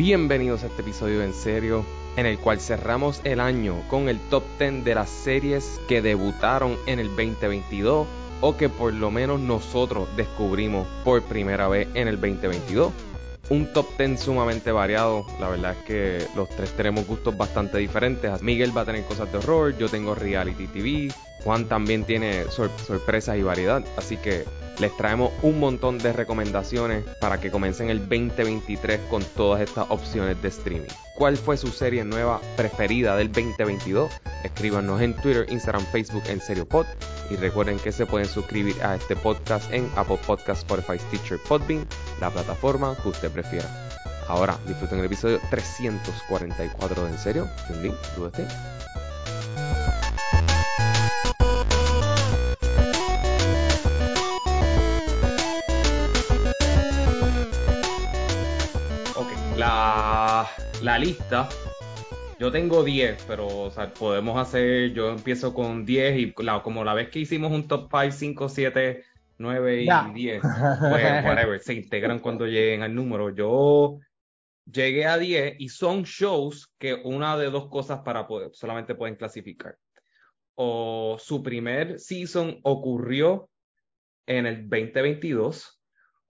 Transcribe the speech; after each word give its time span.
Bienvenidos 0.00 0.62
a 0.62 0.68
este 0.68 0.80
episodio 0.80 1.22
en 1.22 1.34
serio, 1.34 1.84
en 2.16 2.24
el 2.24 2.38
cual 2.38 2.58
cerramos 2.58 3.20
el 3.22 3.38
año 3.38 3.82
con 3.90 4.08
el 4.08 4.18
top 4.30 4.42
10 4.58 4.82
de 4.82 4.94
las 4.94 5.10
series 5.10 5.78
que 5.88 6.00
debutaron 6.00 6.78
en 6.86 7.00
el 7.00 7.08
2022 7.08 8.06
o 8.40 8.56
que 8.56 8.70
por 8.70 8.94
lo 8.94 9.10
menos 9.10 9.40
nosotros 9.40 10.08
descubrimos 10.16 10.88
por 11.04 11.22
primera 11.24 11.68
vez 11.68 11.86
en 11.92 12.08
el 12.08 12.18
2022. 12.18 12.94
Un 13.50 13.70
top 13.74 13.88
10 13.98 14.18
sumamente 14.18 14.72
variado, 14.72 15.26
la 15.38 15.50
verdad 15.50 15.76
es 15.78 15.84
que 15.84 16.26
los 16.34 16.48
tres 16.48 16.74
tenemos 16.74 17.06
gustos 17.06 17.36
bastante 17.36 17.76
diferentes. 17.76 18.40
Miguel 18.40 18.74
va 18.74 18.80
a 18.80 18.86
tener 18.86 19.04
cosas 19.04 19.30
de 19.30 19.36
horror, 19.36 19.76
yo 19.76 19.90
tengo 19.90 20.14
reality 20.14 20.66
TV, 20.66 21.12
Juan 21.44 21.66
también 21.66 22.04
tiene 22.04 22.44
sorpresas 22.50 23.36
y 23.36 23.42
variedad, 23.42 23.82
así 23.96 24.16
que 24.16 24.44
les 24.80 24.96
traemos 24.96 25.30
un 25.42 25.60
montón 25.60 25.98
de 25.98 26.12
recomendaciones 26.12 27.04
para 27.20 27.38
que 27.38 27.50
comiencen 27.50 27.90
el 27.90 28.00
2023 28.00 29.00
con 29.10 29.22
todas 29.36 29.60
estas 29.60 29.86
opciones 29.90 30.40
de 30.40 30.48
streaming. 30.48 30.88
¿Cuál 31.16 31.36
fue 31.36 31.58
su 31.58 31.68
serie 31.68 32.02
nueva 32.02 32.40
preferida 32.56 33.14
del 33.16 33.30
2022? 33.30 34.10
Escríbanos 34.42 35.02
en 35.02 35.14
Twitter, 35.16 35.46
Instagram, 35.50 35.84
Facebook 35.92 36.22
en 36.28 36.40
SerioPod 36.40 36.86
y 37.30 37.36
recuerden 37.36 37.78
que 37.78 37.92
se 37.92 38.06
pueden 38.06 38.26
suscribir 38.26 38.82
a 38.82 38.96
este 38.96 39.16
podcast 39.16 39.70
en 39.70 39.90
Apple 39.96 40.18
Podcast, 40.26 40.62
Spotify, 40.62 40.98
Stitcher, 40.98 41.38
Podbean, 41.46 41.86
la 42.20 42.30
plataforma 42.30 42.96
que 43.02 43.10
usted 43.10 43.30
prefiera. 43.30 43.68
Ahora 44.28 44.56
disfruten 44.66 45.00
el 45.00 45.06
episodio 45.06 45.40
344 45.50 47.04
de 47.04 47.10
En 47.10 47.18
Serio. 47.18 47.48
link, 47.82 47.94
la, 59.60 60.98
lista. 60.98 61.48
Yo 62.38 62.50
tengo 62.50 62.82
10, 62.82 63.24
pero 63.26 63.70
podemos 63.98 64.38
hacer, 64.38 64.92
yo 64.94 65.10
empiezo 65.10 65.52
con 65.52 65.84
10 65.84 66.18
y 66.18 66.32
como 66.32 66.82
la 66.82 66.94
vez 66.94 67.10
que 67.10 67.18
hicimos 67.18 67.52
un 67.52 67.68
top 67.68 67.90
5, 67.90 68.10
5, 68.10 68.48
7, 68.48 69.04
9 69.36 69.82
y 69.82 70.12
10, 70.14 70.42
pues 70.90 71.24
whatever, 71.24 71.60
se 71.60 71.74
integran 71.74 72.20
cuando 72.20 72.46
lleguen 72.46 72.82
al 72.82 72.94
número. 72.94 73.34
Yo 73.34 73.98
llegué 74.64 75.04
a 75.04 75.18
10 75.18 75.56
y 75.58 75.68
son 75.68 76.04
shows 76.04 76.72
que 76.78 76.94
una 76.94 77.36
de 77.36 77.50
dos 77.50 77.68
cosas 77.68 78.00
para 78.00 78.26
poder, 78.26 78.52
solamente 78.54 78.94
pueden 78.94 79.16
clasificar. 79.16 79.76
O 80.54 81.18
su 81.20 81.42
primer 81.42 82.00
season 82.00 82.58
ocurrió 82.62 83.50
en 84.26 84.46
el 84.46 84.70
2022. 84.70 85.76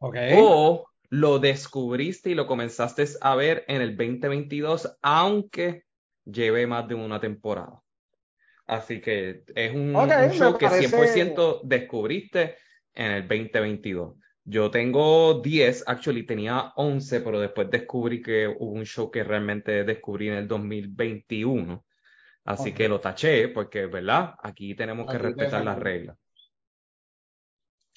Okay. 0.03 0.35
O 0.37 0.90
lo 1.11 1.41
descubriste 1.41 2.31
y 2.31 2.35
lo 2.35 2.47
comenzaste 2.47 3.05
a 3.21 3.35
ver 3.35 3.65
en 3.67 3.83
el 3.83 3.97
2022, 3.97 4.97
aunque 5.03 5.85
lleve 6.25 6.67
más 6.67 6.87
de 6.89 6.95
una 6.95 7.21
temporada. 7.21 7.83
Así 8.67 9.01
que 9.01 9.43
es 9.55 9.75
un, 9.75 9.93
show 10.33 10.57
que 10.57 10.69
100% 10.69 11.63
descubriste 11.65 12.57
en 12.95 13.11
el 13.11 13.23
2022. 13.23 14.15
Yo 14.45 14.71
tengo 14.71 15.41
10, 15.41 15.85
actually 15.89 16.25
tenía 16.25 16.73
11, 16.77 17.21
pero 17.21 17.41
después 17.41 17.69
descubrí 17.69 18.23
que 18.23 18.47
hubo 18.47 18.73
un 18.73 18.87
show 18.87 19.11
que 19.11 19.25
realmente 19.25 19.83
descubrí 19.83 20.29
en 20.29 20.35
el 20.35 20.49
2021. 20.49 21.85
Así 22.45 22.73
que 22.73 22.89
lo 22.89 23.01
taché 23.01 23.49
porque, 23.49 23.87
¿verdad? 23.87 24.35
Aquí 24.43 24.77
tenemos 24.77 25.11
que 25.11 25.19
respetar 25.19 25.65
las 25.65 25.79
reglas. 25.79 26.17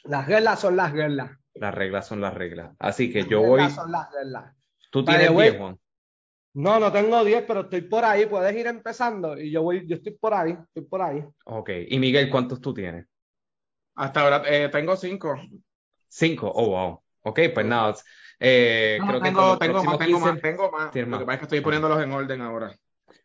Las 0.03 0.27
reglas 0.27 0.59
son 0.59 0.75
las 0.75 0.92
reglas. 0.92 1.42
Las 1.55 1.73
reglas 1.73 2.07
son 2.07 2.21
las 2.21 2.33
reglas. 2.33 2.75
Así 2.79 3.11
que 3.11 3.25
yo 3.25 3.41
voy. 3.41 3.69
Son 3.69 3.91
las 3.91 4.11
reglas. 4.11 4.55
¿Tú 4.89 5.03
tienes 5.03 5.35
10, 5.35 5.57
Juan? 5.57 5.79
No, 6.53 6.79
no 6.79 6.91
tengo 6.91 7.23
10, 7.23 7.45
pero 7.47 7.61
estoy 7.61 7.81
por 7.81 8.05
ahí. 8.05 8.25
Puedes 8.25 8.55
ir 8.55 8.67
empezando 8.67 9.39
y 9.39 9.51
yo 9.51 9.63
voy, 9.63 9.87
yo 9.87 9.95
estoy 9.95 10.13
por 10.13 10.33
ahí, 10.33 10.51
estoy 10.51 10.83
por 10.83 11.01
ahí. 11.01 11.23
Ok. 11.45 11.69
Y 11.87 11.99
Miguel, 11.99 12.29
¿cuántos 12.29 12.61
tú 12.61 12.73
tienes? 12.73 13.07
Hasta 13.95 14.21
ahora 14.21 14.43
eh, 14.45 14.69
tengo 14.69 14.95
5. 14.95 15.36
5, 16.08 16.52
oh 16.53 16.69
wow. 16.69 17.02
Ok, 17.21 17.39
pues 17.53 17.65
nada. 17.65 17.95
Eh, 18.39 18.99
creo 18.99 19.21
tengo, 19.21 19.58
que 19.58 19.65
tengo 19.65 19.83
más, 19.83 19.97
tengo 19.97 20.19
más, 20.19 20.42
tengo 20.42 20.71
más. 20.71 20.95
Lo 20.95 21.19
que 21.19 21.25
pasa 21.25 21.33
es 21.33 21.39
que 21.39 21.45
estoy 21.45 21.61
poniéndolos 21.61 22.03
en 22.03 22.11
orden 22.11 22.42
ahora. 22.42 22.75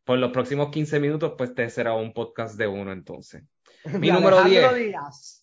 Por 0.05 0.19
los 0.19 0.31
próximos 0.31 0.71
15 0.71 1.01
minutos, 1.01 1.35
pues 1.37 1.55
te 1.55 1.69
será 1.69 1.93
un 1.95 2.13
podcast 2.15 2.57
de 2.57 2.67
uno 2.67 2.93
entonces. 2.93 3.43
Mi 4.01 4.11
número 4.11 4.43
10. 4.43 5.38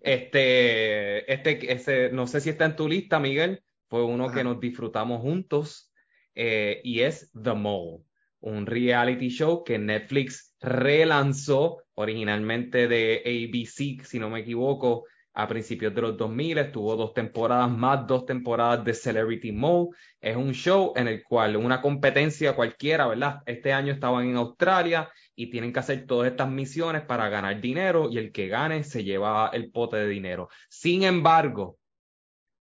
Este, 0.00 1.32
este, 1.32 1.72
ese, 1.72 2.10
no 2.10 2.26
sé 2.26 2.40
si 2.40 2.50
está 2.50 2.64
en 2.64 2.76
tu 2.76 2.88
lista, 2.88 3.20
Miguel, 3.20 3.62
fue 3.88 4.04
uno 4.04 4.30
que 4.30 4.44
nos 4.44 4.60
disfrutamos 4.60 5.20
juntos 5.20 5.92
eh, 6.34 6.80
y 6.84 7.00
es 7.00 7.30
The 7.32 7.54
Mole, 7.54 8.04
un 8.40 8.66
reality 8.66 9.28
show 9.28 9.62
que 9.64 9.78
Netflix 9.78 10.54
relanzó 10.60 11.82
originalmente 11.94 12.88
de 12.88 13.22
ABC, 13.24 14.04
si 14.04 14.18
no 14.18 14.30
me 14.30 14.40
equivoco, 14.40 15.04
a 15.32 15.46
principios 15.46 15.94
de 15.94 16.02
los 16.02 16.16
2000, 16.16 16.58
estuvo 16.58 16.96
dos 16.96 17.14
temporadas 17.14 17.70
más, 17.70 18.06
dos 18.06 18.26
temporadas 18.26 18.84
de 18.84 18.94
Celebrity 18.94 19.52
Mode. 19.52 19.90
Es 20.20 20.36
un 20.36 20.52
show 20.52 20.92
en 20.96 21.08
el 21.08 21.22
cual 21.22 21.56
una 21.56 21.80
competencia 21.80 22.56
cualquiera, 22.56 23.06
¿verdad? 23.06 23.42
Este 23.46 23.72
año 23.72 23.92
estaban 23.92 24.26
en 24.26 24.36
Australia 24.36 25.08
y 25.36 25.50
tienen 25.50 25.72
que 25.72 25.78
hacer 25.78 26.06
todas 26.06 26.30
estas 26.30 26.50
misiones 26.50 27.02
para 27.02 27.28
ganar 27.28 27.60
dinero 27.60 28.08
y 28.10 28.18
el 28.18 28.32
que 28.32 28.48
gane 28.48 28.82
se 28.82 29.04
lleva 29.04 29.50
el 29.52 29.70
pote 29.70 29.98
de 29.98 30.08
dinero. 30.08 30.48
Sin 30.68 31.04
embargo, 31.04 31.78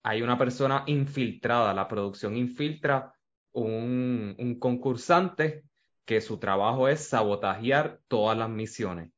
hay 0.04 0.22
una 0.22 0.38
persona 0.38 0.84
infiltrada, 0.88 1.74
la 1.74 1.88
producción 1.88 2.38
infiltra 2.38 3.14
un, 3.52 4.36
un 4.38 4.60
concursante 4.60 5.64
que 6.06 6.22
su 6.22 6.40
trabajo 6.40 6.88
es 6.88 7.08
sabotajear 7.08 8.00
todas 8.08 8.38
las 8.38 8.50
misiones 8.50 9.12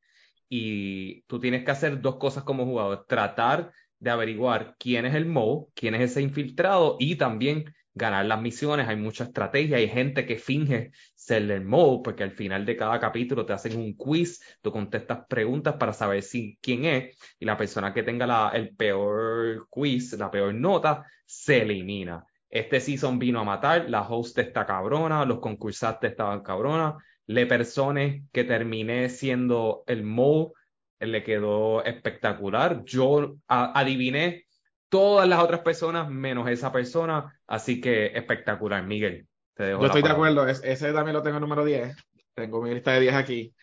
y 0.54 1.22
tú 1.28 1.40
tienes 1.40 1.64
que 1.64 1.72
hacer 1.72 2.02
dos 2.02 2.18
cosas 2.18 2.44
como 2.44 2.66
jugador, 2.66 3.06
tratar 3.08 3.72
de 4.00 4.10
averiguar 4.10 4.76
quién 4.78 5.06
es 5.06 5.16
el 5.16 5.26
Mo, 5.26 5.70
quién 5.74 5.96
es 5.96 6.12
ese 6.12 6.22
infiltrado 6.22 6.98
y 7.00 7.16
también 7.16 7.74
ganar 7.94 8.26
las 8.26 8.42
misiones. 8.42 8.90
Hay 8.90 8.98
mucha 8.98 9.24
estrategia, 9.24 9.78
hay 9.78 9.88
gente 9.88 10.26
que 10.26 10.38
finge 10.38 10.92
ser 11.16 11.50
el 11.50 11.64
Mo, 11.64 12.04
porque 12.04 12.24
al 12.24 12.32
final 12.32 12.66
de 12.66 12.76
cada 12.76 13.00
capítulo 13.00 13.46
te 13.46 13.54
hacen 13.54 13.78
un 13.78 13.94
quiz, 13.94 14.42
tú 14.62 14.74
contestas 14.74 15.20
preguntas 15.30 15.76
para 15.76 15.94
saber 15.94 16.22
si, 16.22 16.58
quién 16.62 16.84
es 16.84 17.18
y 17.40 17.46
la 17.46 17.56
persona 17.56 17.94
que 17.94 18.04
tenga 18.04 18.28
la, 18.28 18.52
el 18.54 18.76
peor 18.76 19.68
quiz, 19.70 20.12
la 20.20 20.30
peor 20.30 20.54
nota, 20.54 21.06
se 21.26 21.62
elimina. 21.62 22.26
Este 22.50 22.82
season 22.82 23.18
vino 23.18 23.40
a 23.40 23.46
matar, 23.46 23.90
la 23.90 24.02
host 24.02 24.38
está 24.40 24.66
cabrona, 24.66 25.24
los 25.24 25.40
concursantes 25.40 26.12
estaban 26.12 26.42
cabronas, 26.44 26.96
le 27.32 27.46
personas 27.46 28.22
que 28.32 28.44
terminé 28.44 29.10
siendo 29.10 29.84
el 29.88 30.04
Mo, 30.04 30.54
le 31.00 31.24
quedó 31.24 31.84
espectacular. 31.84 32.84
Yo 32.84 33.38
adiviné 33.48 34.46
todas 34.90 35.28
las 35.28 35.40
otras 35.40 35.62
personas 35.62 36.10
menos 36.10 36.50
esa 36.50 36.72
persona, 36.72 37.40
así 37.48 37.80
que 37.80 38.08
espectacular, 38.08 38.84
Miguel. 38.86 39.28
Yo 39.58 39.86
estoy 39.86 40.02
de 40.02 40.10
acuerdo, 40.10 40.48
ese 40.48 40.92
también 40.92 41.16
lo 41.16 41.22
tengo 41.22 41.40
número 41.40 41.64
10. 41.64 41.96
Tengo 42.34 42.62
mi 42.62 42.74
lista 42.74 42.92
de 42.94 43.02
10 43.02 43.14
aquí. 43.16 43.54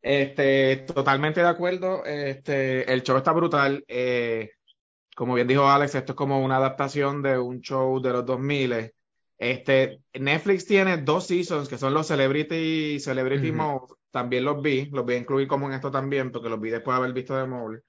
Este, 0.00 0.76
totalmente 0.86 1.40
de 1.40 1.48
acuerdo. 1.48 2.04
Este, 2.04 2.90
el 2.90 3.02
show 3.02 3.16
está 3.16 3.32
brutal. 3.32 3.84
Eh, 3.88 4.52
como 5.16 5.34
bien 5.34 5.48
dijo 5.48 5.68
Alex, 5.68 5.96
esto 5.96 6.12
es 6.12 6.16
como 6.16 6.42
una 6.42 6.56
adaptación 6.56 7.22
de 7.22 7.38
un 7.38 7.60
show 7.60 8.00
de 8.00 8.12
los 8.12 8.24
2000. 8.24 8.94
Este, 9.38 10.02
Netflix 10.14 10.66
tiene 10.66 10.96
dos 10.98 11.28
seasons 11.28 11.68
que 11.68 11.78
son 11.78 11.94
los 11.94 12.08
Celebrity 12.08 12.98
Celebrity 12.98 13.52
Mode. 13.52 13.94
También 14.10 14.44
los 14.44 14.60
vi, 14.60 14.86
los 14.86 15.04
voy 15.04 15.14
a 15.14 15.18
incluir 15.18 15.46
como 15.46 15.68
en 15.68 15.74
esto 15.74 15.90
también, 15.92 16.32
porque 16.32 16.48
los 16.48 16.60
vi 16.60 16.70
después 16.70 16.94
de 16.94 16.98
haber 16.98 17.12
visto 17.12 17.36
de 17.36 17.46
Mole. 17.46 17.82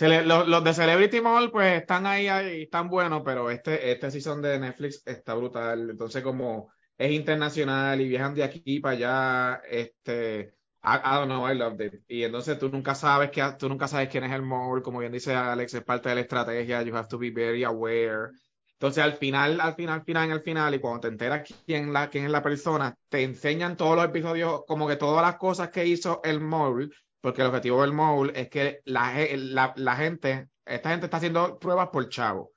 los, 0.00 0.64
de 0.64 0.74
Celebrity 0.74 1.20
Mall, 1.20 1.52
pues 1.52 1.80
están 1.80 2.06
ahí, 2.06 2.26
ahí, 2.26 2.62
están 2.62 2.88
buenos, 2.88 3.22
pero 3.24 3.50
este, 3.50 3.92
este 3.92 4.10
season 4.10 4.42
de 4.42 4.58
Netflix 4.58 5.02
está 5.06 5.34
brutal. 5.34 5.90
Entonces, 5.90 6.22
como 6.24 6.72
es 6.98 7.12
internacional 7.12 8.00
y 8.00 8.08
viajan 8.08 8.34
de 8.34 8.42
aquí 8.42 8.80
para 8.80 8.96
allá, 8.96 9.62
este, 9.68 10.54
I, 10.82 10.98
don't 11.02 11.28
know, 11.28 11.46
I 11.46 11.54
love 11.54 11.80
it. 11.80 12.02
Y 12.08 12.24
entonces 12.24 12.58
tú 12.58 12.68
nunca 12.68 12.94
sabes 12.94 13.30
que, 13.30 13.42
tú 13.58 13.68
nunca 13.68 13.86
sabes 13.86 14.08
quién 14.08 14.24
es 14.24 14.32
el 14.32 14.42
mole, 14.42 14.82
como 14.82 14.98
bien 14.98 15.12
dice 15.12 15.34
Alex, 15.34 15.74
es 15.74 15.84
parte 15.84 16.08
de 16.08 16.16
la 16.16 16.20
estrategia, 16.22 16.82
you 16.82 16.96
have 16.96 17.08
to 17.08 17.18
be 17.18 17.30
very 17.30 17.62
aware. 17.64 18.30
Entonces, 18.78 19.02
al 19.02 19.14
final, 19.14 19.58
al 19.60 19.74
final, 19.74 20.00
al 20.00 20.04
final, 20.04 20.30
al 20.32 20.42
final, 20.42 20.74
y 20.74 20.78
cuando 20.80 21.00
te 21.00 21.08
enteras 21.08 21.48
quién, 21.64 21.94
la, 21.94 22.10
quién 22.10 22.26
es 22.26 22.30
la 22.30 22.42
persona, 22.42 22.94
te 23.08 23.22
enseñan 23.22 23.74
todos 23.74 23.96
los 23.96 24.04
episodios, 24.04 24.64
como 24.66 24.86
que 24.86 24.96
todas 24.96 25.22
las 25.22 25.36
cosas 25.36 25.70
que 25.70 25.86
hizo 25.86 26.20
el 26.22 26.40
mole, 26.40 26.90
porque 27.22 27.40
el 27.40 27.48
objetivo 27.48 27.80
del 27.80 27.94
mole 27.94 28.38
es 28.38 28.50
que 28.50 28.82
la, 28.84 29.14
la, 29.34 29.72
la 29.76 29.96
gente, 29.96 30.50
esta 30.66 30.90
gente 30.90 31.06
está 31.06 31.16
haciendo 31.16 31.58
pruebas 31.58 31.88
por 31.88 32.06
chavo. 32.10 32.52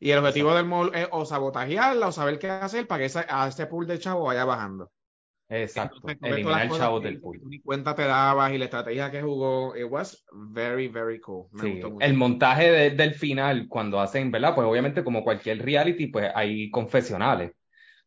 Y 0.00 0.10
el 0.10 0.18
objetivo 0.18 0.52
del 0.52 0.66
mole 0.66 1.02
es 1.02 1.08
o 1.12 1.24
sabotajearla 1.24 2.08
o 2.08 2.12
saber 2.12 2.40
qué 2.40 2.50
hacer 2.50 2.88
para 2.88 3.06
que 3.06 3.18
a 3.28 3.46
ese 3.46 3.66
pool 3.66 3.86
de 3.86 4.00
chavo 4.00 4.24
vaya 4.24 4.44
bajando. 4.44 4.90
Exacto. 5.52 6.00
Eliminar 6.22 6.66
el 6.66 6.70
chavo 6.70 7.00
del 7.00 7.20
pool. 7.20 7.40
Ni 7.44 7.60
cuenta 7.60 7.94
te 7.94 8.02
dabas 8.02 8.52
y 8.52 8.58
la 8.58 8.64
estrategia 8.64 9.10
que 9.10 9.22
jugó. 9.22 9.76
It 9.76 9.86
was 9.88 10.24
very, 10.32 10.88
very 10.88 11.20
cool. 11.20 11.46
El 12.00 12.14
montaje 12.14 12.90
del 12.90 13.14
final, 13.14 13.66
cuando 13.68 14.00
hacen, 14.00 14.30
¿verdad? 14.30 14.54
Pues 14.54 14.66
obviamente, 14.66 15.04
como 15.04 15.22
cualquier 15.22 15.62
reality, 15.62 16.06
pues 16.06 16.30
hay 16.34 16.70
confesionales. 16.70 17.52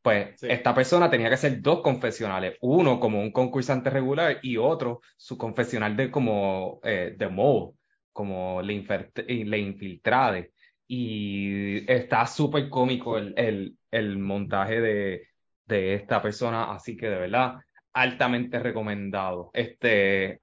Pues 0.02 0.40
Sí. 0.40 0.48
esta 0.50 0.74
persona 0.76 1.10
tenía 1.10 1.30
que 1.30 1.34
hacer 1.34 1.62
dos 1.62 1.82
confesionales, 1.82 2.58
uno 2.62 3.00
como 3.00 3.20
un 3.20 3.32
concursante 3.32 3.90
regular 3.90 4.38
y 4.44 4.56
otro 4.58 5.02
su 5.18 5.36
confesional 5.36 5.98
de 5.98 6.12
como 6.12 6.80
eh, 6.84 7.16
de 7.18 7.28
mole, 7.28 7.74
como 8.12 8.62
le, 8.62 8.86
le 9.28 9.58
infiltrade. 9.58 10.52
Y 10.88 11.92
está 11.92 12.28
súper 12.28 12.70
cómico 12.70 13.18
el, 13.18 13.34
el, 13.36 13.78
el 13.90 14.20
montaje 14.20 14.80
de, 14.80 15.28
de 15.66 15.96
esta 15.96 16.22
persona, 16.22 16.72
así 16.74 16.96
que 16.98 17.08
de 17.10 17.18
verdad, 17.20 17.56
altamente 17.94 18.60
recomendado. 18.60 19.52
Este, 19.54 20.40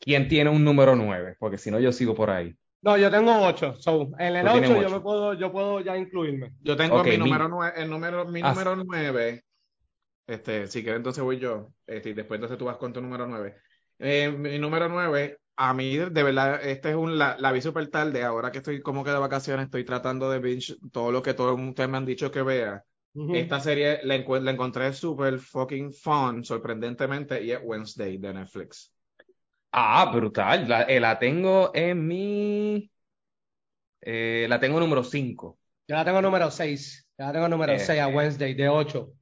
¿quién 0.00 0.28
tiene 0.28 0.50
un 0.50 0.64
número 0.64 0.96
9? 0.96 1.36
Porque 1.38 1.58
si 1.58 1.70
no, 1.70 1.80
yo 1.80 1.92
sigo 1.92 2.14
por 2.14 2.30
ahí. 2.30 2.56
No, 2.82 2.96
yo 2.96 3.10
tengo 3.10 3.32
ocho. 3.46 3.74
So, 3.80 4.10
en 4.18 4.36
el 4.36 4.46
Tú 4.46 4.50
tienes 4.50 4.70
8 4.70 4.76
yo 4.76 4.88
ocho. 4.88 4.90
me 4.90 5.00
puedo, 5.00 5.34
yo 5.34 5.50
puedo 5.50 5.80
ya 5.80 5.96
incluirme. 5.96 6.52
Yo 6.60 6.76
tengo 6.76 7.04
mi 7.04 7.18
mi- 7.18 7.18
número 7.18 7.48
nueve, 7.48 7.72
el 7.82 7.90
número, 7.90 8.26
mi 8.26 8.42
Ah, 8.42 8.54
número 8.54 8.76
nueve. 8.76 9.44
Este, 10.26 10.68
si 10.68 10.82
quieres, 10.82 10.98
entonces 10.98 11.24
voy 11.24 11.38
yo. 11.38 11.72
Este, 11.86 12.10
y 12.10 12.14
después 12.14 12.38
entonces 12.38 12.58
tú 12.58 12.66
vas 12.66 12.78
con 12.78 12.92
tu 12.92 13.00
número 13.02 13.26
nueve. 13.26 13.56
Eh, 13.98 14.30
mi 14.30 14.58
número 14.58 14.88
nueve, 14.88 15.38
a 15.56 15.74
mí, 15.74 15.96
de 15.98 16.22
verdad, 16.24 16.60
este 16.64 16.90
es 16.90 16.96
un, 16.96 17.18
la, 17.18 17.36
la 17.38 17.52
vi 17.52 17.62
súper 17.62 17.88
tarde. 17.90 18.24
Ahora 18.24 18.52
que 18.52 18.58
estoy 18.58 18.82
como 18.82 19.04
que 19.04 19.10
de 19.10 19.18
vacaciones, 19.18 19.66
estoy 19.66 19.84
tratando 19.84 20.30
de 20.30 20.40
binge 20.40 20.76
todo 20.92 21.12
lo 21.12 21.22
que 21.22 21.34
todos 21.34 21.58
ustedes 21.60 21.88
me 21.90 21.98
han 21.98 22.06
dicho 22.06 22.30
que 22.32 22.42
vea. 22.42 22.84
Esta 23.32 23.60
serie 23.60 24.00
la, 24.02 24.14
encontré 24.16 24.92
súper 24.92 25.38
fucking 25.38 25.92
fun, 25.92 26.44
sorprendentemente, 26.44 27.42
y 27.42 27.50
es 27.50 27.60
Wednesday 27.62 28.18
de 28.18 28.34
Netflix. 28.34 28.92
Ah, 29.72 30.10
brutal. 30.12 30.68
La, 30.68 30.82
eh, 30.82 31.00
la 31.00 31.18
tengo 31.18 31.70
en 31.74 32.06
mi. 32.06 32.90
eh, 34.02 34.46
la 34.48 34.60
tengo 34.60 34.78
número 34.80 35.02
5. 35.02 35.58
Yo 35.88 35.96
la 35.96 36.04
tengo 36.04 36.20
número 36.20 36.50
6. 36.50 37.08
Ya 37.18 37.26
la 37.26 37.32
tengo 37.32 37.48
número 37.48 37.72
Eh, 37.72 37.78
6 37.78 38.00
a 38.00 38.08
Wednesday, 38.08 38.54
de 38.54 38.68
8. 38.68 39.12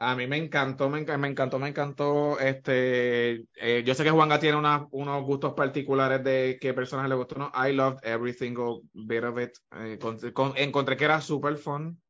A 0.00 0.14
mí 0.14 0.28
me 0.28 0.36
encantó, 0.36 0.88
me, 0.88 1.04
enca- 1.04 1.18
me 1.18 1.26
encantó, 1.26 1.58
me 1.58 1.68
encantó. 1.68 2.38
Este, 2.38 3.46
eh, 3.56 3.82
yo 3.84 3.94
sé 3.94 4.04
que 4.04 4.10
Juanga 4.10 4.38
tiene 4.38 4.56
una- 4.56 4.86
unos 4.92 5.24
gustos 5.24 5.54
particulares 5.54 6.22
de 6.22 6.56
qué 6.60 6.72
personas 6.72 7.08
le 7.08 7.16
gustó. 7.16 7.34
¿no? 7.34 7.52
I 7.52 7.72
loved 7.72 7.98
every 8.04 8.32
single 8.32 8.82
bit 8.92 9.24
of 9.24 9.40
it. 9.40 9.50
Eh, 9.72 9.98
con- 10.00 10.18
con- 10.32 10.52
encontré 10.56 10.96
que 10.96 11.04
era 11.04 11.20
super 11.20 11.56
fun. 11.56 12.00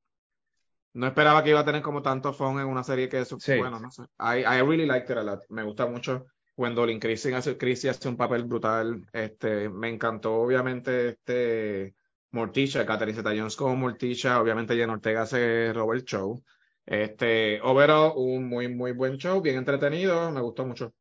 No 0.94 1.06
esperaba 1.06 1.42
que 1.44 1.50
iba 1.50 1.60
a 1.60 1.64
tener 1.64 1.82
como 1.82 2.02
tanto 2.02 2.32
fun 2.32 2.58
en 2.60 2.66
una 2.66 2.82
serie 2.82 3.08
que 3.08 3.20
es 3.20 3.34
Sí. 3.38 3.56
bueno, 3.56 3.78
no 3.78 3.90
sé. 3.90 4.02
I, 4.18 4.40
I 4.40 4.62
really 4.62 4.86
liked 4.86 5.10
it 5.10 5.18
a 5.18 5.22
lot. 5.22 5.40
Me 5.50 5.62
gusta 5.62 5.86
mucho. 5.86 6.26
Gwendolyn 6.56 6.98
Christie 6.98 7.34
hace, 7.34 7.56
Christie 7.56 7.90
hace 7.90 8.08
un 8.08 8.16
papel 8.16 8.44
brutal. 8.44 9.06
Este, 9.12 9.68
me 9.68 9.88
encantó, 9.88 10.34
obviamente, 10.34 11.10
este 11.10 11.94
Morticia, 12.32 12.84
Catherine 12.84 13.16
Zeta-Jones 13.16 13.54
como 13.56 13.76
Morticia. 13.76 14.40
Obviamente, 14.40 14.74
Jen 14.74 14.90
Ortega 14.90 15.22
hace 15.22 15.72
Robert 15.72 16.04
Show. 16.04 16.42
Este, 16.84 17.60
overall, 17.62 18.12
un 18.16 18.48
muy, 18.48 18.66
muy 18.68 18.92
buen 18.92 19.18
show, 19.18 19.40
bien 19.42 19.56
entretenido, 19.56 20.30
me 20.32 20.40
gustó 20.40 20.64
mucho. 20.66 20.94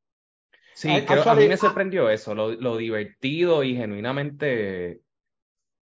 Sí, 0.76 0.90
Ay, 0.90 1.06
creo- 1.06 1.28
a 1.28 1.34
mí 1.34 1.48
me 1.48 1.54
ah- 1.56 1.58
sorprendió 1.58 2.10
eso, 2.10 2.36
lo, 2.36 2.52
lo 2.52 2.78
divertido 2.78 3.64
y 3.64 3.76
genuinamente, 3.76 5.02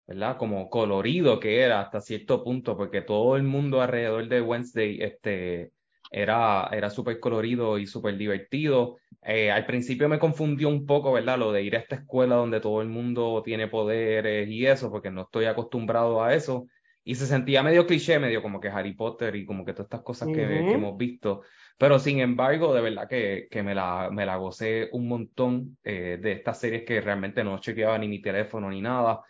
¿verdad? 0.07 0.37
Como 0.37 0.69
colorido 0.69 1.39
que 1.39 1.61
era 1.61 1.81
hasta 1.81 2.01
cierto 2.01 2.43
punto, 2.43 2.77
porque 2.77 3.01
todo 3.01 3.35
el 3.37 3.43
mundo 3.43 3.81
alrededor 3.81 4.27
de 4.27 4.41
Wednesday, 4.41 4.99
este, 5.01 5.73
era, 6.09 6.69
era 6.71 6.89
súper 6.89 7.19
colorido 7.19 7.77
y 7.77 7.87
súper 7.87 8.17
divertido. 8.17 8.97
Eh, 9.21 9.51
al 9.51 9.65
principio 9.65 10.07
me 10.09 10.19
confundió 10.19 10.69
un 10.69 10.85
poco, 10.85 11.11
¿verdad? 11.11 11.37
Lo 11.37 11.51
de 11.51 11.63
ir 11.63 11.75
a 11.75 11.79
esta 11.79 11.95
escuela 11.95 12.35
donde 12.35 12.61
todo 12.61 12.81
el 12.81 12.87
mundo 12.87 13.41
tiene 13.43 13.67
poderes 13.67 14.47
y 14.49 14.65
eso, 14.65 14.89
porque 14.91 15.11
no 15.11 15.23
estoy 15.23 15.45
acostumbrado 15.45 16.23
a 16.23 16.33
eso. 16.33 16.67
Y 17.03 17.15
se 17.15 17.25
sentía 17.25 17.63
medio 17.63 17.85
cliché, 17.87 18.19
medio 18.19 18.41
como 18.41 18.59
que 18.59 18.67
Harry 18.69 18.93
Potter 18.93 19.35
y 19.35 19.45
como 19.45 19.63
que 19.63 19.71
todas 19.73 19.85
estas 19.85 20.01
cosas 20.03 20.29
que, 20.29 20.41
Ujú. 20.41 20.69
que 20.69 20.75
hemos 20.75 20.97
visto. 20.97 21.41
Pero 21.77 21.99
sin 21.99 22.19
embargo, 22.19 22.73
de 22.73 22.81
verdad 22.81 23.07
que, 23.07 23.47
que 23.49 23.63
me 23.63 23.73
la, 23.75 24.09
me 24.11 24.25
la 24.25 24.35
gocé 24.37 24.89
un 24.91 25.07
montón 25.07 25.77
eh, 25.83 26.17
de 26.21 26.31
estas 26.33 26.59
series 26.59 26.83
que 26.83 26.99
realmente 27.01 27.43
no 27.43 27.59
chequeaba 27.59 27.97
ni 27.97 28.07
mi 28.07 28.21
teléfono 28.21 28.69
ni 28.69 28.81
nada. 28.81 29.21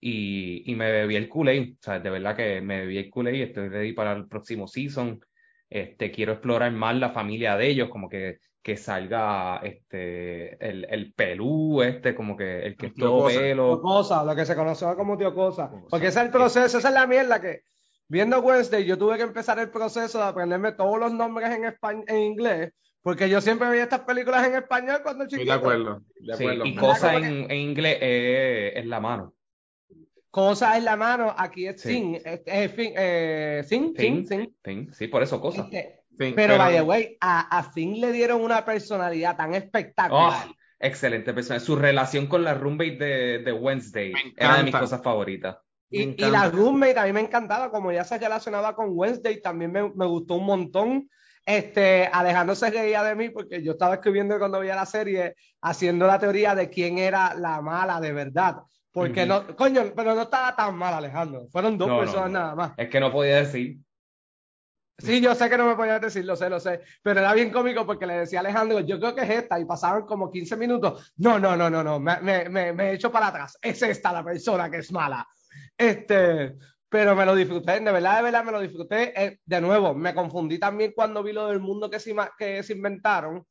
Y, 0.00 0.62
y 0.70 0.74
me 0.76 0.90
bebí 0.92 1.16
el 1.16 1.28
Kool-Aid, 1.28 1.72
o 1.74 1.82
sea, 1.82 1.98
de 1.98 2.10
verdad 2.10 2.36
que 2.36 2.60
me 2.60 2.80
bebí 2.80 2.98
el 2.98 3.10
Kool-Aid, 3.10 3.42
estoy 3.42 3.68
ready 3.68 3.92
para 3.92 4.12
el 4.12 4.28
próximo 4.28 4.68
season. 4.68 5.20
Este, 5.68 6.10
quiero 6.10 6.32
explorar 6.32 6.70
más 6.72 6.96
la 6.96 7.10
familia 7.10 7.56
de 7.56 7.66
ellos, 7.68 7.88
como 7.90 8.08
que, 8.08 8.38
que 8.62 8.76
salga 8.76 9.58
este, 9.64 10.54
el, 10.66 10.86
el 10.88 11.12
pelú, 11.14 11.82
este, 11.82 12.14
como 12.14 12.36
que 12.36 12.60
el 12.64 12.76
que 12.76 12.86
es 12.86 12.94
Tío 12.94 13.06
todo 13.06 13.18
Cosa. 13.24 13.38
Tío 13.38 13.40
pelo. 13.40 13.80
Cosa, 13.82 14.24
lo 14.24 14.36
que 14.36 14.46
se 14.46 14.54
conoció 14.54 14.94
como 14.96 15.18
Tío 15.18 15.34
Cosa. 15.34 15.68
Cosa. 15.68 15.86
Porque 15.90 16.06
ese 16.06 16.20
es 16.20 16.24
el 16.26 16.30
proceso, 16.30 16.78
esa 16.78 16.88
es 16.88 16.94
la 16.94 17.06
mierda 17.06 17.40
que 17.40 17.62
viendo 18.08 18.38
Wednesday 18.40 18.84
yo 18.86 18.96
tuve 18.96 19.16
que 19.16 19.24
empezar 19.24 19.58
el 19.58 19.70
proceso 19.70 20.18
de 20.18 20.24
aprenderme 20.24 20.72
todos 20.72 20.98
los 20.98 21.12
nombres 21.12 21.50
en 21.50 21.64
español, 21.66 22.04
en 22.06 22.18
inglés, 22.18 22.72
porque 23.02 23.28
yo 23.28 23.40
siempre 23.40 23.68
veía 23.68 23.82
estas 23.82 24.00
películas 24.00 24.46
en 24.46 24.54
español 24.54 25.00
cuando 25.02 25.26
chiquito. 25.26 25.50
de 25.52 25.58
acuerdo, 25.58 26.02
de 26.20 26.34
Sí, 26.36 26.44
acuerdo. 26.44 26.64
y 26.66 26.70
¿Verdad? 26.74 26.88
cosa 26.88 27.14
en, 27.16 27.50
en 27.50 27.56
inglés 27.56 27.98
eh, 28.00 28.72
es 28.76 28.86
la 28.86 29.00
mano. 29.00 29.34
Cosa 30.38 30.76
en 30.76 30.84
la 30.84 30.96
mano, 30.96 31.34
aquí 31.36 31.66
es 31.66 31.80
Sí. 31.82 31.88
sin, 31.88 32.14
es, 32.14 32.42
es 32.46 32.72
fin- 32.72 32.92
eh, 32.96 33.64
sin, 33.66 33.92
sin, 33.96 34.24
sin. 34.64 34.94
Sí, 34.94 35.08
por 35.08 35.22
eso 35.24 35.40
cosa. 35.40 35.62
Este, 35.72 36.04
pero, 36.36 36.56
by 36.56 36.74
the 36.76 36.82
way, 36.82 37.16
a, 37.20 37.58
a 37.58 37.62
Finn 37.72 38.00
le 38.00 38.12
dieron 38.12 38.40
una 38.42 38.64
personalidad 38.64 39.36
tan 39.36 39.54
espectacular. 39.54 40.46
Oh, 40.48 40.54
excelente 40.78 41.34
persona. 41.34 41.58
Su 41.58 41.74
relación 41.74 42.28
con 42.28 42.44
la 42.44 42.54
roommate 42.54 42.96
de, 42.98 43.38
de 43.40 43.52
Wednesday 43.52 44.12
era 44.36 44.58
de 44.58 44.62
mis 44.62 44.76
cosas 44.76 45.02
favoritas. 45.02 45.56
me 45.90 45.98
Y, 45.98 46.14
y 46.16 46.30
la 46.30 46.48
roommate 46.50 46.98
a 47.00 47.04
mí 47.06 47.12
me 47.12 47.20
encantaba, 47.20 47.72
como 47.72 47.90
ya 47.90 48.04
se 48.04 48.16
relacionaba 48.18 48.76
con 48.76 48.90
Wednesday, 48.90 49.40
también 49.42 49.72
me, 49.72 49.90
me 49.92 50.06
gustó 50.06 50.34
un 50.34 50.46
montón. 50.46 51.08
Este, 51.44 52.06
Alejandro 52.12 52.54
se 52.54 52.70
reía 52.70 53.02
de 53.02 53.16
mí 53.16 53.30
porque 53.30 53.60
yo 53.62 53.72
estaba 53.72 53.94
escribiendo 53.94 54.38
cuando 54.38 54.60
veía 54.60 54.76
la 54.76 54.86
serie, 54.86 55.34
haciendo 55.62 56.06
la 56.06 56.18
teoría 56.20 56.54
de 56.54 56.68
quién 56.70 56.98
era 56.98 57.34
la 57.34 57.60
mala 57.60 58.00
de 58.00 58.12
verdad. 58.12 58.56
Porque 58.98 59.26
no, 59.26 59.56
coño, 59.56 59.82
pero 59.94 60.14
no 60.14 60.22
estaba 60.22 60.54
tan 60.56 60.74
mal, 60.76 60.94
Alejandro. 60.94 61.46
Fueron 61.50 61.76
dos 61.78 61.88
No, 61.88 61.98
personas 61.98 62.30
no. 62.30 62.38
nada 62.38 62.54
más. 62.54 62.72
Es 62.76 62.88
que 62.88 63.00
no 63.00 63.10
podía 63.12 63.36
decir. 63.36 63.78
Sí, 65.00 65.20
yo 65.20 65.32
sé 65.36 65.48
que 65.48 65.56
no 65.56 65.64
me 65.66 65.76
podías 65.76 66.00
decir, 66.00 66.24
lo 66.24 66.34
sé, 66.34 66.50
lo 66.50 66.58
sé, 66.58 66.80
pero 67.02 67.20
era 67.20 67.32
bien 67.32 67.52
cómico 67.52 67.86
porque 67.86 68.04
le 68.04 68.14
decía 68.18 68.40
a 68.40 68.42
Alejandro, 68.42 68.80
yo 68.80 68.98
creo 68.98 69.14
que 69.14 69.22
es 69.22 69.30
esta, 69.30 69.60
y 69.60 69.64
pasaban 69.64 70.04
como 70.06 70.28
15 70.28 70.56
minutos. 70.56 71.12
No, 71.18 71.38
no, 71.38 71.56
no, 71.56 71.70
no, 71.70 71.84
no, 71.84 72.00
me, 72.00 72.20
me, 72.20 72.48
me, 72.48 72.72
me 72.72 72.90
he 72.90 72.94
hecho 72.94 73.12
para 73.12 73.28
atrás. 73.28 73.56
Es 73.62 73.80
esta 73.82 74.12
la 74.12 74.24
persona 74.24 74.68
que 74.68 74.78
es 74.78 74.90
mala. 74.90 75.24
Este, 75.76 76.56
pero 76.88 77.14
me 77.14 77.24
lo 77.24 77.36
disfruté, 77.36 77.78
de 77.78 77.92
verdad, 77.92 78.16
de 78.16 78.22
verdad 78.24 78.44
me 78.44 78.50
lo 78.50 78.60
disfruté. 78.60 79.12
Eh, 79.24 79.38
de 79.44 79.60
nuevo, 79.60 79.94
me 79.94 80.12
confundí 80.14 80.58
también 80.58 80.92
cuando 80.96 81.22
vi 81.22 81.32
lo 81.32 81.46
del 81.46 81.60
mundo 81.60 81.88
que 81.88 82.00
se, 82.00 82.16
que 82.36 82.64
se 82.64 82.72
inventaron, 82.72 83.46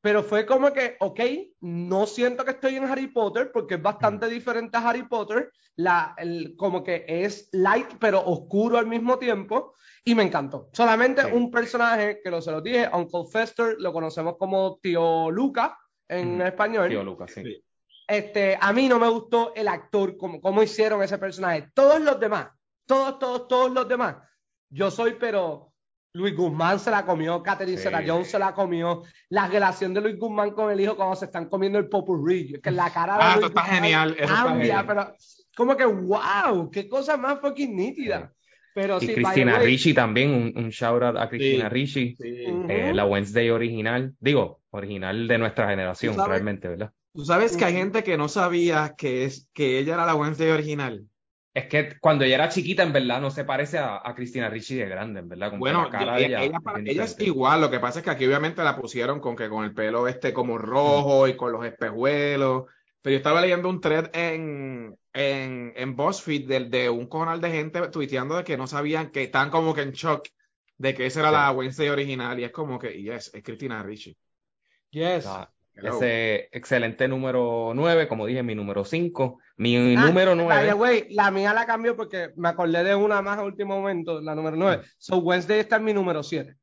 pero 0.00 0.22
fue 0.22 0.46
como 0.46 0.72
que, 0.72 0.96
ok, 1.00 1.20
no 1.60 2.06
siento 2.06 2.44
que 2.44 2.52
estoy 2.52 2.76
en 2.76 2.84
Harry 2.84 3.08
Potter 3.08 3.50
porque 3.52 3.74
es 3.74 3.82
bastante 3.82 4.28
diferente 4.28 4.76
a 4.76 4.88
Harry 4.88 5.02
Potter, 5.04 5.50
la, 5.76 6.14
el- 6.18 6.54
como 6.56 6.82
que 6.84 7.04
es 7.08 7.48
light 7.52 7.94
pero 7.98 8.22
oscuro 8.24 8.78
al 8.78 8.86
mismo 8.86 9.18
tiempo 9.18 9.74
y 10.04 10.14
me 10.14 10.22
encantó. 10.22 10.68
Solamente 10.72 11.22
Sí. 11.22 11.28
un 11.32 11.50
personaje 11.50 12.20
que 12.22 12.30
lo 12.30 12.40
se 12.40 12.52
lo 12.52 12.60
dije, 12.60 12.88
Uncle 12.92 13.24
Fester, 13.30 13.76
lo 13.78 13.92
conocemos 13.92 14.36
como 14.38 14.78
Tío 14.80 15.30
Luca 15.30 15.76
en 16.08 16.40
español. 16.42 16.88
Tío 16.88 17.02
Lucas, 17.02 17.32
sí. 17.32 17.42
Sí. 17.42 17.62
Este, 18.08 18.56
a 18.60 18.72
mí 18.72 18.88
no 18.88 19.00
me 19.00 19.08
gustó 19.08 19.52
el 19.56 19.66
actor, 19.66 20.16
como, 20.16 20.40
cómo 20.40 20.62
hicieron 20.62 21.02
ese 21.02 21.18
personaje. 21.18 21.70
Todos 21.74 22.00
los 22.00 22.20
demás, 22.20 22.50
todos, 22.86 23.18
todos, 23.18 23.48
todos 23.48 23.72
los 23.72 23.88
demás. 23.88 24.16
Yo 24.70 24.92
soy, 24.92 25.16
pero 25.18 25.72
Luis 26.16 26.34
Guzmán 26.36 26.78
se 26.78 26.90
la 26.90 27.04
comió, 27.04 27.42
Catherine 27.42 27.76
Sí. 27.76 27.84
Zeta-Jones 27.84 28.30
se 28.30 28.38
la 28.38 28.54
comió. 28.54 29.02
La 29.28 29.46
relación 29.48 29.92
de 29.94 30.00
Luis 30.00 30.18
Guzmán 30.18 30.50
con 30.52 30.70
el 30.70 30.80
hijo 30.80 30.96
cuando 30.96 31.14
se 31.16 31.26
están 31.26 31.48
comiendo 31.48 31.78
el 31.78 31.88
popurrí, 31.88 32.58
que 32.62 32.70
la 32.70 32.90
cara 32.90 33.14
de 33.16 33.22
Ah, 33.22 33.26
Luis 33.34 33.36
eso 33.38 33.46
está 33.48 33.60
Guzmán 33.62 33.74
genial, 33.82 34.10
eso 34.18 34.22
está 34.24 34.44
cambia, 34.44 34.64
genial. 34.78 34.86
pero 34.86 35.14
como 35.56 35.76
que 35.76 35.84
wow, 35.84 36.70
qué 36.70 36.88
cosa 36.88 37.16
más 37.16 37.40
fucking 37.40 37.74
nítida. 37.76 38.32
Pero 38.74 38.98
Y 39.00 39.06
sí, 39.06 39.14
Cristina 39.14 39.58
Ricci 39.58 39.94
también, 39.94 40.30
un, 40.30 40.52
un 40.64 40.68
shout 40.70 41.02
out 41.02 41.16
a 41.16 41.28
Cristina 41.28 41.68
Sí. 41.68 41.74
Ricci, 41.74 42.14
Sí. 42.16 42.44
Eh, 42.68 42.92
la 42.94 43.04
Wednesday 43.06 43.48
original, 43.50 44.14
digo, 44.20 44.60
original 44.70 45.26
de 45.28 45.38
nuestra 45.38 45.68
generación, 45.70 46.14
realmente, 46.26 46.68
¿verdad? 46.68 46.90
Tú 47.14 47.24
sabes 47.24 47.56
que 47.56 47.64
hay 47.64 47.72
gente 47.72 48.04
que 48.04 48.18
no 48.18 48.28
sabía 48.28 48.94
que, 48.96 49.24
es, 49.24 49.48
que 49.54 49.78
ella 49.78 49.94
era 49.94 50.04
la 50.04 50.14
Wednesday 50.14 50.50
original. 50.50 51.04
Es 51.56 51.66
que 51.68 51.98
cuando 52.00 52.24
ella 52.24 52.34
era 52.34 52.48
chiquita, 52.50 52.82
en 52.82 52.92
verdad, 52.92 53.18
no 53.20 53.30
se 53.30 53.44
parece 53.44 53.78
a, 53.78 54.02
a 54.04 54.14
Cristina 54.14 54.50
Ricci 54.50 54.74
de 54.74 54.86
grande, 54.88 55.20
en 55.20 55.28
verdad. 55.28 55.48
Como 55.50 55.60
Bueno, 55.60 55.84
la 55.84 55.90
cara 55.90 56.18
ella, 56.18 56.44
es 56.44 56.50
para- 56.62 56.78
bien 56.80 56.88
ella 56.94 57.04
es 57.04 57.16
diferente. 57.16 57.24
igual, 57.24 57.60
lo 57.62 57.70
que 57.70 57.80
pasa 57.80 58.00
es 58.00 58.04
que 58.04 58.10
aquí 58.10 58.26
obviamente 58.26 58.62
la 58.62 58.76
pusieron 58.76 59.20
con 59.20 59.34
que 59.36 59.48
con 59.48 59.64
el 59.64 59.72
pelo 59.72 60.06
este 60.06 60.34
como 60.34 60.58
rojo 60.58 61.26
y 61.26 61.34
con 61.36 61.52
los 61.52 61.64
espejuelos. 61.64 62.64
Pero 63.00 63.12
yo 63.12 63.16
estaba 63.16 63.40
leyendo 63.40 63.70
un 63.70 63.80
thread 63.80 64.10
en, 64.14 64.98
en, 65.14 65.72
en 65.76 65.96
BuzzFeed 65.96 66.46
de, 66.46 66.64
de 66.66 66.90
un 66.90 67.08
canal 67.08 67.40
de 67.40 67.50
gente 67.50 67.80
tuiteando 67.88 68.36
de 68.36 68.44
que 68.44 68.56
no 68.58 68.66
sabían, 68.66 69.10
que 69.10 69.22
están 69.22 69.48
como 69.50 69.72
que 69.74 69.80
en 69.82 69.92
shock 69.92 70.28
de 70.76 70.92
que 70.94 71.06
esa 71.06 71.20
era 71.20 71.30
Sí. 71.30 71.34
la 71.36 71.50
Wednesday 71.52 71.88
original. 71.88 72.38
Y 72.38 72.44
es 72.44 72.52
como 72.52 72.78
que, 72.78 73.00
yes, 73.02 73.30
es 73.32 73.42
Cristina 73.42 73.82
Ricci. 73.82 74.14
yes. 74.90 75.24
O 75.26 75.48
Ese 75.76 76.48
excelente 76.52 77.06
número 77.06 77.72
9, 77.74 78.08
como 78.08 78.26
dije, 78.26 78.42
mi 78.42 78.54
número 78.54 78.84
5. 78.84 79.38
Mi 79.58 79.96
ah, 79.96 80.06
número 80.06 80.34
9. 80.34 81.08
la 81.10 81.30
mía 81.30 81.52
la 81.52 81.66
cambió 81.66 81.94
porque 81.96 82.30
me 82.36 82.48
acordé 82.48 82.82
de 82.82 82.94
una 82.94 83.20
más 83.20 83.38
a 83.38 83.42
último 83.42 83.78
momento, 83.78 84.20
la 84.20 84.34
número 84.34 84.56
9. 84.56 84.78
Mm. 84.78 84.80
So 84.98 85.18
Wednesday 85.18 85.60
está 85.60 85.76
en 85.76 85.84
mi 85.84 85.92
número 85.92 86.22
7. 86.22 86.54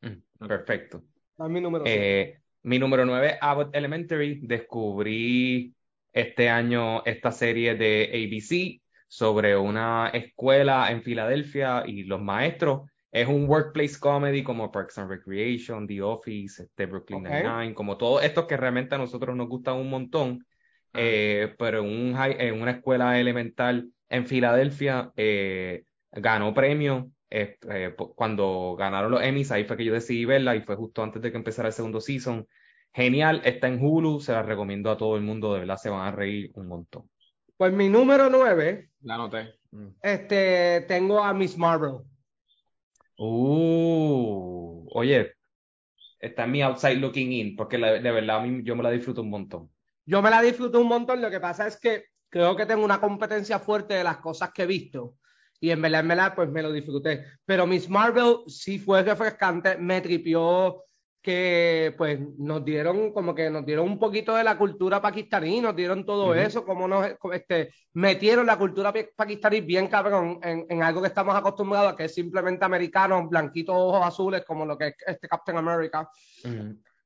Mm, 0.00 0.46
perfecto. 0.46 1.04
Está 1.30 1.46
en 1.46 1.52
mi 1.52 1.60
número 1.60 1.84
7. 1.84 2.20
Eh, 2.20 2.40
mi 2.62 2.78
número 2.78 3.04
9, 3.04 3.38
Abbott 3.40 3.74
Elementary. 3.76 4.40
Descubrí 4.42 5.74
este 6.12 6.48
año 6.48 7.04
esta 7.04 7.32
serie 7.32 7.74
de 7.74 8.10
ABC 8.12 8.80
sobre 9.08 9.56
una 9.56 10.08
escuela 10.08 10.90
en 10.90 11.02
Filadelfia 11.02 11.84
y 11.86 12.04
los 12.04 12.20
maestros 12.22 12.90
es 13.14 13.28
un 13.28 13.48
workplace 13.48 13.96
comedy 14.00 14.42
como 14.42 14.72
Parks 14.72 14.98
and 14.98 15.08
Recreation, 15.08 15.86
The 15.86 16.02
Office, 16.02 16.64
este 16.64 16.86
Brooklyn 16.86 17.22
Nine-Nine, 17.22 17.72
como 17.72 17.96
todos 17.96 18.24
estos 18.24 18.46
que 18.46 18.56
realmente 18.56 18.96
a 18.96 18.98
nosotros 18.98 19.36
nos 19.36 19.48
gustan 19.48 19.76
un 19.76 19.88
montón, 19.88 20.44
ah. 20.92 20.98
eh, 20.98 21.54
pero 21.56 21.84
en, 21.84 21.86
un 21.86 22.16
en, 22.18 22.60
una 22.60 22.72
escuela 22.72 23.20
elemental 23.20 23.88
en 24.08 24.26
Filadelfia 24.26 25.12
eh, 25.16 25.84
ganó 26.10 26.52
premio. 26.52 27.08
Eh, 27.30 27.56
cuando 28.16 28.74
ganaron 28.76 29.12
los 29.12 29.22
Emmys, 29.22 29.52
ahí 29.52 29.62
fue 29.62 29.76
que 29.76 29.84
yo 29.84 29.92
decidí 29.92 30.24
verla 30.24 30.56
y 30.56 30.62
fue 30.62 30.74
justo 30.74 31.00
antes 31.00 31.22
de 31.22 31.30
que 31.30 31.38
empezara 31.38 31.68
el 31.68 31.74
segundo 31.74 32.00
season. 32.00 32.48
Genial, 32.92 33.42
está 33.44 33.68
en 33.68 33.78
Hulu, 33.80 34.20
se 34.20 34.32
la 34.32 34.42
recomiendo 34.42 34.90
a 34.90 34.96
todo 34.96 35.16
el 35.16 35.22
mundo, 35.22 35.54
de 35.54 35.60
verdad 35.60 35.76
se 35.76 35.88
van 35.88 36.08
a 36.08 36.10
reír 36.10 36.50
un 36.54 36.66
montón. 36.66 37.08
Pues 37.56 37.72
mi 37.72 37.88
número 37.88 38.28
9. 38.28 38.90
La 39.02 39.14
anoté. 39.14 39.54
Este, 40.02 40.84
tengo 40.88 41.22
a 41.22 41.32
Miss 41.32 41.56
Marvel. 41.56 42.00
Uh, 43.16 44.86
oye, 44.92 45.34
está 46.18 46.44
en 46.44 46.50
mi 46.50 46.62
outside 46.62 46.96
looking 46.96 47.32
in, 47.32 47.56
porque 47.56 47.78
de 47.78 48.10
verdad 48.10 48.38
a 48.38 48.42
mí, 48.42 48.62
yo 48.64 48.74
me 48.76 48.82
la 48.82 48.90
disfruto 48.90 49.22
un 49.22 49.30
montón. 49.30 49.70
Yo 50.06 50.20
me 50.20 50.30
la 50.30 50.42
disfruto 50.42 50.80
un 50.80 50.88
montón, 50.88 51.22
lo 51.22 51.30
que 51.30 51.40
pasa 51.40 51.66
es 51.66 51.78
que 51.78 52.06
creo 52.28 52.56
que 52.56 52.66
tengo 52.66 52.84
una 52.84 53.00
competencia 53.00 53.58
fuerte 53.58 53.94
de 53.94 54.04
las 54.04 54.18
cosas 54.18 54.52
que 54.52 54.62
he 54.62 54.66
visto. 54.66 55.16
Y 55.60 55.70
en 55.70 55.80
verdad, 55.80 56.00
en 56.00 56.08
verdad, 56.08 56.34
pues 56.34 56.50
me 56.50 56.62
lo 56.62 56.72
disfruté. 56.72 57.24
Pero 57.44 57.66
Miss 57.66 57.88
Marvel 57.88 58.38
sí 58.48 58.78
fue 58.78 59.02
refrescante, 59.02 59.78
me 59.78 60.00
tripió 60.00 60.84
que 61.24 61.94
pues 61.96 62.20
nos 62.36 62.62
dieron 62.62 63.10
como 63.10 63.34
que 63.34 63.48
nos 63.48 63.64
dieron 63.64 63.86
un 63.88 63.98
poquito 63.98 64.36
de 64.36 64.44
la 64.44 64.58
cultura 64.58 65.00
pakistaní, 65.00 65.58
nos 65.58 65.74
dieron 65.74 66.04
todo 66.04 66.34
eso, 66.34 66.66
como 66.66 66.86
nos 66.86 67.12
este, 67.32 67.72
metieron 67.94 68.44
la 68.44 68.58
cultura 68.58 68.92
pakistaní 68.92 69.62
bien 69.62 69.88
cabrón 69.88 70.38
en, 70.42 70.66
en, 70.68 70.82
algo 70.82 71.00
que 71.00 71.08
estamos 71.08 71.34
acostumbrados 71.34 71.94
a 71.94 71.96
que 71.96 72.04
es 72.04 72.14
simplemente 72.14 72.66
americanos, 72.66 73.30
blanquitos, 73.30 73.74
ojos 73.74 74.06
azules, 74.06 74.44
como 74.44 74.66
lo 74.66 74.76
que 74.76 74.88
es 74.88 74.94
este 75.06 75.26
Captain 75.26 75.56
America. 75.56 76.06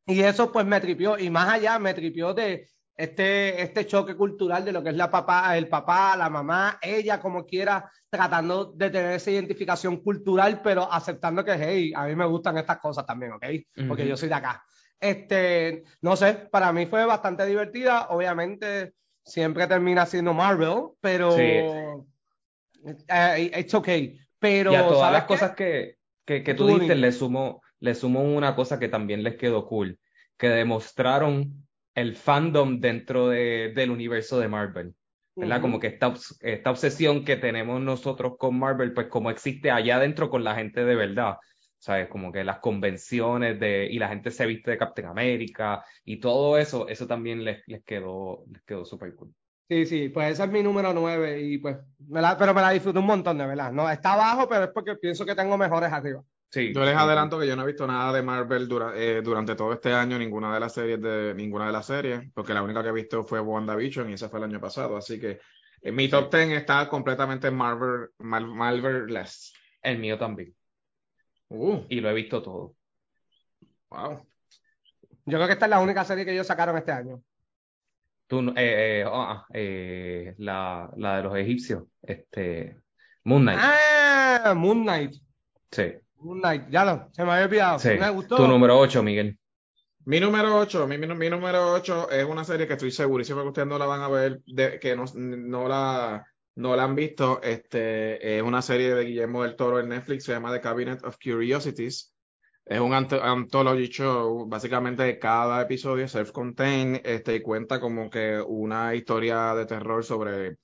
Y 0.04 0.20
eso 0.20 0.50
pues 0.50 0.66
me 0.66 0.80
tripió, 0.80 1.16
y 1.16 1.30
más 1.30 1.54
allá 1.54 1.78
me 1.78 1.94
tripió 1.94 2.34
de 2.34 2.68
este, 2.98 3.62
este 3.62 3.86
choque 3.86 4.16
cultural 4.16 4.64
de 4.64 4.72
lo 4.72 4.82
que 4.82 4.88
es 4.88 4.96
la 4.96 5.08
papá, 5.08 5.56
el 5.56 5.68
papá, 5.68 6.16
la 6.16 6.28
mamá, 6.28 6.80
ella 6.82 7.20
como 7.20 7.46
quiera, 7.46 7.88
tratando 8.10 8.72
de 8.72 8.90
tener 8.90 9.12
esa 9.12 9.30
identificación 9.30 9.98
cultural, 9.98 10.60
pero 10.62 10.92
aceptando 10.92 11.44
que, 11.44 11.52
hey, 11.52 11.92
a 11.94 12.06
mí 12.06 12.16
me 12.16 12.26
gustan 12.26 12.58
estas 12.58 12.78
cosas 12.78 13.06
también, 13.06 13.32
¿ok? 13.32 13.44
Porque 13.86 14.06
yo 14.06 14.16
soy 14.16 14.28
de 14.28 14.34
acá. 14.34 14.64
Este, 14.98 15.84
no 16.02 16.16
sé, 16.16 16.48
para 16.50 16.72
mí 16.72 16.86
fue 16.86 17.04
bastante 17.04 17.46
divertida, 17.46 18.08
obviamente 18.08 18.94
siempre 19.24 19.68
termina 19.68 20.04
siendo 20.04 20.34
Marvel, 20.34 20.88
pero 21.00 21.36
sí. 21.36 21.60
it's 23.52 23.74
okay. 23.74 24.18
Pero, 24.40 24.72
y 24.72 24.74
a 24.74 24.88
todas 24.88 25.12
las 25.12 25.24
cosas 25.24 25.54
que, 25.54 25.98
que, 26.24 26.42
que 26.42 26.54
tú 26.54 26.66
dices, 26.66 26.96
le 26.96 27.12
sumo, 27.12 27.62
le 27.78 27.94
sumo 27.94 28.22
una 28.22 28.56
cosa 28.56 28.80
que 28.80 28.88
también 28.88 29.22
les 29.22 29.36
quedó 29.36 29.68
cool, 29.68 30.00
que 30.36 30.48
demostraron 30.48 31.67
el 32.00 32.14
fandom 32.14 32.80
dentro 32.80 33.28
de, 33.28 33.72
del 33.74 33.90
universo 33.90 34.38
de 34.38 34.48
Marvel. 34.48 34.94
¿verdad? 35.34 35.60
Como 35.60 35.78
que 35.78 35.86
esta, 35.88 36.12
esta 36.40 36.70
obsesión 36.70 37.24
que 37.24 37.36
tenemos 37.36 37.80
nosotros 37.80 38.34
con 38.38 38.58
Marvel, 38.58 38.92
pues 38.92 39.06
como 39.06 39.30
existe 39.30 39.70
allá 39.70 39.96
adentro 39.96 40.30
con 40.30 40.42
la 40.42 40.54
gente 40.54 40.84
de 40.84 40.94
verdad. 40.94 41.36
¿Sabes? 41.80 42.08
Como 42.08 42.32
que 42.32 42.42
las 42.42 42.58
convenciones 42.58 43.60
de, 43.60 43.86
y 43.88 44.00
la 44.00 44.08
gente 44.08 44.32
se 44.32 44.46
viste 44.46 44.72
de 44.72 44.78
Captain 44.78 45.06
America 45.06 45.84
y 46.04 46.18
todo 46.18 46.58
eso, 46.58 46.88
eso 46.88 47.06
también 47.06 47.44
les, 47.44 47.62
les 47.68 47.84
quedó, 47.84 48.44
les 48.50 48.62
quedó 48.62 48.84
súper 48.84 49.14
cool. 49.14 49.32
Sí, 49.68 49.86
sí, 49.86 50.08
pues 50.08 50.32
ese 50.32 50.42
es 50.42 50.50
mi 50.50 50.62
número 50.62 50.92
9 50.92 51.40
y 51.40 51.58
pues, 51.58 51.76
me 52.08 52.20
la, 52.20 52.36
pero 52.36 52.52
me 52.52 52.62
la 52.62 52.70
disfruto 52.70 52.98
un 52.98 53.06
montón 53.06 53.38
de 53.38 53.46
verdad. 53.46 53.70
No, 53.70 53.88
está 53.88 54.14
abajo, 54.14 54.48
pero 54.48 54.64
es 54.64 54.70
porque 54.70 54.96
pienso 54.96 55.24
que 55.24 55.36
tengo 55.36 55.56
mejores 55.56 55.92
arriba. 55.92 56.24
Sí, 56.50 56.72
yo 56.72 56.82
les 56.82 56.96
adelanto 56.96 57.38
que 57.38 57.46
yo 57.46 57.54
no 57.56 57.62
he 57.62 57.66
visto 57.66 57.86
nada 57.86 58.10
de 58.10 58.22
Marvel 58.22 58.66
eh, 58.94 59.20
durante 59.22 59.54
todo 59.54 59.74
este 59.74 59.92
año, 59.92 60.18
ninguna 60.18 60.54
de 60.54 60.60
las 60.60 60.72
series 60.72 61.00
de 61.00 61.34
ninguna 61.34 61.66
de 61.66 61.72
las 61.72 61.84
series, 61.84 62.22
porque 62.32 62.54
la 62.54 62.62
única 62.62 62.82
que 62.82 62.88
he 62.88 62.92
visto 62.92 63.22
fue 63.22 63.38
WandaVision 63.38 64.08
y 64.08 64.14
esa 64.14 64.30
fue 64.30 64.38
el 64.38 64.44
año 64.44 64.58
pasado, 64.58 64.96
así 64.96 65.20
que 65.20 65.40
en 65.82 65.94
mi 65.94 66.08
top 66.08 66.34
10 66.34 66.52
está 66.52 66.88
completamente 66.88 67.50
Marvel, 67.50 68.08
Marvel-less. 68.18 69.52
El 69.82 69.98
mío 69.98 70.18
también. 70.18 70.54
Uh. 71.48 71.84
Y 71.88 72.00
lo 72.00 72.08
he 72.10 72.14
visto 72.14 72.42
todo. 72.42 72.74
Wow. 73.90 74.26
Yo 75.26 75.36
creo 75.36 75.46
que 75.46 75.52
esta 75.52 75.66
es 75.66 75.70
la 75.70 75.80
única 75.80 76.04
serie 76.04 76.24
que 76.24 76.32
ellos 76.32 76.46
sacaron 76.46 76.76
este 76.78 76.92
año. 76.92 77.22
Tú, 78.26 78.40
eh, 78.56 79.00
eh, 79.00 79.04
oh, 79.06 79.22
ah, 79.22 79.46
eh, 79.52 80.34
la, 80.38 80.90
la 80.96 81.18
de 81.18 81.22
los 81.22 81.36
egipcios, 81.36 81.84
este, 82.02 82.80
Moon 83.24 83.42
Knight. 83.42 83.60
Ah, 83.62 84.54
Moon 84.56 84.82
Knight. 84.82 85.14
Sí 85.70 85.84
ya 86.70 86.84
lo, 86.84 87.08
se 87.12 87.24
me 87.24 87.32
había 87.32 87.44
olvidado. 87.44 87.78
Me 87.98 88.10
gustó. 88.10 88.36
Tu 88.36 88.46
número 88.46 88.78
8, 88.78 89.02
Miguel. 89.02 89.38
Mi 90.04 90.20
número 90.20 90.56
8, 90.56 90.86
mi, 90.86 90.96
mi, 90.96 91.28
número 91.28 91.72
8 91.74 92.10
es 92.10 92.24
una 92.24 92.42
serie 92.42 92.66
que 92.66 92.72
estoy 92.72 92.90
segurísimo 92.90 93.42
que 93.42 93.48
ustedes 93.48 93.68
no 93.68 93.78
la 93.78 93.84
van 93.84 94.00
a 94.00 94.08
ver, 94.08 94.40
de, 94.46 94.78
que 94.80 94.96
no, 94.96 95.04
no, 95.14 95.68
la, 95.68 96.24
no 96.54 96.74
la 96.74 96.84
han 96.84 96.94
visto. 96.94 97.42
Este, 97.42 98.38
es 98.38 98.42
una 98.42 98.62
serie 98.62 98.94
de 98.94 99.04
Guillermo 99.04 99.42
del 99.42 99.54
Toro 99.54 99.80
en 99.80 99.90
Netflix, 99.90 100.24
se 100.24 100.32
llama 100.32 100.50
The 100.50 100.62
Cabinet 100.62 101.04
of 101.04 101.18
Curiosities. 101.22 102.14
Es 102.64 102.80
un 102.80 102.94
anthology 102.94 103.88
show, 103.88 104.46
básicamente 104.46 105.18
cada 105.18 105.62
episodio 105.62 106.04
es 106.04 106.14
self-contained 106.14 107.02
este, 107.04 107.36
y 107.36 107.40
cuenta 107.40 107.80
como 107.80 108.10
que 108.10 108.40
una 108.40 108.94
historia 108.94 109.54
de 109.54 109.66
terror 109.66 110.04
sobre 110.04 110.56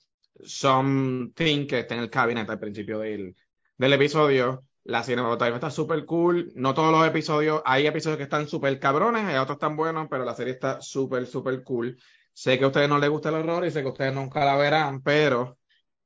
something 0.42 1.66
que 1.66 1.80
está 1.80 1.94
en 1.94 2.00
el 2.00 2.10
cabinet 2.10 2.48
al 2.50 2.58
principio 2.58 2.98
del, 2.98 3.34
del 3.76 3.92
episodio. 3.92 4.64
La 4.84 5.02
cinematografía 5.02 5.54
está 5.54 5.70
súper 5.70 6.04
cool. 6.04 6.52
No 6.54 6.74
todos 6.74 6.92
los 6.92 7.06
episodios, 7.06 7.62
hay 7.64 7.86
episodios 7.86 8.18
que 8.18 8.24
están 8.24 8.46
súper 8.46 8.78
cabrones, 8.78 9.24
hay 9.24 9.36
otros 9.36 9.58
tan 9.58 9.76
buenos, 9.76 10.08
pero 10.10 10.24
la 10.24 10.34
serie 10.34 10.52
está 10.52 10.80
súper, 10.80 11.26
súper 11.26 11.62
cool. 11.64 11.98
Sé 12.32 12.58
que 12.58 12.64
a 12.64 12.68
ustedes 12.68 12.88
no 12.88 12.98
les 12.98 13.08
gusta 13.08 13.30
el 13.30 13.36
horror 13.36 13.64
y 13.64 13.70
sé 13.70 13.82
que 13.82 13.88
ustedes 13.88 14.14
nunca 14.14 14.44
la 14.44 14.56
verán, 14.56 15.02
pero 15.02 15.58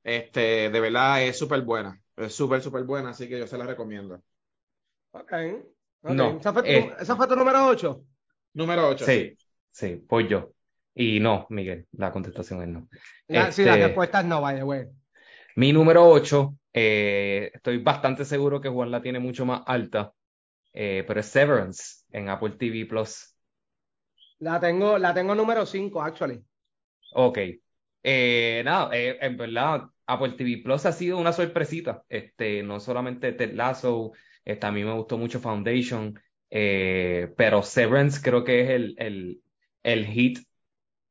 este, 0.05 0.71
de 0.71 0.81
verdad 0.81 1.23
es 1.23 1.37
súper 1.37 1.63
buena. 1.63 2.01
Es 2.17 2.35
súper, 2.35 2.63
súper 2.63 2.85
buena, 2.85 3.11
así 3.11 3.29
que 3.29 3.39
yo 3.39 3.47
se 3.47 3.59
la 3.59 3.67
recomiendo. 3.67 4.23
Ok. 5.11 5.33
No, 6.03 6.39
¿Esa 6.39 6.53
fue, 6.53 6.63
tu, 6.63 6.69
eh, 6.69 6.95
fue 7.05 7.27
tu 7.27 7.37
número 7.37 7.67
8? 7.67 8.05
Número 8.55 8.89
8. 8.89 9.05
Sí, 9.05 9.37
sí, 9.71 10.05
pues 10.09 10.29
yo. 10.29 10.53
Y 10.95 11.21
no, 11.21 11.47
Miguel, 11.51 11.87
la 11.93 12.13
contestación 12.13 12.63
es 12.63 12.69
no. 12.69 12.89
Sí, 13.53 13.65
la 13.65 13.75
este, 13.75 13.87
respuesta 13.87 14.21
es 14.21 14.27
no, 14.27 14.41
vaya, 14.41 14.63
güey. 14.63 14.87
Mi 15.59 15.73
número 15.73 16.09
8 16.09 16.57
eh, 16.73 17.51
estoy 17.53 17.79
bastante 17.79 18.25
seguro 18.25 18.61
que 18.61 18.69
Juan 18.69 18.93
la 18.93 19.03
tiene 19.03 19.19
mucho 19.19 19.45
más 19.45 19.63
alta, 19.67 20.13
eh, 20.73 21.03
pero 21.05 21.19
es 21.19 21.27
Severance 21.27 22.05
en 22.13 22.29
Apple 22.29 22.51
TV 22.51 22.87
Plus. 22.87 23.35
La 24.39 24.61
tengo, 24.61 24.99
la 24.99 25.13
tengo 25.13 25.35
número 25.35 25.67
5, 25.67 26.01
actually. 26.01 26.41
Ok. 27.13 27.39
Eh, 28.05 28.63
nada, 28.65 28.91
en 28.93 29.37
verdad, 29.37 29.89
Apple 30.07 30.35
TV 30.35 30.63
Plus 30.63 30.87
ha 30.87 30.93
sido 30.93 31.19
una 31.19 31.33
sorpresita. 31.33 32.05
Este, 32.09 32.63
no 32.63 32.79
solamente 32.79 33.33
Ted 33.33 33.55
Lasso, 33.55 34.13
este, 34.45 34.65
a 34.65 34.71
mí 34.71 34.85
me 34.85 34.95
gustó 34.95 35.19
mucho 35.19 35.41
Foundation, 35.41 36.17
pero 36.49 37.65
Severance 37.65 38.21
creo 38.23 38.45
que 38.45 38.63
es 38.63 38.71
el, 38.71 38.95
el, 38.97 39.43
el 39.83 40.07
hit 40.07 40.39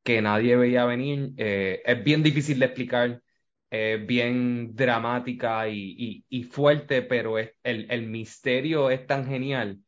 que 0.04 0.22
nadie 0.22 0.56
veía 0.56 0.86
venir. 0.86 1.34
es 1.36 2.04
bien 2.06 2.24
difícil 2.24 2.60
de 2.60 2.66
explicar 2.68 3.22
bien 3.70 4.76
dramática 4.76 5.68
y, 5.68 6.26
y, 6.30 6.44
fuerte, 6.44 7.02
pero 7.02 7.38
es, 7.38 7.52
el, 7.64 7.88
el, 7.90 8.08
misterio 8.08 8.90
es 8.90 9.06
tan 9.06 9.26
genial 9.28 9.80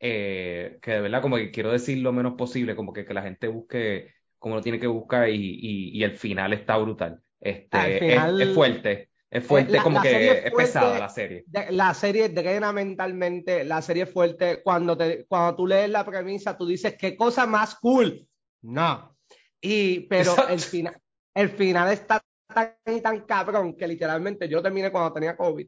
eh, 0.00 0.78
que 0.80 0.92
de 0.92 1.00
verdad 1.00 1.22
como 1.22 1.36
que 1.36 1.50
quiero 1.50 1.70
decir 1.70 1.98
lo 1.98 2.12
menos 2.12 2.34
posible, 2.34 2.74
como 2.74 2.92
que, 2.92 3.04
que 3.04 3.14
la 3.14 3.22
gente 3.22 3.48
busque 3.48 4.14
como 4.38 4.54
lo 4.54 4.62
tiene 4.62 4.80
que 4.80 4.86
buscar 4.86 5.28
y, 5.28 5.58
y 5.92 6.02
el 6.02 6.12
final 6.12 6.52
está 6.52 6.76
brutal. 6.76 7.20
Este, 7.40 8.14
es, 8.14 8.54
fuerte. 8.54 9.10
Es 9.30 9.44
fuerte, 9.44 9.78
como 9.78 10.00
que 10.00 10.46
es 10.46 10.54
pesada 10.54 10.98
la 10.98 11.08
serie. 11.08 11.44
La 11.70 11.94
serie 11.94 12.28
drena 12.28 12.72
mentalmente, 12.72 13.64
la 13.64 13.82
serie 13.82 14.04
es 14.04 14.12
fuerte. 14.12 14.62
Cuando, 14.62 14.96
te, 14.96 15.26
cuando 15.26 15.56
tú 15.56 15.66
lees 15.66 15.90
la 15.90 16.04
premisa, 16.04 16.56
tú 16.56 16.66
dices, 16.66 16.96
¿qué 16.98 17.16
cosa 17.16 17.46
más 17.46 17.74
cool? 17.76 18.26
No. 18.62 19.16
Y, 19.60 20.00
pero 20.00 20.34
el 20.48 20.60
final, 20.60 21.00
el 21.34 21.50
final 21.50 21.92
está 21.92 22.22
tan 22.52 22.74
y 22.86 23.00
tan 23.00 23.20
cabrón 23.22 23.76
que 23.76 23.86
literalmente 23.86 24.48
yo 24.48 24.62
terminé 24.62 24.90
cuando 24.90 25.12
tenía 25.12 25.36
COVID. 25.36 25.66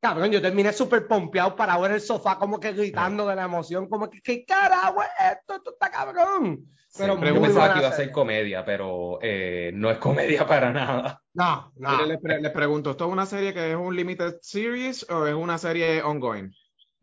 Cabrón, 0.00 0.30
yo 0.30 0.42
terminé 0.42 0.72
súper 0.72 1.06
pompeado 1.06 1.56
para 1.56 1.78
ver 1.78 1.92
el 1.92 2.00
sofá 2.00 2.38
como 2.38 2.60
que 2.60 2.72
gritando 2.72 3.26
de 3.26 3.36
la 3.36 3.44
emoción, 3.44 3.88
como 3.88 4.10
que, 4.10 4.20
¿qué 4.20 4.44
carajo 4.44 5.02
es 5.02 5.08
esto? 5.38 5.56
Esto 5.56 5.70
está 5.72 5.90
cabrón. 5.90 6.66
Pero 6.96 7.16
muy 7.16 7.28
yo 7.28 7.40
pensaba 7.42 7.72
que 7.72 7.80
iba 7.80 7.88
a 7.88 7.92
ser 7.92 8.12
comedia, 8.12 8.64
pero 8.64 9.18
eh, 9.22 9.72
no 9.74 9.90
es 9.90 9.98
comedia 9.98 10.46
para 10.46 10.72
nada. 10.72 11.22
No, 11.32 11.72
no. 11.76 12.04
Les, 12.06 12.20
pre- 12.20 12.40
les 12.40 12.52
pregunto, 12.52 12.90
¿esto 12.92 13.06
es 13.06 13.12
una 13.12 13.26
serie 13.26 13.54
que 13.54 13.70
es 13.72 13.76
un 13.76 13.96
limited 13.96 14.36
series 14.42 15.08
o 15.10 15.26
es 15.26 15.34
una 15.34 15.58
serie 15.58 16.02
ongoing? 16.02 16.52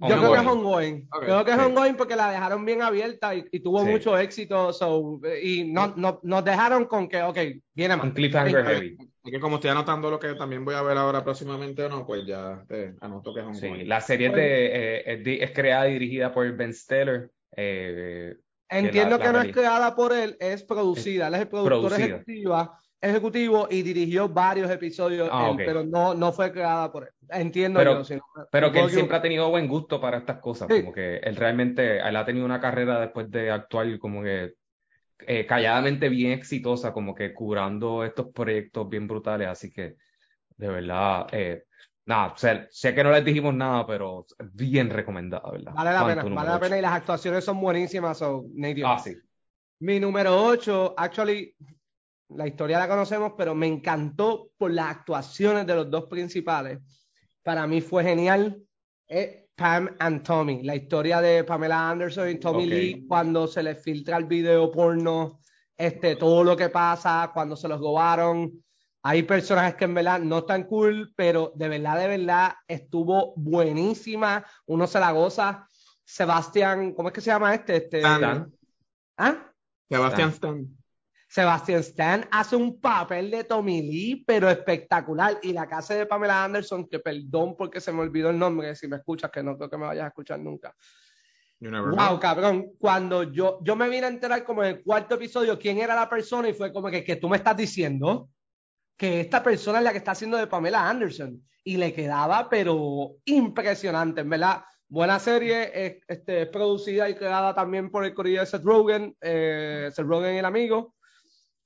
Yo 0.02 0.18
creo 0.18 0.32
que 0.34 0.40
es 0.40 0.48
Ongoing. 0.48 0.58
ongoing. 0.66 1.08
Ok, 1.12 1.24
creo 1.24 1.46
que 1.46 1.52
es 1.52 1.58
ongoing 1.60 1.96
porque 1.96 2.16
la 2.16 2.32
dejaron 2.32 2.66
bien 2.66 2.82
abierta 2.82 3.36
y, 3.36 3.46
y 3.52 3.60
tuvo 3.60 3.84
Sí. 3.84 3.90
mucho 3.90 4.18
éxito. 4.18 4.74
so, 4.74 5.20
y 5.42 5.64
no, 5.66 5.94
no, 5.96 6.20
nos 6.24 6.44
dejaron 6.44 6.86
con 6.86 7.08
que, 7.08 7.22
ok, 7.22 7.38
viene 7.74 7.96
más. 7.96 8.06
Un 8.06 8.12
cliffhanger 8.12 8.66
heavy. 8.66 8.98
Es 9.24 9.32
que 9.32 9.40
como 9.40 9.56
estoy 9.58 9.70
anotando 9.70 10.10
lo 10.10 10.20
que 10.20 10.34
también 10.34 10.66
voy 10.66 10.74
a 10.74 10.82
ver 10.82 10.98
ahora 10.98 11.24
próximamente 11.24 11.84
o 11.84 11.90
no, 11.90 12.06
pues 12.08 12.26
ya 12.26 12.64
te 12.68 12.96
anoto 13.02 13.34
que 13.34 13.42
es 13.42 13.46
ongoing. 13.46 13.82
Sí, 13.82 13.86
la 13.86 14.02
serie 14.02 14.28
es, 14.28 14.34
de, 14.34 14.66
eh, 14.66 15.44
es, 15.44 15.52
creada 15.52 15.88
y 15.88 15.94
dirigida 15.94 16.34
por 16.34 16.52
Ben 16.56 16.74
Stiller. 16.74 17.30
eh, 17.56 18.36
Entiendo 18.70 19.18
la- 19.18 19.24
que 19.24 19.32
la 19.32 19.32
no 19.34 19.42
es 19.42 19.52
creada 19.54 19.96
por 19.96 20.14
él, 20.14 20.38
es 20.40 20.64
producida. 20.64 21.28
Él 21.28 21.34
es 21.36 21.42
el 21.42 21.48
productor 21.50 21.80
producida. 21.90 22.06
ejecutiva, 22.06 22.80
ejecutivo 23.02 23.68
y 23.70 23.82
dirigió 23.82 24.30
varios 24.30 24.70
episodios, 24.70 25.28
Ah, 25.32 25.50
él, 25.52 25.64
pero 25.66 25.84
no, 25.84 26.14
no 26.14 26.32
fue 26.32 26.52
creada 26.52 26.92
por 26.92 27.04
él. 27.06 27.10
Entiendo 27.30 27.80
Pero- 27.80 27.94
yo. 28.00 28.04
si 28.06 28.16
no- 28.16 28.24
Pero 28.52 28.72
que 28.72 28.80
él 28.80 28.90
siempre 28.92 29.18
ha 29.18 29.22
tenido 29.22 29.50
buen 29.50 29.68
gusto 29.68 30.00
para 30.00 30.18
estas 30.20 30.40
cosas, 30.40 30.68
Sí. 30.72 30.82
como 30.82 30.94
que 30.94 31.18
él 31.18 31.36
realmente, 31.36 31.98
él 32.00 32.16
ha 32.16 32.26
tenido 32.26 32.46
una 32.46 32.62
carrera 32.62 33.00
después 33.00 33.30
de 33.32 33.52
actuar 33.52 33.98
como 34.00 34.22
que 34.24 34.54
eh, 35.28 35.46
calladamente 35.46 36.10
bien 36.10 36.32
exitosa, 36.32 36.94
como 36.94 37.14
que 37.14 37.32
curando 37.32 38.04
estos 38.04 38.30
proyectos 38.34 38.90
bien 38.90 39.08
brutales, 39.08 39.48
así 39.50 39.72
que 39.72 39.96
de 40.58 40.68
verdad, 40.68 41.28
eh, 41.32 41.66
nada, 42.08 42.34
sé, 42.38 42.66
sé 42.72 42.96
que 42.96 43.04
no 43.04 43.12
les 43.12 43.24
dijimos 43.24 43.54
nada, 43.54 43.86
pero 43.86 44.26
bien 44.54 44.90
recomendada, 44.90 45.52
¿verdad? 45.52 45.74
Vale 45.76 45.92
la 45.92 46.02
¿Cuánto 46.02 46.24
pena, 46.24 46.36
vale 46.36 46.48
la 46.50 46.56
ocho? 46.56 46.62
pena 46.64 46.78
y 46.80 46.82
las 46.82 46.94
actuaciones 46.94 47.44
son 47.46 47.62
buenísimas. 47.62 48.18
So, 48.18 48.46
nítido. 48.52 48.88
Ah, 48.88 48.98
sí. 48.98 49.16
Mi 49.82 50.00
número 50.00 50.36
8, 50.44 50.96
actually, 50.98 51.56
la 52.36 52.48
historia 52.48 52.80
la 52.80 52.88
conocemos, 52.88 53.34
pero 53.38 53.56
me 53.56 53.68
encantó 53.68 54.52
por 54.58 54.72
las 54.72 54.90
actuaciones 54.90 55.66
de 55.66 55.76
los 55.76 55.90
dos 55.90 56.06
principales. 56.06 56.80
Para 57.44 57.68
mí 57.68 57.82
fue 57.82 58.04
genial. 58.04 58.62
Es 59.08 59.42
Pam 59.56 59.96
and 60.00 60.24
Tommy, 60.24 60.64
la 60.64 60.76
historia 60.76 61.22
de 61.22 61.44
Pamela 61.44 61.90
Anderson 61.90 62.30
y 62.30 62.40
Tommy. 62.40 62.66
Lee 62.66 63.06
cuando 63.08 63.48
se 63.48 63.62
les 63.62 63.82
filtra 63.84 64.18
el 64.18 64.26
video 64.26 64.72
porno, 64.72 65.40
este, 65.78 66.16
todo 66.16 66.44
lo 66.44 66.56
que 66.56 66.70
pasa, 66.70 67.32
cuando 67.34 67.56
se 67.56 67.68
los 67.68 67.80
robaron. 67.80 68.64
Hay 69.04 69.24
personajes 69.24 69.76
que 69.76 69.86
en 69.86 69.96
verdad 69.96 70.20
no 70.20 70.40
están 70.40 70.64
cool, 70.64 71.14
pero 71.16 71.52
de 71.56 71.70
verdad, 71.70 72.00
de 72.00 72.08
verdad, 72.08 72.54
estuvo 72.68 73.34
buenísima. 73.36 74.46
Uno 74.66 74.88
se 74.88 75.00
la 75.00 75.12
goza. 75.12 75.68
Sebastián, 76.04 76.94
¿cómo 76.94 77.10
es 77.10 77.14
que 77.14 77.22
se 77.22 77.32
llama 77.32 77.54
este? 77.54 77.78
este 77.78 77.98
Stan. 78.00 78.52
¿Ah? 79.18 79.52
Sebastián 79.90 80.30
Stan. 80.30 80.81
Stan. 81.32 81.46
Sebastian 81.46 81.80
Stan 81.80 82.28
hace 82.30 82.56
un 82.56 82.80
papel 82.80 83.32
de 83.32 83.46
Tommy 83.46 83.82
Lee, 83.82 84.24
pero 84.28 84.50
espectacular. 84.50 85.40
Y 85.42 85.54
la 85.54 85.68
casa 85.68 85.96
de 85.96 86.06
Pamela 86.06 86.44
Anderson, 86.44 86.88
que 86.88 87.00
perdón 87.00 87.56
porque 87.58 87.80
se 87.80 87.94
me 87.94 88.02
olvidó 88.02 88.30
el 88.30 88.38
nombre, 88.38 88.76
si 88.76 88.88
me 88.88 88.98
escuchas, 88.98 89.32
que 89.32 89.42
no 89.42 89.58
creo 89.58 89.70
que 89.70 89.78
me 89.78 89.88
vayas 89.88 90.06
a 90.06 90.08
escuchar 90.10 90.40
nunca. 90.40 90.76
Wow, 91.60 92.20
cabrón. 92.20 92.74
Cuando 92.78 93.24
yo, 93.24 93.60
yo 93.64 93.76
me 93.76 93.88
vine 93.88 94.08
a 94.08 94.10
enterar 94.10 94.44
como 94.44 94.64
en 94.64 94.78
el 94.78 94.84
cuarto 94.84 95.16
episodio 95.16 95.58
quién 95.58 95.78
era 95.78 95.96
la 95.96 96.10
persona 96.10 96.50
y 96.50 96.54
fue 96.54 96.74
como 96.74 96.90
que, 96.90 97.04
que 97.04 97.18
tú 97.18 97.30
me 97.30 97.38
estás 97.38 97.56
diciendo 97.56 98.30
que 98.98 99.22
esta 99.22 99.44
persona 99.44 99.78
es 99.78 99.84
la 99.84 99.92
que 99.92 100.00
está 100.00 100.12
haciendo 100.12 100.38
de 100.38 100.48
Pamela 100.48 100.90
Anderson. 100.90 101.42
Y 101.64 101.78
le 101.78 101.94
quedaba, 101.94 102.50
pero 102.50 103.18
impresionante, 103.26 104.24
verdad. 104.24 104.64
Buena 104.88 105.20
serie, 105.20 105.72
es, 105.74 106.04
este, 106.08 106.42
es 106.42 106.48
producida 106.50 107.08
y 107.08 107.16
creada 107.16 107.54
también 107.54 107.90
por 107.90 108.04
el 108.04 108.14
corillo 108.14 108.42
de 108.42 108.48
Seth 108.48 108.64
Rogen, 108.64 109.16
eh, 109.22 109.90
Seth 109.94 110.06
Rogen 110.06 110.36
el 110.36 110.46
amigo. 110.46 110.96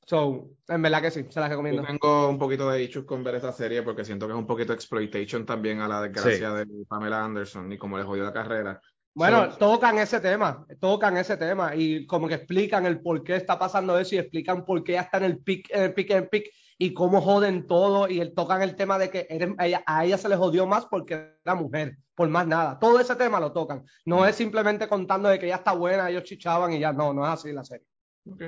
So, 0.08 0.50
en 0.68 0.82
verdad 0.84 1.02
que 1.02 1.10
sí, 1.12 1.26
se 1.30 1.40
la 1.40 1.48
recomiendo. 1.50 1.82
Yo 1.82 1.88
tengo 1.88 2.30
un 2.30 2.38
poquito 2.38 2.70
de 2.70 2.84
issues 2.84 3.06
con 3.06 3.24
ver 3.24 3.36
esta 3.36 3.52
serie 3.52 3.82
porque 3.82 4.06
siento 4.06 4.28
que 4.28 4.34
es 4.34 4.38
un 4.40 4.46
poquito 4.46 4.72
exploitation 4.72 5.46
también 5.46 5.82
a 5.82 5.88
la 5.88 6.02
desgracia 6.02 6.52
de 6.54 6.68
Pamela 6.88 7.26
Anderson 7.26 7.72
y 7.74 7.78
como 7.78 7.98
le 7.98 8.04
jodió 8.04 8.24
la 8.24 8.34
carrera. 8.34 8.80
Bueno, 9.16 9.50
So- 9.52 9.58
tocan 9.58 9.98
ese 9.98 10.20
tema, 10.20 10.66
tocan 10.80 11.18
ese 11.18 11.38
tema 11.38 11.74
y 11.76 12.06
como 12.06 12.28
que 12.28 12.36
explican 12.36 12.86
el 12.86 13.02
por 13.02 13.24
qué 13.24 13.38
está 13.38 13.58
pasando 13.58 13.98
eso 13.98 14.14
y 14.14 14.20
explican 14.20 14.64
por 14.64 14.84
qué 14.84 14.94
ya 14.94 15.02
está 15.02 15.18
en 15.18 15.24
el 15.24 15.40
pick, 15.40 15.68
en 15.72 15.84
el 15.84 15.94
pick, 15.94 16.12
en 16.12 16.18
el 16.18 16.30
pick 16.30 16.52
y 16.78 16.94
cómo 16.94 17.22
joden 17.22 17.66
todo 17.66 18.08
y 18.10 18.20
el, 18.20 18.34
tocan 18.36 18.62
el 18.62 18.76
tema 18.76 19.00
de 19.00 19.10
que 19.10 19.26
eres- 19.30 19.56
a 19.58 19.66
ella, 19.68 19.84
a 19.88 20.06
ella 20.06 20.18
se 20.18 20.30
le 20.30 20.36
jodió 20.36 20.68
más 20.68 20.86
porque 20.86 21.38
era 21.44 21.56
mujer, 21.56 21.98
por 22.14 22.28
más 22.30 22.46
nada. 22.46 22.78
Todo 22.78 23.00
ese 23.00 23.16
tema 23.16 23.40
lo 23.40 23.54
tocan. 23.54 23.86
No 24.06 24.26
es 24.26 24.36
simplemente 24.36 24.88
contando 24.88 25.30
de 25.30 25.40
que 25.40 25.46
ella 25.48 25.56
está 25.56 25.72
buena, 25.72 26.10
ellos 26.12 26.24
chichaban 26.26 26.74
y 26.74 26.80
ya, 26.80 26.92
no, 26.94 27.14
no 27.14 27.24
es 27.26 27.32
así 27.32 27.54
la 27.54 27.64
serie. 27.64 27.88
Ok. 28.30 28.44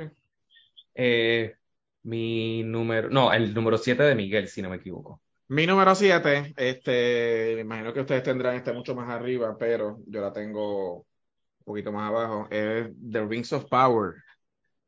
Eh, 1.00 1.56
mi 2.04 2.64
número, 2.64 3.10
no, 3.10 3.32
el 3.32 3.54
número 3.54 3.78
7 3.78 4.02
de 4.04 4.16
Miguel, 4.16 4.48
si 4.48 4.62
no 4.62 4.70
me 4.70 4.78
equivoco. 4.78 5.22
Mi 5.50 5.66
número 5.68 5.96
7, 5.96 6.54
este, 6.58 7.54
me 7.56 7.62
imagino 7.62 7.94
que 7.94 8.02
ustedes 8.02 8.24
tendrán 8.24 8.56
este 8.56 8.74
mucho 8.74 8.96
más 8.96 9.10
arriba, 9.10 9.56
pero 9.58 10.00
yo 10.08 10.22
la 10.22 10.34
tengo 10.34 10.96
un 10.98 11.06
poquito 11.64 11.92
más 11.92 12.10
abajo, 12.10 12.48
es 12.50 12.90
The 13.12 13.26
Rings 13.26 13.54
of 13.54 13.66
Power. 13.70 14.16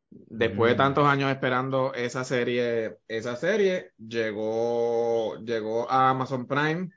Después 0.09 0.71
de 0.71 0.75
Mm. 0.75 0.77
tantos 0.77 1.05
años 1.07 1.31
esperando 1.31 1.93
esa 1.93 2.23
serie, 2.23 2.97
esa 3.07 3.35
serie 3.35 3.91
llegó, 3.97 5.37
llegó 5.43 5.89
a 5.89 6.09
Amazon 6.09 6.47
Prime 6.47 6.89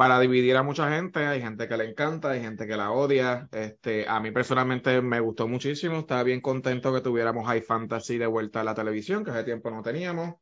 para 0.00 0.18
dividir 0.18 0.56
a 0.56 0.62
mucha 0.62 0.88
gente. 0.90 1.26
Hay 1.26 1.42
gente 1.42 1.68
que 1.68 1.76
le 1.76 1.84
encanta, 1.84 2.30
hay 2.30 2.40
gente 2.40 2.66
que 2.66 2.74
la 2.74 2.90
odia. 2.90 3.46
Este, 3.52 4.08
a 4.08 4.18
mí 4.18 4.30
personalmente 4.30 5.02
me 5.02 5.20
gustó 5.20 5.46
muchísimo. 5.46 5.98
Estaba 5.98 6.22
bien 6.22 6.40
contento 6.40 6.90
que 6.94 7.02
tuviéramos 7.02 7.46
High 7.46 7.60
Fantasy 7.60 8.16
de 8.16 8.26
vuelta 8.26 8.62
a 8.62 8.64
la 8.64 8.74
televisión, 8.74 9.22
que 9.24 9.30
hace 9.30 9.44
tiempo 9.44 9.70
no 9.70 9.82
teníamos. 9.82 10.36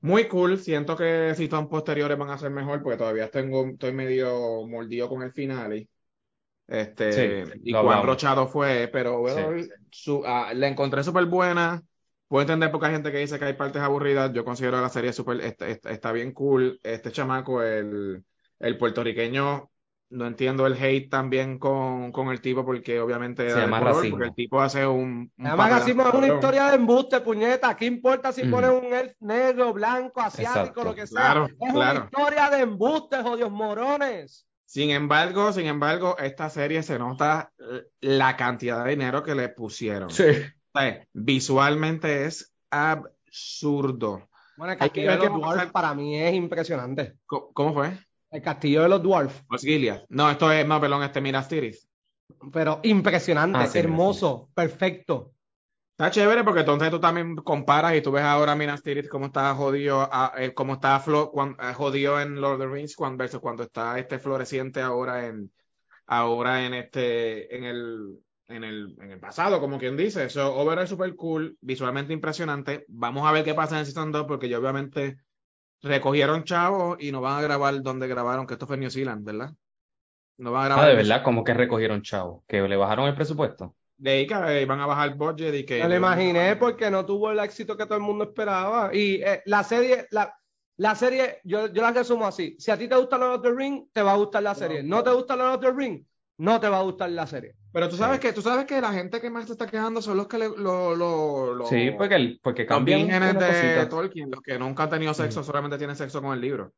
Muy 0.00 0.28
cool. 0.28 0.58
Siento 0.58 0.94
que 0.94 1.32
si 1.34 1.48
son 1.48 1.70
posteriores 1.70 2.18
van 2.18 2.28
a 2.28 2.36
ser 2.36 2.50
mejor, 2.50 2.82
porque 2.82 2.98
todavía 2.98 3.30
tengo, 3.30 3.66
estoy 3.66 3.92
medio 3.92 4.66
mordido 4.66 5.08
con 5.08 5.22
el 5.22 5.32
final. 5.32 5.88
Este, 6.66 7.44
Sí, 7.46 7.52
y 7.64 7.72
cuán 7.72 8.02
brochado 8.02 8.46
fue, 8.46 8.90
pero 8.92 9.20
bueno, 9.20 9.56
su- 9.90 10.22
ah, 10.26 10.52
la 10.54 10.68
encontré 10.68 11.02
súper 11.02 11.24
buena. 11.24 11.82
Puedo 12.28 12.42
entender 12.42 12.70
porque 12.70 12.88
hay 12.88 12.92
gente 12.92 13.10
que 13.10 13.16
dice 13.20 13.38
que 13.38 13.46
hay 13.46 13.54
partes 13.54 13.80
aburridas. 13.80 14.34
Yo 14.34 14.44
considero 14.44 14.78
la 14.82 14.90
serie 14.90 15.14
súper, 15.14 15.40
está- 15.40 15.66
está 15.66 16.12
bien 16.12 16.32
cool. 16.32 16.78
Este 16.82 17.10
chamaco, 17.10 17.62
el, 17.62 18.22
el 18.60 18.76
puertorriqueño, 18.78 19.70
no 20.10 20.26
entiendo 20.26 20.66
el 20.66 20.72
hate 20.82 21.10
también 21.10 21.58
con, 21.58 22.12
con 22.12 22.28
el 22.28 22.40
tipo 22.40 22.64
porque 22.64 22.98
obviamente 22.98 23.50
Se 23.50 23.60
llama 23.60 23.78
color, 23.80 23.94
racismo. 23.96 24.16
porque 24.16 24.28
el 24.28 24.34
tipo 24.34 24.60
hace 24.62 24.86
un, 24.86 25.30
un 25.36 25.46
Además, 25.46 25.72
así 25.82 25.90
es 25.90 25.96
una 25.96 26.26
historia 26.26 26.70
de 26.70 26.76
embuste, 26.76 27.20
puñeta. 27.20 27.76
¿Qué 27.76 27.84
importa 27.86 28.32
si 28.32 28.42
Ujú. 28.42 28.50
pones 28.50 28.70
un 28.70 28.94
elf 28.94 29.12
negro, 29.20 29.72
blanco, 29.74 30.20
asiático, 30.22 30.58
Exacto. 30.60 30.84
lo 30.84 30.94
que 30.94 31.06
sea? 31.06 31.20
Claro, 31.20 31.44
es 31.46 31.72
claro. 31.72 32.00
una 32.00 32.04
historia 32.10 32.50
de 32.50 32.60
embuste, 32.62 33.22
jodidos 33.22 33.52
morones. 33.52 34.46
Sin 34.64 34.90
embargo, 34.90 35.52
sin 35.52 35.66
embargo, 35.66 36.16
esta 36.18 36.48
serie 36.50 36.82
se 36.82 36.98
nota 36.98 37.52
eh, 37.58 37.84
la 38.00 38.36
cantidad 38.36 38.84
de 38.84 38.90
dinero 38.90 39.22
que 39.22 39.34
le 39.34 39.48
pusieron. 39.50 40.10
Sí. 40.10 40.24
O 40.72 40.78
sea, 40.80 41.06
visualmente 41.12 42.24
es 42.26 42.52
absurdo. 42.70 44.28
Bueno, 44.56 44.72
el 44.72 44.78
Hay 44.82 44.90
que 44.90 45.04
castillo 45.06 45.32
a 45.32 45.36
dwarfs 45.38 45.56
pasar. 45.56 45.72
para 45.72 45.94
mí 45.94 46.18
es 46.20 46.34
impresionante. 46.34 47.14
¿Cómo 47.26 47.72
fue? 47.74 47.92
El 48.30 48.42
castillo 48.42 48.82
de 48.82 48.88
los 48.88 49.02
dwarfs, 49.02 49.42
Osgiliath. 49.48 50.04
No, 50.10 50.30
esto 50.30 50.50
es, 50.52 50.66
no, 50.66 50.80
perdón, 50.80 51.02
este 51.02 51.20
Minas 51.20 51.48
Tirith. 51.48 51.76
pero 52.52 52.80
impresionante, 52.82 53.58
Ah, 53.58 53.66
sí, 53.66 53.78
hermoso, 53.78 54.50
perfecto. 54.54 55.32
Está 55.92 56.10
chévere 56.10 56.44
porque 56.44 56.60
entonces 56.60 56.90
tú 56.90 57.00
también 57.00 57.34
comparas 57.36 57.96
y 57.96 58.02
tú 58.02 58.12
ves 58.12 58.22
ahora 58.22 58.54
Minas 58.54 58.82
Tirith 58.82 59.08
cómo 59.08 59.26
está 59.26 59.52
jodido, 59.54 60.08
a- 60.12 60.32
eh, 60.36 60.54
cómo 60.54 60.74
está 60.74 61.00
flo- 61.00 61.30
cuan- 61.32 61.56
eh, 61.60 61.72
jodido 61.74 62.20
en 62.20 62.40
Lord 62.40 62.54
of 62.54 62.60
the 62.60 62.66
Rings 62.66 62.94
cuan- 62.94 63.16
versus 63.16 63.40
cuando 63.40 63.62
está 63.64 63.98
este 63.98 64.18
floreciente 64.18 64.80
ahora 64.80 65.26
en 65.26 65.50
ahora 66.06 66.64
en 66.64 66.74
este 66.74 67.54
en 67.56 67.64
el 67.64 68.18
en 68.50 68.64
el, 68.64 68.96
en 69.00 69.10
el 69.12 69.18
pasado, 69.20 69.60
como 69.60 69.78
quien 69.78 69.94
dice. 69.96 70.24
Eso, 70.24 70.54
overall 70.54 70.84
es 70.84 70.88
super 70.90 71.14
cool, 71.16 71.58
visualmente 71.60 72.12
impresionante. 72.14 72.84
Vamos 72.88 73.26
a 73.28 73.32
ver 73.32 73.44
qué 73.44 73.52
pasa 73.54 73.74
en 73.74 73.80
el 73.80 73.86
Season 73.86 74.10
2 74.12 74.24
porque 74.26 74.48
ya 74.48 74.58
obviamente 74.58 75.18
recogieron 75.82 76.44
chavos 76.44 76.96
y 77.00 77.12
no 77.12 77.20
van 77.20 77.38
a 77.38 77.42
grabar 77.42 77.80
donde 77.82 78.08
grabaron, 78.08 78.46
que 78.46 78.54
esto 78.54 78.66
fue 78.66 78.74
en 78.76 78.80
New 78.80 78.90
Zealand, 78.90 79.24
¿verdad? 79.24 79.52
No 80.38 80.52
van 80.52 80.62
a 80.62 80.64
Ah, 80.64 80.68
grabar 80.68 80.86
de 80.86 80.92
en- 80.92 80.98
verdad, 80.98 81.22
como 81.24 81.44
que 81.44 81.54
recogieron 81.54 82.02
chavo, 82.02 82.44
que 82.46 82.60
le 82.62 82.76
bajaron 82.76 83.06
el 83.08 83.14
presupuesto. 83.14 83.74
de 83.96 84.10
ahí 84.12 84.26
que 84.28 84.34
eh, 84.34 84.64
van 84.64 84.80
a 84.80 84.86
bajar 84.86 85.08
el 85.08 85.14
budget 85.16 85.52
y 85.54 85.64
que 85.66 85.82
Me 85.82 85.88
lo 85.88 85.96
imaginé 85.96 86.54
porque 86.54 86.88
no 86.88 87.04
tuvo 87.04 87.32
el 87.32 87.40
éxito 87.40 87.76
que 87.76 87.84
todo 87.84 87.96
el 87.96 88.04
mundo 88.04 88.22
esperaba. 88.24 88.94
Y 88.94 89.14
eh, 89.22 89.42
la 89.46 89.64
serie, 89.64 90.06
la, 90.12 90.32
la 90.76 90.94
serie, 90.94 91.40
yo, 91.42 91.66
yo 91.72 91.82
la 91.82 91.90
resumo 91.90 92.24
así. 92.24 92.54
Si 92.60 92.70
a 92.70 92.78
ti 92.78 92.86
te 92.86 92.94
gusta 92.94 93.18
Lord 93.18 93.34
of 93.38 93.42
the 93.42 93.52
Ring, 93.52 93.88
te 93.92 94.00
va 94.00 94.12
a 94.12 94.16
gustar 94.16 94.44
la 94.44 94.54
serie. 94.54 94.84
No 94.84 95.02
te 95.02 95.10
gusta 95.10 95.34
Lord 95.34 95.54
of 95.56 95.60
the 95.62 95.72
Ring, 95.72 96.04
no 96.38 96.60
te 96.60 96.68
va 96.68 96.78
a 96.78 96.82
gustar 96.82 97.10
la 97.10 97.26
serie. 97.26 97.56
Pero 97.78 97.90
tú 97.90 97.96
sabes 97.96 98.18
que 98.18 98.32
tú 98.32 98.42
sabes 98.42 98.66
que 98.66 98.80
la 98.80 98.92
gente 98.92 99.20
que 99.20 99.30
más 99.30 99.46
se 99.46 99.52
está 99.52 99.64
quejando 99.68 100.02
son 100.02 100.16
los 100.16 100.26
que 100.26 100.36
le, 100.36 100.48
lo, 100.48 100.96
lo, 100.96 101.54
lo- 101.54 101.66
Sí, 101.66 101.92
porque, 101.96 102.16
el- 102.16 102.40
porque 102.42 102.62
los 102.62 102.68
cambian 102.68 103.04
una 103.04 103.32
de. 103.32 103.86
Tolkien, 103.86 104.32
los 104.32 104.40
que 104.42 104.58
nunca 104.58 104.82
han 104.82 104.90
tenido 104.90 105.14
sexo, 105.14 105.44
solamente 105.44 105.78
tienen 105.78 105.94
sexo 105.94 106.20
con 106.20 106.34
el 106.34 106.40
libro. 106.40 106.72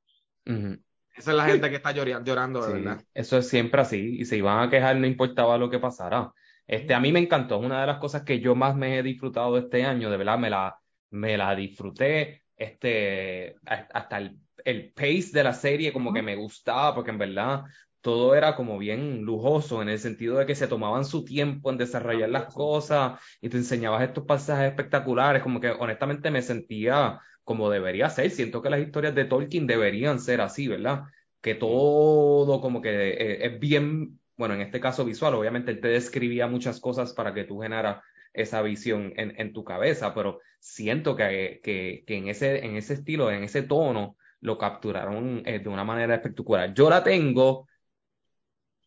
Esa 0.45 1.31
es 1.31 1.37
la 1.39 1.47
gente 1.47 1.71
que 1.71 1.77
está 1.77 1.93
llorando, 1.93 2.61
de 2.61 2.67
Sí, 2.67 2.73
verdad. 2.85 3.03
eso 3.15 3.39
es 3.39 3.49
siempre 3.49 3.81
así. 3.81 4.17
Y 4.21 4.27
se 4.27 4.37
iban 4.37 4.61
a 4.63 4.69
quejar, 4.69 4.97
no 4.97 5.07
importaba 5.07 5.57
lo 5.57 5.71
que 5.71 5.79
pasara. 5.79 6.31
Este, 6.67 6.93
a 6.93 7.01
mí 7.01 7.13
me 7.13 7.21
encantó. 7.21 7.59
Es 7.61 7.65
una 7.65 7.81
de 7.81 7.87
las 7.87 7.97
cosas 7.99 8.21
que 8.23 8.39
yo 8.39 8.55
más 8.55 8.77
me 8.77 8.99
he 8.99 9.03
disfrutado 9.03 9.57
este 9.57 9.85
año. 9.87 10.11
De 10.11 10.19
verdad, 10.19 10.39
me 10.39 10.51
la, 10.51 10.77
me 11.13 11.39
la 11.39 11.57
disfruté. 11.57 12.43
Este, 12.55 13.57
hasta 13.65 14.19
el, 14.19 14.39
el 14.67 14.93
pace 14.93 15.31
de 15.33 15.45
la 15.45 15.55
serie 15.55 15.95
como 15.95 16.13
que 16.13 16.21
me 16.21 16.37
gustaba, 16.37 16.95
porque 16.95 17.11
en 17.11 17.17
verdad 17.19 17.65
todo 18.01 18.35
era 18.35 18.57
como 18.57 18.79
bien 18.79 19.23
lujoso, 19.23 19.83
en 19.83 19.89
el 19.89 19.99
sentido 19.99 20.39
de 20.39 20.47
que 20.47 20.55
se 20.55 20.69
tomaban 20.69 21.05
su 21.05 21.25
tiempo 21.25 21.71
en 21.71 21.79
desarrollar 21.79 22.29
las 22.31 22.53
cosas 22.53 23.21
y 23.41 23.49
te 23.49 23.57
enseñabas 23.59 24.03
estos 24.03 24.25
pasajes 24.25 24.71
espectaculares. 24.71 25.43
Como 25.43 25.61
que 25.61 25.71
honestamente 25.71 26.31
me 26.31 26.43
sentía 26.43 27.21
como 27.45 27.71
debería 27.71 28.09
ser. 28.11 28.31
Siento 28.31 28.63
que 28.63 28.71
las 28.71 28.81
historias 28.81 29.15
de 29.15 29.25
Tolkien 29.25 29.67
deberían 29.67 30.21
ser 30.21 30.41
así, 30.41 30.69
¿verdad? 30.69 31.05
Que 31.41 31.55
todo 31.55 32.61
como 32.61 32.81
que 32.81 32.91
eh, 32.91 33.47
es 33.47 33.61
bien, 33.61 34.21
bueno, 34.37 34.55
en 34.55 34.61
este 34.63 34.81
caso 34.81 35.05
visual, 35.05 35.35
obviamente 35.35 35.71
él 35.71 35.81
te 35.81 35.89
describía 35.89 36.47
muchas 36.47 36.81
cosas 36.81 37.13
para 37.13 37.35
que 37.35 37.45
tú 37.45 37.61
generas 37.61 38.03
esa 38.33 38.63
visión 38.63 39.13
en, 39.17 39.35
en 39.41 39.53
tu 39.53 39.65
cabeza, 39.65 40.15
pero 40.15 40.41
siento 40.61 41.17
que, 41.17 41.61
que, 41.63 42.05
que 42.07 42.17
en 42.17 42.29
ese, 42.29 42.65
en 42.65 42.77
ese 42.77 42.95
estilo, 42.95 43.31
en 43.31 43.45
ese 43.45 43.63
tono, 43.63 44.17
lo 44.41 44.57
capturaron 44.59 45.43
eh, 45.45 45.59
de 45.59 45.69
una 45.69 45.85
manera 45.85 46.15
espectacular. 46.15 46.73
Yo 46.75 46.89
la 46.89 47.03
tengo, 47.05 47.69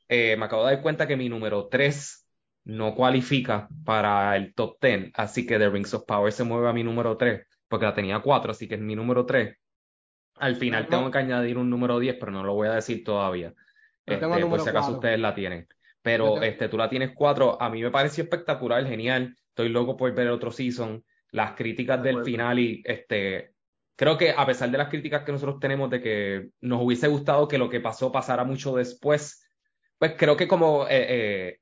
eh, 0.08 0.36
me 0.38 0.46
acabo 0.46 0.66
de 0.66 0.74
dar 0.76 0.84
cuenta 0.84 1.08
que 1.08 1.16
mi 1.18 1.30
número 1.30 1.68
3 1.68 2.28
no 2.66 2.96
cualifica 2.96 3.68
para 3.84 4.36
el 4.38 4.54
top 4.54 4.78
10, 4.82 5.12
así 5.16 5.46
que 5.46 5.58
The 5.58 5.70
Rings 5.70 5.94
of 5.94 6.06
Power 6.06 6.32
se 6.32 6.44
mueve 6.44 6.70
a 6.70 6.74
mi 6.74 6.84
número 6.84 7.18
3, 7.18 7.46
porque 7.68 7.86
la 7.86 7.94
tenía 7.94 8.20
4, 8.20 8.52
así 8.52 8.68
que 8.68 8.76
es 8.76 8.82
mi 8.82 8.96
número 8.96 9.26
3. 9.26 9.58
Al 10.38 10.56
final 10.56 10.88
tengo 10.88 11.12
que 11.12 11.18
añadir 11.20 11.58
un 11.58 11.70
número 11.70 12.00
10, 12.00 12.16
pero 12.20 12.32
no 12.32 12.44
lo 12.44 12.54
voy 12.54 12.68
a 12.68 12.74
decir 12.74 13.04
todavía. 13.04 13.54
Este, 14.06 14.26
por 14.46 14.60
si 14.62 14.70
acaso 14.70 14.94
ustedes 14.94 15.20
la 15.20 15.34
tienen. 15.36 15.68
Pero 16.02 16.34
tengo- 16.34 16.44
este, 16.44 16.70
tú 16.70 16.78
la 16.78 16.90
tienes 16.90 17.12
4. 17.16 17.62
A 17.62 17.70
mí 17.70 17.82
me 17.82 17.92
pareció 17.92 18.24
espectacular, 18.24 18.86
genial. 18.86 19.36
Estoy 19.50 19.70
loco 19.70 19.96
por 19.96 20.14
ver 20.14 20.28
otro 20.30 20.52
season. 20.52 21.04
Las 21.32 21.54
críticas 21.54 21.98
De 22.02 22.10
del 22.10 22.16
acuerdo. 22.16 22.26
final 22.26 22.60
y 22.60 22.82
este, 22.86 23.54
creo 23.96 24.18
que 24.18 24.32
a 24.32 24.46
pesar 24.46 24.70
de 24.72 24.78
las 24.78 24.90
críticas 24.90 25.24
que 25.24 25.32
nosotros 25.32 25.60
tenemos 25.60 25.90
de 25.90 26.02
que 26.02 26.50
nos 26.62 26.82
hubiese 26.82 27.08
gustado 27.08 27.48
que 27.48 27.58
lo 27.58 27.70
que 27.70 27.80
pasó 27.80 28.12
pasara 28.12 28.44
mucho 28.44 28.76
después, 28.76 29.43
pues 30.04 30.16
creo 30.18 30.36
que 30.36 30.50
como 30.50 30.84
eh, 30.90 31.06
eh, 31.08 31.60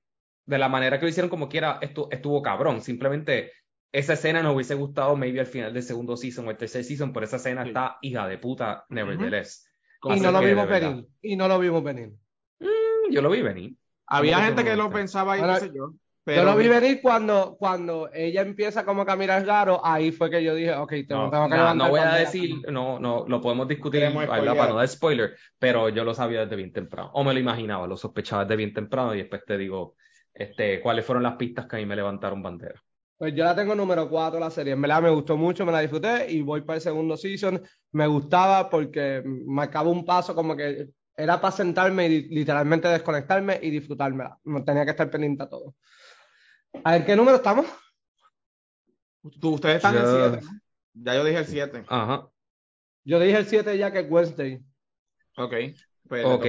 de 0.47 0.57
la 0.57 0.67
manera 0.67 0.97
que 0.97 1.05
lo 1.05 1.09
hicieron 1.09 1.29
como 1.29 1.47
quiera, 1.47 1.77
esto 1.79 2.07
estuvo 2.09 2.41
cabrón. 2.41 2.81
Simplemente 2.81 3.51
esa 3.91 4.13
escena 4.13 4.41
nos 4.41 4.55
hubiese 4.55 4.73
gustado 4.73 5.15
maybe 5.15 5.41
al 5.41 5.45
final 5.45 5.71
del 5.71 5.83
segundo 5.83 6.17
season 6.17 6.47
o 6.47 6.49
el 6.49 6.57
tercer 6.57 6.83
season, 6.83 7.13
pero 7.13 7.27
esa 7.27 7.35
escena 7.35 7.61
Sí. 7.61 7.67
está 7.67 7.99
hija 8.01 8.27
de 8.27 8.39
puta, 8.39 8.83
nevertheless. 8.89 9.69
Y 10.05 10.19
no 10.19 10.31
lo 10.31 10.39
vimos 10.39 10.67
venir. 10.67 11.05
Y 11.21 11.35
no 11.35 11.47
lo 11.47 11.59
vimos 11.59 11.83
venir. 11.83 12.13
Mm, 12.57 13.11
Yo 13.11 13.21
lo 13.21 13.29
vi 13.29 13.43
venir. 13.43 13.75
Había 14.07 14.37
¿Cómo 14.37 14.41
que 14.41 14.47
gente 14.47 14.63
que 14.63 14.75
no 14.75 14.83
lo 14.85 14.89
pensaba 14.89 15.37
y 15.37 15.41
qué 15.43 15.59
sé 15.59 15.71
yo. 15.75 15.93
Yo 16.25 16.43
lo 16.43 16.55
vi 16.55 16.67
venir 16.67 16.99
cuando, 17.01 17.55
cuando 17.57 18.09
ella 18.13 18.41
empieza 18.41 18.85
como 18.85 19.01
a 19.01 19.05
caminar 19.05 19.45
raro, 19.45 19.81
ahí 19.83 20.11
fue 20.11 20.29
que 20.29 20.43
yo 20.43 20.53
dije, 20.53 20.73
ok, 20.73 20.91
tengo, 21.07 21.23
No, 21.23 21.29
tengo 21.31 21.45
que 21.45 21.55
no, 21.55 21.57
levantar 21.57 21.87
no 21.87 21.89
voy 21.89 21.99
a 21.99 22.13
decir, 22.13 22.71
no, 22.71 22.99
no, 22.99 23.25
lo 23.27 23.41
podemos 23.41 23.67
discutir. 23.67 24.03
Para 24.13 24.69
no 24.69 24.75
dar 24.75 24.87
spoiler, 24.87 25.35
pero 25.57 25.89
yo 25.89 26.03
lo 26.03 26.13
sabía 26.13 26.41
desde 26.41 26.55
bien 26.55 26.71
temprano, 26.71 27.09
o 27.13 27.23
me 27.23 27.33
lo 27.33 27.39
imaginaba, 27.39 27.87
lo 27.87 27.97
sospechaba 27.97 28.45
desde 28.45 28.55
bien 28.55 28.73
temprano 28.73 29.15
y 29.15 29.19
después 29.19 29.43
te 29.45 29.57
digo, 29.57 29.95
este, 30.33 30.79
cuáles 30.79 31.05
fueron 31.05 31.23
las 31.23 31.35
pistas 31.35 31.65
que 31.65 31.77
a 31.77 31.79
mí 31.79 31.85
me 31.85 31.95
levantaron 31.95 32.43
bandera. 32.43 32.79
Pues 33.17 33.35
yo 33.35 33.43
la 33.43 33.55
tengo 33.55 33.75
número 33.75 34.09
4 34.09 34.39
la 34.39 34.49
serie. 34.49 34.73
En 34.73 34.81
verdad 34.81 35.01
me 35.01 35.11
gustó 35.11 35.37
mucho, 35.37 35.63
me 35.65 35.71
la 35.71 35.81
disfruté 35.81 36.31
y 36.31 36.41
voy 36.41 36.61
para 36.61 36.77
el 36.77 36.81
segundo 36.81 37.15
season. 37.17 37.61
Me 37.91 38.07
gustaba 38.07 38.67
porque 38.67 39.21
marcaba 39.25 39.91
un 39.91 40.03
paso 40.03 40.33
como 40.33 40.55
que 40.55 40.89
era 41.15 41.39
para 41.39 41.51
sentarme 41.51 42.07
y 42.07 42.29
literalmente 42.29 42.87
desconectarme 42.87 43.59
y 43.61 43.69
disfrutármela. 43.69 44.39
No 44.43 44.63
tenía 44.63 44.85
que 44.85 44.91
estar 44.91 45.09
pendiente 45.11 45.43
a 45.43 45.49
todo. 45.49 45.75
A 46.83 46.93
ver, 46.93 47.05
¿qué 47.05 47.15
número 47.15 47.37
estamos? 47.37 47.65
tú- 49.39 49.53
ustedes 49.55 49.77
están 49.77 49.95
en 49.95 50.01
Yo- 50.03 50.29
7, 50.31 50.45
¿no? 50.45 50.61
Ya 50.93 51.15
yo 51.15 51.23
dije 51.23 51.37
el 51.39 51.45
7. 51.45 51.83
Ajá, 51.87 52.27
Yo 53.03 53.19
dije 53.19 53.37
el 53.37 53.45
7 53.45 53.77
ya 53.77 53.91
que 53.91 53.99
es 53.99 54.05
Wednesday. 54.09 54.59
Ok. 55.37 55.53
Pues, 56.07 56.25
ok, 56.25 56.45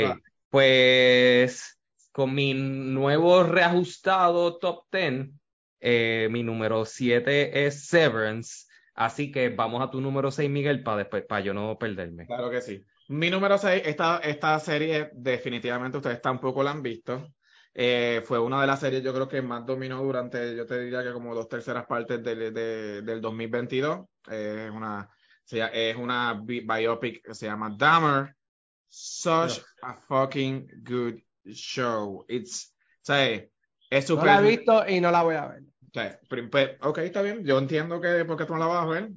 pues 0.50 1.78
con 2.10 2.34
mi 2.34 2.52
nuevo 2.54 3.42
reajustado 3.42 4.58
top 4.58 4.84
10, 4.90 5.30
eh, 5.80 6.28
mi 6.30 6.42
número 6.42 6.84
7 6.84 7.66
es 7.66 7.86
Severance, 7.86 8.66
así 8.94 9.30
que 9.30 9.48
vamos 9.50 9.82
a 9.82 9.90
tu 9.90 10.00
número 10.00 10.30
6, 10.30 10.50
Miguel, 10.50 10.82
para 10.82 10.98
después, 10.98 11.24
para 11.24 11.42
yo 11.42 11.54
no 11.54 11.78
perderme. 11.78 12.26
Claro 12.26 12.50
que 12.50 12.60
sí. 12.60 12.84
Mi 13.08 13.30
número 13.30 13.56
6, 13.56 13.82
esta, 13.86 14.18
esta 14.18 14.58
serie 14.58 15.10
definitivamente 15.14 15.98
ustedes 15.98 16.20
tampoco 16.20 16.62
la 16.62 16.72
han 16.72 16.82
visto. 16.82 17.28
Eh, 17.74 18.22
fue 18.24 18.38
una 18.38 18.60
de 18.60 18.66
las 18.66 18.80
series 18.80 19.02
yo 19.02 19.14
creo 19.14 19.28
que 19.28 19.40
más 19.40 19.64
dominó 19.64 20.02
durante, 20.02 20.54
yo 20.54 20.66
te 20.66 20.80
diría 20.80 21.02
que 21.02 21.12
como 21.12 21.34
dos 21.34 21.48
terceras 21.48 21.86
partes 21.86 22.22
del, 22.22 22.52
de- 22.52 23.02
del 23.02 23.20
2022. 23.20 24.00
Eh, 24.30 24.66
es 24.68 24.70
una, 24.70 25.08
es 25.50 25.96
una 25.96 26.34
bi- 26.34 26.60
biopic 26.66 27.24
que 27.24 27.34
se 27.34 27.46
llama 27.46 27.74
Dahmer. 27.76 28.34
Such 28.88 29.60
a 29.82 29.94
fucking 29.94 30.68
good 30.84 31.14
show. 31.46 32.26
It's, 32.28 32.74
sea, 33.00 33.26
es 33.34 33.50
No 33.90 34.00
súper... 34.06 34.26
la 34.26 34.38
he 34.38 34.42
visto 34.56 34.86
y 34.86 35.00
no 35.00 35.10
la 35.10 35.22
voy 35.22 35.34
a 35.36 35.46
ver. 35.46 35.62
O 35.62 35.90
sea, 35.92 36.20
pri- 36.28 36.48
pe- 36.48 36.78
ok, 36.82 36.98
está 36.98 37.22
bien. 37.22 37.44
Yo 37.44 37.58
entiendo 37.58 38.00
que 38.00 38.24
porque 38.26 38.44
tú 38.44 38.52
no 38.52 38.58
la 38.58 38.66
vas 38.66 38.84
a 38.84 38.86
ver. 38.86 39.10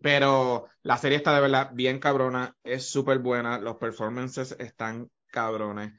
Pero 0.00 0.68
la 0.82 0.96
serie 0.96 1.18
está 1.18 1.34
de 1.34 1.42
verdad 1.42 1.70
bien 1.74 1.98
cabrona. 1.98 2.56
Es 2.64 2.86
súper 2.90 3.18
buena. 3.18 3.58
Los 3.58 3.76
performances 3.76 4.56
están 4.58 5.10
cabrones. 5.26 5.92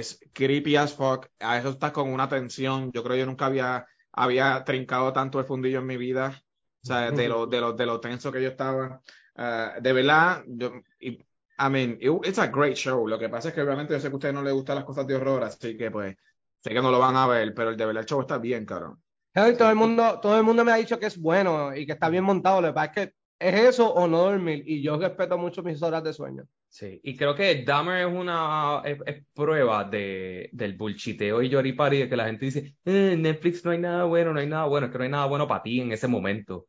Es 0.00 0.18
creepy 0.32 0.76
as 0.76 0.92
fuck. 0.94 1.26
A 1.40 1.58
eso 1.58 1.70
está 1.70 1.92
con 1.92 2.12
una 2.12 2.28
tensión. 2.28 2.90
Yo 2.92 3.02
creo 3.02 3.14
que 3.14 3.20
yo 3.20 3.26
nunca 3.26 3.46
había, 3.46 3.86
había 4.12 4.64
trincado 4.64 5.12
tanto 5.12 5.38
el 5.38 5.44
fundillo 5.46 5.78
en 5.80 5.86
mi 5.86 5.96
vida. 5.96 6.42
O 6.82 6.86
sea, 6.86 7.12
de 7.12 7.28
lo, 7.28 7.46
de 7.46 7.60
lo, 7.60 7.72
de 7.72 7.86
lo 7.86 8.00
tenso 8.00 8.32
que 8.32 8.42
yo 8.42 8.48
estaba. 8.48 9.00
Ah, 9.36 9.74
de 9.80 9.92
verdad, 9.92 10.44
yo, 10.46 10.72
I 11.00 11.68
mean, 11.70 11.98
it- 12.00 12.26
it's 12.26 12.38
a 12.38 12.46
great 12.48 12.76
show. 12.76 13.06
Lo 13.06 13.18
que 13.18 13.28
pasa 13.28 13.48
es 13.48 13.54
que 13.54 13.62
obviamente 13.62 13.94
yo 13.94 14.00
sé 14.00 14.08
que 14.08 14.14
a 14.14 14.16
ustedes 14.16 14.34
no 14.34 14.42
les 14.42 14.52
gustan 14.54 14.76
las 14.76 14.84
cosas 14.84 15.06
de 15.06 15.14
horror, 15.16 15.44
así 15.44 15.76
que 15.76 15.90
pues 15.90 16.16
sé 16.62 16.70
que 16.70 16.82
no 16.82 16.90
lo 16.90 16.98
van 16.98 17.16
a 17.16 17.26
ver, 17.26 17.54
pero 17.54 17.70
el 17.70 17.76
de 17.76 17.86
verdad 17.86 18.02
el 18.02 18.06
show 18.08 18.20
está 18.20 18.38
bien, 18.38 18.66
cabrón. 18.66 19.02
Todo 19.56 19.70
el 19.70 19.76
mundo, 19.76 20.20
todo 20.20 20.36
el 20.36 20.42
mundo 20.44 20.64
me 20.64 20.72
ha 20.72 20.76
dicho 20.76 20.98
que 20.98 21.06
es 21.06 21.18
bueno 21.20 21.74
y 21.74 21.86
que 21.86 21.92
está 21.92 22.08
bien 22.08 22.24
montado. 22.24 22.60
Lo 22.60 22.68
que 22.68 22.74
pasa 22.74 22.86
es 22.86 22.92
que 23.08 23.14
es 23.38 23.54
eso 23.54 23.92
o 23.94 24.06
no 24.08 24.18
dormir. 24.24 24.64
Y 24.66 24.82
yo 24.82 24.96
respeto 24.98 25.38
mucho 25.38 25.62
mis 25.62 25.82
horas 25.82 26.02
de 26.04 26.12
sueño. 26.12 26.44
Sí, 26.68 27.00
y 27.04 27.16
creo 27.16 27.36
que 27.36 27.62
Dahmer 27.64 28.08
es 28.08 28.12
una 28.12 28.82
es, 28.84 28.98
es 29.06 29.24
prueba 29.32 29.84
de, 29.84 30.48
del 30.52 30.76
bullshiteo 30.76 31.40
y 31.40 31.48
yoripari 31.48 31.98
de 32.00 32.08
que 32.08 32.16
la 32.16 32.26
gente 32.26 32.46
dice, 32.46 32.74
"Eh, 32.84 33.16
Netflix 33.16 33.64
no 33.64 33.70
hay 33.70 33.78
nada 33.78 34.04
bueno, 34.04 34.32
no 34.32 34.40
hay 34.40 34.48
nada 34.48 34.64
bueno, 34.66 34.86
es 34.86 34.92
que 34.92 34.98
no 34.98 35.04
hay 35.04 35.10
nada 35.10 35.26
bueno 35.26 35.46
para 35.46 35.62
ti 35.62 35.80
en 35.80 35.92
ese 35.92 36.08
momento. 36.08 36.66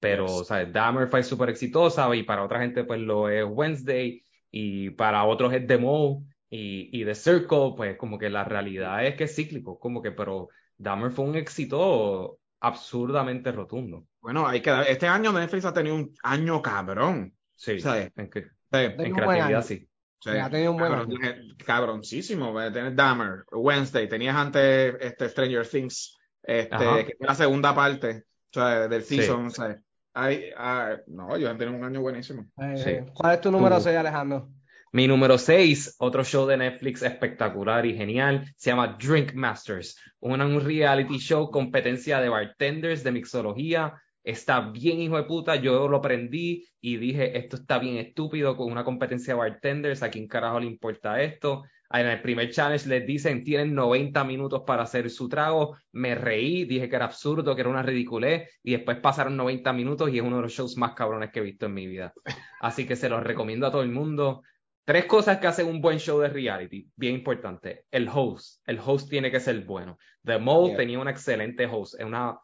Pero, 0.00 0.26
Yes. 0.26 0.44
¿sabes? 0.44 0.72
Dahmer 0.72 1.08
fue 1.08 1.22
súper 1.24 1.50
exitosa 1.50 2.14
y 2.16 2.22
para 2.24 2.44
otra 2.44 2.60
gente 2.60 2.84
pues 2.84 3.00
lo 3.00 3.28
es 3.28 3.44
Wednesday 3.48 4.22
y 4.50 4.90
para 4.90 5.24
otros 5.24 5.52
es 5.54 5.66
The 5.66 5.78
Mole 5.78 6.26
y, 6.50 6.90
y 7.00 7.04
The 7.04 7.14
Circle, 7.14 7.74
pues 7.76 7.96
como 7.98 8.18
que 8.18 8.30
la 8.30 8.44
realidad 8.44 9.06
es 9.06 9.16
que 9.16 9.24
es 9.24 9.34
cíclico, 9.36 9.78
como 9.80 10.02
que, 10.02 10.12
pero 10.12 10.48
Dahmer 10.78 11.12
fue 11.12 11.24
un 11.26 11.36
éxito 11.36 12.38
absurdamente 12.66 13.52
rotundo. 13.52 14.06
Bueno, 14.20 14.46
hay 14.46 14.60
que 14.60 14.70
dar- 14.70 14.86
este 14.88 15.06
año 15.06 15.32
Netflix 15.32 15.64
ha 15.64 15.72
tenido 15.72 15.96
un 15.96 16.14
año 16.22 16.62
cabrón. 16.62 17.32
Sí, 17.54 17.78
¿Sabes? 17.80 18.10
en, 18.16 18.30
que- 18.30 18.42
Sí, 18.42 18.48
en 18.72 19.14
creatividad 19.14 19.62
sí. 19.62 19.88
sí. 20.20 20.30
Ha 20.30 20.50
tenido 20.50 20.72
un 20.72 20.78
buen 20.78 20.90
Cabrón, 20.90 21.12
año. 21.22 21.30
eh, 21.30 21.40
cabroncísimo. 21.64 22.60
eh, 22.60 22.70
Tienes 22.72 22.96
Dahmer, 22.96 23.44
Wednesday, 23.52 24.08
tenías 24.08 24.34
antes 24.34 24.96
este, 25.00 25.28
Stranger 25.28 25.66
Things, 25.68 26.16
este, 26.42 26.74
Ajá. 26.74 27.04
que 27.04 27.14
fue 27.16 27.26
la 27.26 27.34
segunda 27.34 27.74
parte 27.74 28.24
o 28.50 28.54
sea, 28.54 28.88
del 28.88 29.02
Sí. 29.02 29.16
season. 29.18 29.46
o 29.46 29.50
sea, 29.50 29.76
hay, 30.14 30.44
ah, 30.56 30.96
no, 31.08 31.36
yo 31.36 31.50
han 31.50 31.58
tenido 31.58 31.76
un 31.76 31.84
año 31.84 32.00
buenísimo. 32.00 32.46
Eh, 32.58 32.76
Sí. 33.04 33.12
¿Cuál 33.14 33.34
es 33.34 33.40
tu 33.40 33.50
número 33.50 33.76
Tú. 33.76 33.82
6, 33.82 33.96
Alejandro? 33.96 34.48
Mi 34.94 35.08
número 35.08 35.38
6, 35.38 35.96
otro 35.98 36.22
show 36.22 36.46
de 36.46 36.56
Netflix 36.56 37.02
espectacular 37.02 37.84
y 37.84 37.96
genial, 37.96 38.44
se 38.56 38.70
llama 38.70 38.96
Drink 38.96 39.34
Masters, 39.34 39.98
una, 40.20 40.46
un 40.46 40.60
reality 40.60 41.18
show 41.18 41.50
competencia 41.50 42.20
de 42.20 42.28
bartenders 42.28 43.02
de 43.02 43.10
mixología. 43.10 44.00
Está 44.22 44.60
bien 44.60 45.00
hijo 45.00 45.16
de 45.16 45.24
puta, 45.24 45.56
yo 45.56 45.88
lo 45.88 46.00
prendí 46.00 46.64
y 46.80 46.96
dije, 46.96 47.36
esto 47.36 47.56
está 47.56 47.80
bien 47.80 47.96
estúpido 47.96 48.56
con 48.56 48.70
una 48.70 48.84
competencia 48.84 49.34
de 49.34 49.40
bartenders, 49.40 50.04
¿a 50.04 50.10
quién 50.12 50.28
carajo 50.28 50.60
le 50.60 50.66
importa 50.66 51.20
esto? 51.20 51.64
En 51.90 52.06
el 52.06 52.22
primer 52.22 52.52
challenge 52.52 52.88
les 52.88 53.04
dicen, 53.04 53.42
tienen 53.42 53.74
90 53.74 54.22
minutos 54.22 54.62
para 54.64 54.84
hacer 54.84 55.10
su 55.10 55.28
trago, 55.28 55.76
me 55.90 56.14
reí, 56.14 56.66
dije 56.66 56.88
que 56.88 56.94
era 56.94 57.06
absurdo, 57.06 57.56
que 57.56 57.62
era 57.62 57.70
una 57.70 57.82
ridiculez 57.82 58.48
y 58.62 58.70
después 58.70 58.98
pasaron 58.98 59.36
90 59.36 59.72
minutos 59.72 60.10
y 60.10 60.18
es 60.18 60.22
uno 60.24 60.36
de 60.36 60.42
los 60.42 60.52
shows 60.52 60.76
más 60.76 60.92
cabrones 60.94 61.32
que 61.32 61.40
he 61.40 61.42
visto 61.42 61.66
en 61.66 61.74
mi 61.74 61.88
vida. 61.88 62.12
Así 62.60 62.86
que 62.86 62.94
se 62.94 63.08
los 63.08 63.24
recomiendo 63.24 63.66
a 63.66 63.72
todo 63.72 63.82
el 63.82 63.90
mundo. 63.90 64.42
Tres 64.84 65.06
cosas 65.06 65.38
que 65.38 65.46
hacen 65.46 65.66
un 65.66 65.80
buen 65.80 65.98
show 65.98 66.20
de 66.20 66.28
reality, 66.28 66.90
bien 66.94 67.14
importante. 67.14 67.86
El 67.90 68.08
host, 68.08 68.60
el 68.66 68.78
host 68.84 69.08
tiene 69.08 69.30
que 69.30 69.40
ser 69.40 69.64
bueno. 69.64 69.98
The 70.24 70.38
Mole 70.38 70.68
Yeah. 70.68 70.76
tenía 70.76 70.98
una 70.98 71.10
excelente 71.10 71.66
host, 71.66 71.94
una, 72.02 72.38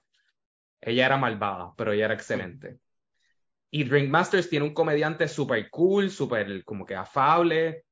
ella 0.80 1.06
era 1.06 1.16
malvada, 1.18 1.72
pero 1.76 1.92
ella 1.92 2.06
era 2.06 2.14
excelente. 2.14 2.78
Y 3.70 3.84
Drink 3.84 4.08
Masters 4.08 4.48
tiene 4.48 4.64
un 4.66 4.74
comediante 4.74 5.28
súper 5.28 5.68
cool, 5.70 6.10
súper 6.10 6.64
como 6.64 6.84
que 6.86 6.94
afable. 6.94 7.84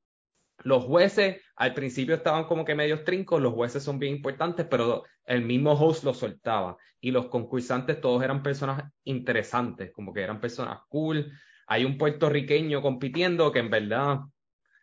los 0.63 0.83
jueces 0.83 1.41
al 1.55 1.73
principio 1.73 2.15
estaban 2.15 2.43
como 2.45 2.65
que 2.65 2.75
medios 2.75 3.03
trincos, 3.05 3.41
los 3.41 3.53
jueces 3.53 3.81
son 3.83 3.97
bien 3.97 4.15
importantes, 4.15 4.65
pero 4.69 5.03
el 5.25 5.41
mismo 5.43 5.71
host 5.73 6.03
los 6.03 6.17
soltaba. 6.17 6.75
Y 6.99 7.11
los 7.11 7.27
concursantes 7.27 8.01
todos 8.01 8.21
eran 8.23 8.43
personas 8.43 8.83
interesantes, 9.05 9.91
como 9.93 10.11
que 10.11 10.21
eran 10.21 10.41
personas 10.41 10.79
cool. 10.89 11.31
Hay 11.67 11.85
un 11.85 11.97
puertorriqueño 11.97 12.81
compitiendo 12.81 13.51
que 13.53 13.59
en 13.59 13.69
verdad 13.69 14.19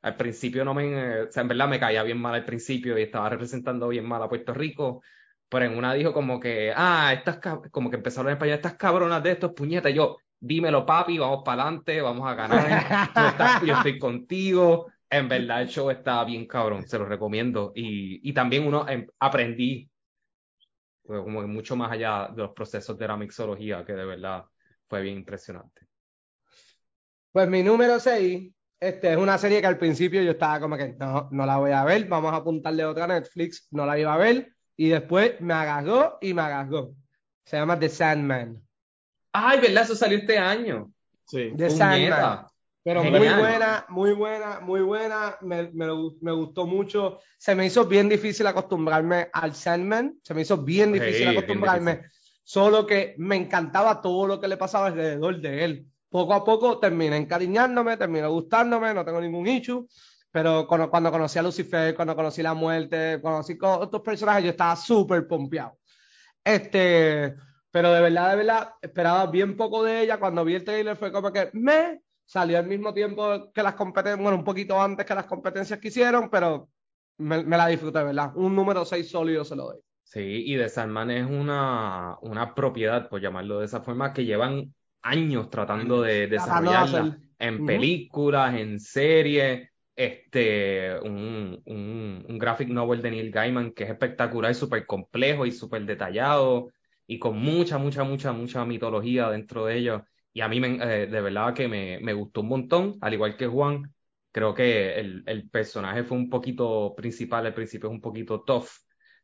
al 0.06 0.16
principio 0.16 0.64
no 0.64 0.72
me, 0.72 1.22
o 1.22 1.32
sea, 1.32 1.40
en 1.42 1.48
verdad 1.48 1.68
me 1.68 1.80
caía 1.80 2.04
bien 2.04 2.18
mal 2.18 2.32
al 2.32 2.44
principio 2.44 2.96
y 2.96 3.02
estaba 3.02 3.28
representando 3.28 3.88
bien 3.88 4.06
mal 4.06 4.22
a 4.22 4.28
Puerto 4.28 4.54
Rico, 4.54 5.02
pero 5.48 5.64
en 5.64 5.76
una 5.76 5.94
dijo 5.94 6.12
como 6.12 6.38
que, 6.38 6.72
ah, 6.74 7.12
estas, 7.12 7.40
como 7.72 7.90
que 7.90 7.96
empezaron 7.96 8.28
en 8.28 8.34
español, 8.34 8.54
estas 8.54 8.74
cabronas 8.74 9.20
de 9.24 9.32
estos 9.32 9.52
puñetas, 9.52 9.92
yo, 9.92 10.18
dímelo 10.38 10.86
papi, 10.86 11.18
vamos 11.18 11.42
para 11.44 11.64
adelante, 11.64 12.00
vamos 12.00 12.24
a 12.24 12.34
ganar, 12.36 13.64
yo 13.66 13.74
estoy 13.74 13.98
contigo, 13.98 14.92
en 15.10 15.28
verdad 15.28 15.62
el 15.62 15.68
show 15.68 15.90
está 15.90 16.22
bien 16.22 16.46
cabrón, 16.46 16.86
se 16.86 16.98
lo 16.98 17.06
recomiendo. 17.06 17.72
Y, 17.74 18.28
y 18.28 18.32
también 18.32 18.64
uno 18.64 18.88
em, 18.88 19.08
aprendí 19.18 19.90
pues, 21.02 21.20
como 21.20 21.40
que 21.40 21.48
mucho 21.48 21.74
más 21.74 21.90
allá 21.90 22.28
de 22.32 22.42
los 22.42 22.52
procesos 22.52 22.96
de 22.96 23.08
la 23.08 23.16
mixología, 23.16 23.84
que 23.84 23.94
de 23.94 24.04
verdad 24.04 24.44
fue 24.86 25.02
bien 25.02 25.16
impresionante. 25.16 25.82
Pues 27.32 27.48
mi 27.48 27.64
número 27.64 27.98
6, 27.98 28.52
este, 28.80 29.12
es 29.12 29.16
una 29.16 29.38
serie 29.38 29.60
que 29.60 29.66
al 29.66 29.78
principio 29.78 30.22
yo 30.22 30.32
estaba 30.32 30.60
como 30.60 30.76
que 30.76 30.94
no, 30.98 31.28
no 31.30 31.46
la 31.46 31.56
voy 31.56 31.72
a 31.72 31.84
ver, 31.84 32.06
vamos 32.06 32.32
a 32.32 32.36
apuntarle 32.36 32.84
otra 32.84 33.06
Netflix, 33.06 33.68
no 33.70 33.86
la 33.86 33.98
iba 33.98 34.12
a 34.12 34.18
ver, 34.18 34.52
y 34.76 34.88
después 34.88 35.40
me 35.40 35.54
agarró 35.54 36.18
y 36.20 36.34
me 36.34 36.42
agarró. 36.42 36.94
Se 37.44 37.56
llama 37.56 37.78
The 37.78 37.88
Sandman. 37.88 38.62
Ay, 39.32 39.60
¿verdad? 39.60 39.84
Eso 39.84 39.94
salió 39.94 40.18
este 40.18 40.38
año. 40.38 40.90
Sí. 41.26 41.52
The 41.56 41.70
Sandman. 41.70 42.46
Pero 42.82 43.02
muy 43.02 43.18
buena, 43.18 43.84
muy 43.88 44.12
buena, 44.12 44.60
muy 44.60 44.80
buena. 44.80 45.36
Me, 45.40 45.70
me, 45.72 45.86
me, 46.20 46.32
gustó 46.32 46.66
mucho. 46.66 47.18
Se 47.36 47.52
me 47.56 47.66
hizo 47.66 47.84
bien 47.86 48.08
difícil 48.08 48.46
acostumbrarme 48.46 49.28
al 49.32 49.56
Sandman. 49.56 50.20
Se 50.22 50.34
me 50.34 50.42
hizo 50.42 50.58
bien 50.58 50.92
difícil 50.92 51.26
acostumbrarme. 51.28 52.02
Solo 52.44 52.86
que 52.86 53.16
me 53.18 53.34
encantaba 53.34 54.00
todo 54.00 54.28
lo 54.28 54.40
que 54.40 54.46
le 54.46 54.56
pasaba 54.56 54.86
alrededor 54.86 55.40
de 55.40 55.64
él. 55.64 55.86
Poco 56.16 56.32
a 56.32 56.42
poco 56.42 56.78
terminé 56.78 57.14
encariñándome, 57.18 57.98
terminé 57.98 58.26
gustándome, 58.26 58.94
no 58.94 59.04
tengo 59.04 59.20
ningún 59.20 59.46
issue. 59.46 59.86
Pero 60.30 60.66
cuando, 60.66 60.88
cuando 60.88 61.10
conocí 61.10 61.38
a 61.38 61.42
Lucifer, 61.42 61.94
cuando 61.94 62.16
conocí 62.16 62.42
la 62.42 62.54
muerte, 62.54 63.20
conocí 63.20 63.58
otros 63.60 64.00
personajes, 64.00 64.44
yo 64.44 64.50
estaba 64.52 64.74
súper 64.76 65.28
pompeado. 65.28 65.76
Este, 66.42 67.34
pero 67.70 67.92
de 67.92 68.00
verdad, 68.00 68.30
de 68.30 68.36
verdad, 68.36 68.72
esperaba 68.80 69.26
bien 69.26 69.58
poco 69.58 69.84
de 69.84 70.04
ella. 70.04 70.18
Cuando 70.18 70.42
vi 70.42 70.54
el 70.54 70.64
trailer 70.64 70.96
fue 70.96 71.12
como 71.12 71.30
que 71.30 71.50
me 71.52 72.00
salió 72.24 72.56
al 72.56 72.66
mismo 72.66 72.94
tiempo 72.94 73.52
que 73.52 73.62
las 73.62 73.74
competencias, 73.74 74.22
bueno, 74.22 74.38
un 74.38 74.44
poquito 74.44 74.80
antes 74.80 75.04
que 75.04 75.14
las 75.14 75.26
competencias 75.26 75.78
que 75.78 75.88
hicieron, 75.88 76.30
pero 76.30 76.70
me, 77.18 77.44
la 77.44 77.66
disfruté, 77.66 78.02
¿verdad? 78.02 78.32
Un 78.36 78.56
número 78.56 78.86
6 78.86 79.10
sólido 79.10 79.44
se 79.44 79.54
lo 79.54 79.64
doy. 79.64 79.80
Sí, 80.02 80.44
y 80.46 80.54
de 80.54 80.70
Sandman 80.70 81.10
es 81.10 81.26
una, 81.26 82.16
una 82.22 82.54
propiedad, 82.54 83.10
por 83.10 83.20
llamarlo 83.20 83.58
de 83.58 83.66
esa 83.66 83.82
forma, 83.82 84.14
que 84.14 84.24
llevan 84.24 84.72
años 85.06 85.50
tratando 85.50 86.02
de 86.02 86.26
desarrollarla 86.26 87.18
en 87.38 87.66
películas, 87.66 88.54
en 88.54 88.80
series, 88.80 89.68
este, 89.94 90.98
un, 91.00 91.62
un, 91.64 92.24
un, 92.28 92.38
graphic 92.38 92.68
novel 92.68 93.00
de 93.00 93.10
Neil 93.10 93.30
Gaiman 93.30 93.72
que 93.72 93.84
es 93.84 93.90
espectacular, 93.90 94.54
súper 94.54 94.84
complejo 94.86 95.46
y 95.46 95.52
súper 95.52 95.84
detallado 95.86 96.70
y 97.06 97.18
con 97.18 97.38
mucha, 97.38 97.78
mucha, 97.78 98.04
mucha, 98.04 98.32
mucha 98.32 98.64
mitología 98.64 99.30
dentro 99.30 99.66
de 99.66 99.78
ello. 99.78 100.04
Y 100.32 100.42
a 100.42 100.48
mí 100.48 100.60
me, 100.60 100.76
eh, 100.82 101.06
de 101.06 101.20
verdad 101.20 101.54
que 101.54 101.68
me, 101.68 101.98
me, 102.00 102.12
gustó 102.12 102.42
un 102.42 102.48
montón, 102.48 102.98
al 103.00 103.14
igual 103.14 103.36
que 103.36 103.46
Juan. 103.46 103.92
Creo 104.32 104.52
que 104.52 105.00
el, 105.00 105.22
el 105.26 105.48
personaje 105.48 106.04
fue 106.04 106.18
un 106.18 106.28
poquito 106.28 106.94
principal, 106.94 107.46
al 107.46 107.54
principio 107.54 107.88
es 107.88 107.94
un 107.94 108.02
poquito 108.02 108.42
tough, 108.42 108.68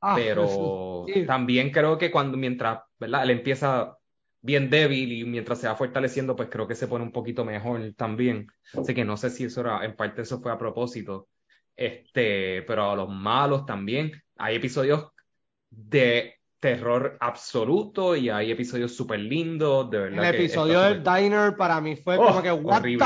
ah, 0.01 0.15
pero 0.17 1.05
también 1.27 1.71
creo 1.71 1.99
que 1.99 2.11
cuando 2.11 2.39
mientras, 2.39 2.81
¿verdad? 2.99 3.25
Él 3.25 3.31
empieza 3.31 3.99
bien 4.43 4.69
débil 4.69 5.13
y 5.13 5.25
mientras 5.25 5.61
se 5.61 5.69
va 5.69 5.77
fortaleciendo, 5.77 6.37
pues 6.37 6.49
creo 6.51 6.67
que 6.67 6.75
se 6.75 6.89
pone 6.89 7.05
un 7.05 7.13
poquito 7.13 7.45
mejor 7.45 7.95
también. 7.97 8.49
Así 8.77 8.93
que 8.93 9.05
no 9.05 9.17
sé 9.17 9.31
si 9.31 9.45
eso 9.45 9.63
era, 9.63 9.85
en 9.85 9.97
parte 9.97 10.23
eso 10.23 10.41
fue 10.41 10.53
a 10.53 10.59
propósito. 10.59 11.29
Este, 11.75 12.63
pero 12.63 12.91
a 12.91 12.97
los 12.97 13.09
malos 13.09 13.65
también. 13.65 14.13
Hay 14.37 14.57
episodios 14.57 15.09
de 15.71 16.35
terror 16.59 17.17
absoluto 17.21 18.15
y 18.15 18.29
hay 18.29 18.51
episodios 18.51 18.95
súper 18.95 19.21
lindos, 19.21 19.91
de 19.91 19.99
verdad. 19.99 20.29
El 20.29 20.35
episodio 20.35 20.81
del 20.81 21.03
Diner 21.03 21.57
para 21.57 21.81
mí 21.81 21.97
fue 21.97 22.17
como 22.17 22.39
oh, 22.39 22.43
que, 22.43 22.53
what 22.53 22.83
the 22.83 22.99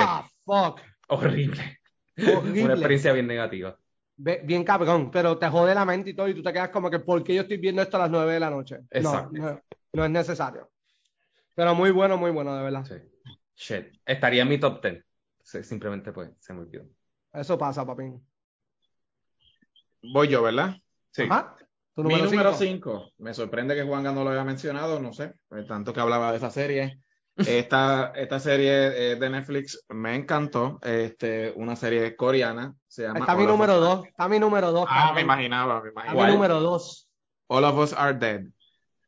fuck. 0.45 0.81
Horrible. 1.09 1.79
Una 2.17 2.73
experiencia 2.73 3.13
bien 3.13 3.27
negativa. 3.27 3.79
Bien 4.17 4.65
cabrón, 4.65 5.11
pero 5.11 5.37
te 5.37 5.47
jode 5.49 5.75
la 5.75 5.85
mente 5.85 6.11
y 6.11 6.15
todo, 6.15 6.27
y 6.29 6.35
tú 6.35 6.43
te 6.43 6.51
quedas 6.51 6.71
como 6.71 6.91
que, 6.91 7.01
¿por 7.01 7.23
qué 7.23 7.35
yo 7.35 7.43
estoy 7.43 7.59
viendo 7.59 7.83
esto 7.83 7.99
a 7.99 8.01
las 8.01 8.11
9 8.11 8.33
de 8.33 8.41
la 8.41 8.49
noche? 8.49 8.79
No, 9.03 9.31
no, 9.93 10.05
es 10.05 10.11
necesario. 10.11 10.71
Pero 11.57 11.75
muy 11.75 11.91
bueno, 11.91 12.19
muy 12.19 12.31
bueno, 12.31 12.55
de 12.55 12.63
verdad. 12.63 12.85
Sí. 12.85 12.95
Shit. 13.57 13.87
Estaría 14.05 14.43
en 14.43 14.49
mi 14.49 14.59
top 14.59 14.83
10. 14.83 15.67
simplemente 15.67 16.13
pues, 16.13 16.31
se 16.39 16.53
me 16.53 16.61
olvidó. 16.61 16.85
Eso 17.33 17.57
pasa, 17.57 17.85
papín. 17.85 18.23
Voy 20.03 20.29
yo, 20.29 20.43
¿verdad? 20.43 20.77
Sí. 21.11 21.23
Ajá. 21.23 21.57
Mi 21.97 22.21
número 22.21 22.53
5. 22.53 23.13
Me 23.19 23.33
sorprende 23.33 23.75
que 23.75 23.85
Juan 23.85 24.05
no 24.05 24.23
lo 24.23 24.31
haya 24.31 24.45
mencionado, 24.45 25.01
no 25.01 25.15
sé, 25.15 25.35
tanto 25.67 25.95
que 25.95 26.01
hablaba 26.01 26.31
de 26.31 26.37
esa 26.37 26.51
serie. 26.51 27.01
Esta, 27.37 28.13
esta 28.15 28.41
serie 28.41 29.13
eh, 29.13 29.17
de 29.17 29.29
Netflix 29.29 29.85
me 29.91 30.15
encantó. 30.15 30.79
Este, 30.83 31.53
una 31.57 31.77
serie 31.77 32.17
coreana. 32.17 32.75
Se 32.87 33.03
llama 33.03 33.19
está 33.19 33.35
mi 33.35 33.45
número 33.45 33.79
2. 33.79 34.07
Está 34.07 34.27
mi 34.27 34.39
número 34.39 34.73
2. 34.73 34.87
Ah, 34.89 35.13
me 35.15 35.21
imaginaba, 35.21 35.83
me 35.83 35.91
imaginaba. 35.91 36.19
Está 36.19 36.27
mi 36.29 36.33
número 36.35 36.61
2. 36.61 37.09
All 37.49 37.65
of 37.65 37.79
Us 37.79 37.93
Are 37.93 38.15
Dead. 38.15 38.47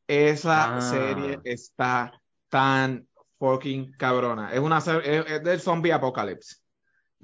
Esa 0.07 0.77
ah. 0.77 0.81
serie 0.83 1.41
está 1.45 2.13
tan 2.49 3.07
fucking 3.39 3.93
cabrona. 3.93 4.53
Es 4.53 4.61
una 4.61 4.79
es, 4.79 5.43
del 5.43 5.61
zombie 5.61 5.93
apocalypse. 5.93 6.57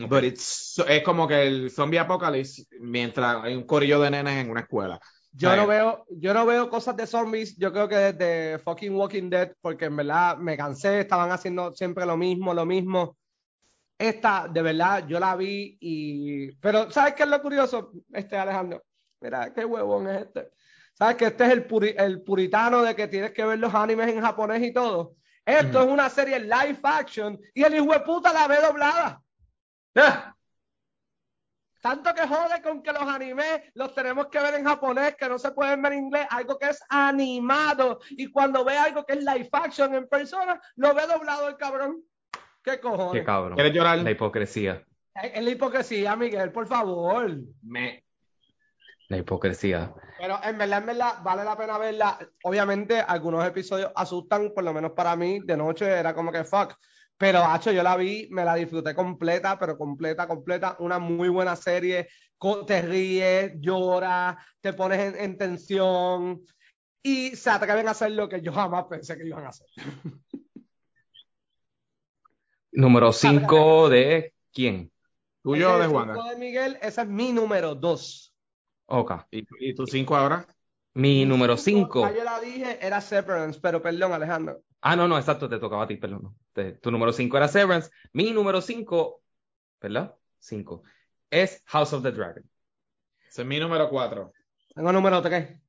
Okay. 0.01 0.35
es 0.35 1.03
como 1.05 1.29
que 1.29 1.47
el 1.47 1.71
zombie 1.71 2.01
apocalypse 2.01 2.67
mientras 2.81 3.45
hay 3.45 3.55
un 3.55 3.63
corillo 3.63 4.01
de 4.01 4.11
nenes 4.11 4.45
en 4.45 4.51
una 4.51 4.61
escuela. 4.61 5.01
Yo 5.37 5.57
no, 5.57 5.67
veo, 5.67 6.05
yo 6.11 6.33
no 6.33 6.47
veo 6.47 6.71
cosas 6.71 6.97
de 6.97 7.09
zombies, 7.09 7.57
yo 7.57 7.73
creo 7.73 7.89
que 7.89 7.97
desde 7.97 8.59
fucking 8.61 8.95
Walking 8.95 9.31
Dead, 9.31 9.53
porque 9.61 9.87
en 9.87 9.97
verdad 9.97 10.37
me 10.39 10.57
cansé, 10.57 11.01
estaban 11.01 11.33
haciendo 11.33 11.73
siempre 11.73 12.07
lo 12.07 12.17
mismo, 12.17 12.55
lo 12.55 12.65
mismo. 12.65 13.17
Esta, 13.99 14.47
de 14.49 14.63
verdad, 14.63 15.07
yo 15.09 15.19
la 15.19 15.35
vi 15.35 15.77
y... 15.81 16.53
Pero, 16.57 16.89
¿sabes 16.91 17.15
qué 17.15 17.25
es 17.25 17.29
lo 17.29 17.43
curioso, 17.43 17.91
este 18.13 18.37
Alejandro? 18.37 18.85
Mira, 19.21 19.53
qué 19.53 19.65
huevón 19.65 20.09
es 20.09 20.23
este. 20.23 20.51
¿Sabes 20.95 21.17
que 21.17 21.27
este 21.27 21.45
es 21.45 21.53
el, 21.53 21.67
el 21.99 22.23
puritano 22.23 22.83
de 22.83 22.95
que 22.95 23.09
tienes 23.09 23.33
que 23.33 23.45
ver 23.45 23.59
los 23.59 23.75
animes 23.75 24.09
en 24.09 24.21
japonés 24.21 24.63
y 24.63 24.73
todo? 24.73 25.17
Esto 25.45 25.83
es 25.83 25.89
una 25.89 26.09
serie 26.09 26.41
live 26.41 26.79
action 26.83 27.39
y 27.53 27.63
el 27.63 27.75
hijo 27.75 27.93
de 27.93 28.01
puta 28.01 28.33
la 28.33 28.49
ve 28.49 28.57
doblada. 28.61 29.21
¡Ah! 29.97 30.35
Tanto 31.83 32.15
que 32.15 32.27
jode 32.27 32.63
con 32.63 32.83
que 32.83 32.93
los 32.93 33.03
animes 33.03 33.61
los 33.75 33.95
tenemos 33.95 34.29
que 34.29 34.41
ver 34.41 34.55
en 34.55 34.65
japonés, 34.65 35.17
que 35.17 35.29
no 35.29 35.39
se 35.39 35.51
pueden 35.51 35.83
ver 35.83 35.93
en 35.93 36.05
inglés, 36.05 36.27
algo 36.31 36.59
que 36.59 36.71
es 36.71 36.81
animado. 36.89 38.01
Y 38.09 38.31
cuando 38.31 38.65
ve 38.65 38.79
algo 38.79 39.05
que 39.05 39.13
es 39.13 39.19
live 39.19 39.51
action 39.53 39.95
en 39.95 40.09
persona, 40.09 40.59
lo 40.77 40.95
ve 40.95 41.07
doblado 41.07 41.47
el 41.47 41.57
cabrón. 41.59 42.03
¿Qué 42.63 42.81
cojones? 42.81 43.21
Qué 43.21 43.23
cabrón. 43.23 43.55
¿Quieres 43.55 43.75
llorar? 43.75 43.99
La 43.99 44.11
hipocresía. 44.11 44.83
Es 45.15 45.45
la 45.45 45.51
hipocresía, 45.51 46.17
Miguel, 46.17 46.53
por 46.53 46.67
favor. 46.67 47.31
Me... 47.61 48.04
La 49.09 49.19
hipocresía. 49.19 49.93
Pero 50.19 50.39
en 50.43 50.57
verdad, 50.57 50.79
en 50.79 50.87
verdad, 50.87 51.15
vale 51.23 51.45
la 51.45 51.57
pena 51.57 51.77
verla. 51.79 52.19
Obviamente, 52.45 53.01
algunos 53.01 53.47
episodios 53.47 53.93
asustan, 53.95 54.53
por 54.55 54.65
lo 54.65 54.73
menos 54.73 54.93
para 54.93 55.15
mí, 55.17 55.41
de 55.45 55.57
noche 55.57 55.87
era 55.87 56.15
como 56.15 56.33
que 56.33 56.45
fuck. 56.45 56.75
Pero, 57.17 57.41
hacho, 57.45 57.71
yo 57.71 57.83
la 57.83 57.97
vi, 57.97 58.29
me 58.31 58.45
la 58.45 58.55
disfruté 58.55 58.95
completa, 58.95 59.59
pero 59.59 59.77
completa, 59.79 60.27
completa. 60.27 60.77
Una 60.81 60.99
muy 60.99 61.29
buena 61.29 61.55
serie. 61.57 62.09
Te 62.67 62.83
ríes, 62.83 63.53
lloras, 63.59 64.37
te 64.61 64.75
pones 64.75 65.15
en, 65.19 65.39
tensión 65.39 66.43
y 67.03 67.37
se 67.37 67.49
atreven 67.49 67.89
a 67.89 67.93
hacer 67.93 68.11
lo 68.11 68.29
que 68.29 68.43
yo 68.43 68.53
jamás 68.53 68.85
pensé 68.85 69.17
que 69.17 69.27
iban 69.27 69.47
a 69.47 69.49
hacer. 69.49 69.67
Número 72.73 73.13
5 73.13 73.89
de 73.89 74.35
quién? 74.53 74.93
¿Tuyo 75.43 75.75
o 75.75 75.79
de 75.79 75.87
Juan? 75.87 76.13
de 76.13 76.37
Miguel, 76.37 76.77
ese 76.83 77.03
es 77.03 77.09
mi 77.09 77.33
número 77.33 77.75
2. 77.75 78.34
Ok. 78.87 79.13
¿Y, 79.31 79.75
tu 79.75 79.87
5 79.87 80.17
ahora? 80.17 80.47
Mi 80.95 81.25
número 81.25 81.57
5. 81.57 82.13
Yo 82.15 82.25
la 82.25 82.41
dije, 82.41 82.79
era 82.85 83.01
Severance, 83.01 83.59
pero 83.61 83.83
perdón, 83.83 84.13
Alejandro. 84.13 84.63
Ah, 84.81 84.95
no, 84.97 85.09
no, 85.09 85.19
exacto, 85.19 85.49
te 85.49 85.59
tocaba 85.59 85.85
a 85.85 85.87
ti, 85.87 85.97
perdón. 85.97 86.37
tu 86.81 86.91
número 86.91 87.13
5 87.13 87.37
era 87.37 87.49
Severance. 87.49 87.91
Mi 88.13 88.31
número 88.33 88.61
5, 88.61 89.23
¿verdad? 89.81 90.15
5. 90.39 90.83
Es 91.31 91.63
House 91.67 91.93
of 91.93 92.03
the 92.03 92.13
Dragon. 92.13 92.45
Ese 93.29 93.43
es 93.43 93.49
mi 93.49 93.59
número 93.59 93.89
4. 93.89 94.33
Tengo 94.75 94.93
número 94.93 95.23
3. 95.23 95.61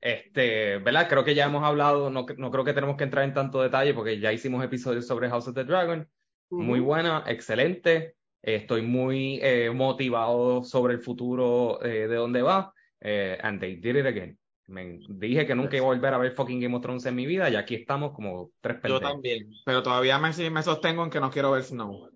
Este, 0.00 0.78
¿verdad? 0.78 1.08
Creo 1.08 1.24
que 1.24 1.34
ya 1.34 1.46
hemos 1.46 1.64
hablado, 1.64 2.10
no, 2.10 2.26
no, 2.36 2.50
creo 2.50 2.64
que 2.64 2.74
tenemos 2.74 2.96
que 2.96 3.04
entrar 3.04 3.24
en 3.24 3.34
tanto 3.34 3.62
detalle 3.62 3.94
porque 3.94 4.20
ya 4.20 4.32
hicimos 4.32 4.62
episodios 4.62 5.06
sobre 5.06 5.28
House 5.30 5.48
of 5.48 5.54
the 5.54 5.64
Dragon. 5.64 6.08
Muy 6.50 6.78
buena, 6.80 7.24
excelente. 7.26 8.14
Estoy 8.46 8.82
muy 8.82 9.40
eh, 9.42 9.70
motivado 9.70 10.62
sobre 10.64 10.94
el 10.94 11.00
futuro 11.00 11.82
eh, 11.82 12.06
de 12.06 12.16
dónde 12.16 12.42
va. 12.42 12.72
Eh, 13.00 13.38
and 13.42 13.58
they 13.60 13.76
did 13.76 13.96
it 13.96 14.06
again. 14.06 14.38
Me 14.66 14.98
dije 15.08 15.46
que 15.46 15.54
nunca 15.54 15.76
iba 15.76 15.84
a 15.86 15.88
volver 15.88 16.14
a 16.14 16.18
ver 16.18 16.32
fucking 16.32 16.60
Game 16.60 16.74
of 16.76 16.82
Thrones 16.82 17.04
en 17.06 17.14
mi 17.14 17.26
vida 17.26 17.48
y 17.50 17.56
aquí 17.56 17.74
estamos 17.74 18.12
como 18.12 18.50
tres 18.60 18.76
Yo 18.76 19.00
pendejos. 19.00 19.00
también. 19.00 19.50
Pero 19.64 19.82
todavía 19.82 20.18
me, 20.18 20.50
me 20.50 20.62
sostengo 20.62 21.04
en 21.04 21.10
que 21.10 21.20
no 21.20 21.30
quiero 21.30 21.50
ver 21.52 21.64
Snow. 21.64 22.10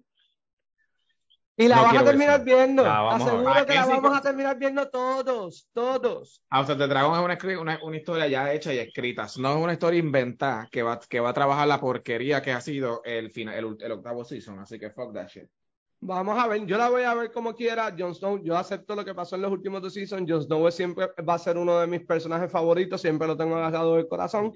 Y 1.57 1.67
la 1.67 1.77
No 1.77 1.83
vas 1.83 1.97
a 1.97 2.05
terminar 2.05 2.37
eso. 2.37 2.45
viendo. 2.45 2.83
La 2.85 3.01
vamos 3.01 3.29
a 3.29 3.35
ver. 3.35 3.47
Aseguro 3.49 3.67
que 3.67 3.75
la 3.75 3.81
Ah, 3.81 3.85
sí, 3.85 3.91
vamos 3.91 4.19
a 4.19 4.23
terminar 4.23 4.59
viendo 4.59 4.89
todos, 4.91 5.69
todos. 5.73 6.43
House 6.51 6.71
of 6.71 6.79
the 6.79 6.87
Dragon 6.87 7.31
es 7.31 7.45
una, 7.45 7.61
una, 7.61 7.81
una 7.83 7.97
historia 7.97 8.29
ya 8.29 8.53
hecha 8.53 8.73
y 8.73 8.79
escrita. 8.79 9.27
No 9.39 9.51
es 9.51 9.57
una 9.57 9.73
historia 9.73 9.99
inventada 9.99 10.69
que 10.71 10.83
va, 10.83 11.01
que 11.01 11.21
va 11.21 11.31
a 11.31 11.35
trabajar 11.35 11.67
la 11.67 11.81
porquería 11.81 12.41
que 12.43 12.53
ha 12.53 12.61
sido 12.61 13.03
el, 13.05 13.31
final, 13.33 13.55
el, 13.57 13.77
el 13.81 13.93
octavo 13.93 14.25
season. 14.25 14.59
Así 14.61 14.79
que 14.79 14.91
fuck 14.91 15.13
that 15.13 15.29
shit. 15.29 15.49
Vamos 16.01 16.39
a 16.39 16.47
ver, 16.47 16.65
yo 16.65 16.79
la 16.79 16.89
voy 16.91 17.03
a 17.03 17.13
ver 17.15 17.33
como 17.33 17.55
quiera. 17.55 17.93
Jon 17.99 18.15
Snow, 18.15 18.41
yo 18.45 18.57
acepto 18.57 18.95
lo 18.95 19.05
que 19.05 19.15
pasó 19.17 19.35
en 19.35 19.43
los 19.43 19.51
últimos 19.51 19.83
dos 19.83 19.93
seasons. 19.93 20.31
Jon 20.31 20.43
Snow 20.43 20.71
siempre 20.71 21.09
va 21.29 21.35
a 21.35 21.39
ser 21.41 21.59
uno 21.59 21.81
de 21.81 21.89
mis 21.89 22.03
personajes 22.03 22.51
favoritos, 22.53 23.01
siempre 23.01 23.27
lo 23.27 23.37
tengo 23.37 23.57
agarrado 23.57 23.97
del 23.97 24.07
corazón. 24.07 24.53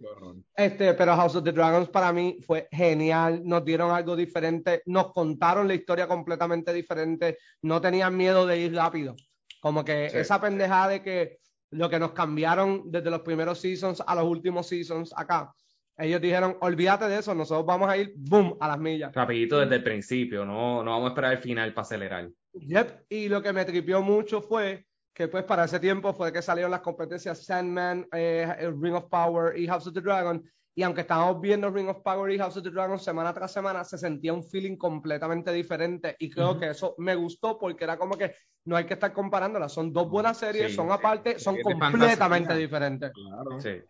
Este, 0.54 0.94
pero 0.94 1.16
House 1.16 1.34
of 1.34 1.42
the 1.42 1.50
Dragons 1.50 1.88
para 1.88 2.12
mí 2.12 2.38
fue 2.46 2.68
genial. 2.70 3.42
Nos 3.44 3.64
dieron 3.64 3.90
algo 3.90 4.14
diferente, 4.14 4.82
nos 4.86 5.12
contaron 5.12 5.66
la 5.66 5.74
historia 5.74 6.06
completamente 6.06 6.72
diferente. 6.72 7.38
No 7.62 7.80
tenían 7.80 8.16
miedo 8.16 8.46
de 8.46 8.58
ir 8.58 8.74
rápido. 8.74 9.16
Como 9.60 9.84
que 9.84 10.10
Sí. 10.10 10.18
esa 10.18 10.40
pendejada 10.40 10.88
de 10.88 11.02
que 11.02 11.38
lo 11.70 11.90
que 11.90 11.98
nos 11.98 12.12
cambiaron 12.12 12.82
desde 12.84 13.10
los 13.10 13.20
primeros 13.22 13.58
seasons 13.58 14.00
a 14.06 14.14
los 14.14 14.24
últimos 14.24 14.68
seasons 14.68 15.12
acá. 15.16 15.52
Ellos 15.98 16.20
dijeron, 16.20 16.56
olvídate 16.60 17.06
de 17.08 17.18
eso, 17.18 17.34
nosotros 17.34 17.66
vamos 17.66 17.88
a 17.88 17.96
ir, 17.96 18.12
boom, 18.16 18.56
a 18.60 18.68
las 18.68 18.78
millas. 18.78 19.12
Rapidito 19.14 19.60
desde 19.60 19.76
el 19.76 19.84
principio, 19.84 20.44
no, 20.44 20.82
no 20.82 20.90
vamos 20.90 21.06
a 21.06 21.08
esperar 21.10 21.32
el 21.32 21.38
final 21.38 21.74
para 21.74 21.82
acelerar. 21.82 22.30
Yep. 22.54 23.04
Y 23.08 23.28
lo 23.28 23.42
que 23.42 23.52
me 23.52 23.64
tripió 23.64 24.02
mucho 24.02 24.40
fue 24.42 24.86
que 25.14 25.28
pues 25.28 25.44
para 25.44 25.64
ese 25.64 25.78
tiempo 25.78 26.14
fue 26.14 26.32
que 26.32 26.40
salieron 26.40 26.70
las 26.70 26.80
competencias 26.80 27.44
Sandman, 27.44 28.06
eh, 28.12 28.72
Ring 28.80 28.94
of 28.94 29.08
Power 29.10 29.58
y 29.58 29.66
House 29.66 29.86
of 29.86 29.94
the 29.94 30.00
Dragon. 30.00 30.42
Y 30.74 30.82
aunque 30.82 31.02
estábamos 31.02 31.38
viendo 31.42 31.70
Ring 31.70 31.88
of 31.90 32.00
Power 32.02 32.32
y 32.32 32.38
House 32.38 32.56
of 32.56 32.62
the 32.62 32.70
Dragon 32.70 32.98
semana 32.98 33.34
tras 33.34 33.52
semana, 33.52 33.84
se 33.84 33.98
sentía 33.98 34.32
un 34.32 34.42
feeling 34.42 34.76
completamente 34.76 35.52
diferente. 35.52 36.16
Y 36.18 36.30
creo 36.30 36.52
Ujú. 36.52 36.60
que 36.60 36.70
eso 36.70 36.94
me 36.96 37.14
gustó 37.14 37.58
porque 37.58 37.84
era 37.84 37.98
como 37.98 38.16
que 38.16 38.34
no 38.64 38.76
hay 38.76 38.84
que 38.84 38.94
estar 38.94 39.12
comparándolas. 39.12 39.70
Son 39.70 39.92
dos 39.92 40.08
buenas 40.08 40.38
series, 40.38 40.70
Sí, 40.70 40.76
son 40.76 40.86
sí. 40.86 40.94
aparte, 40.94 41.38
son 41.38 41.56
Es 41.56 41.64
de 41.66 41.74
completamente 41.78 42.56
diferentes. 42.56 43.12
Claro. 43.12 43.60
Sí. 43.60 43.82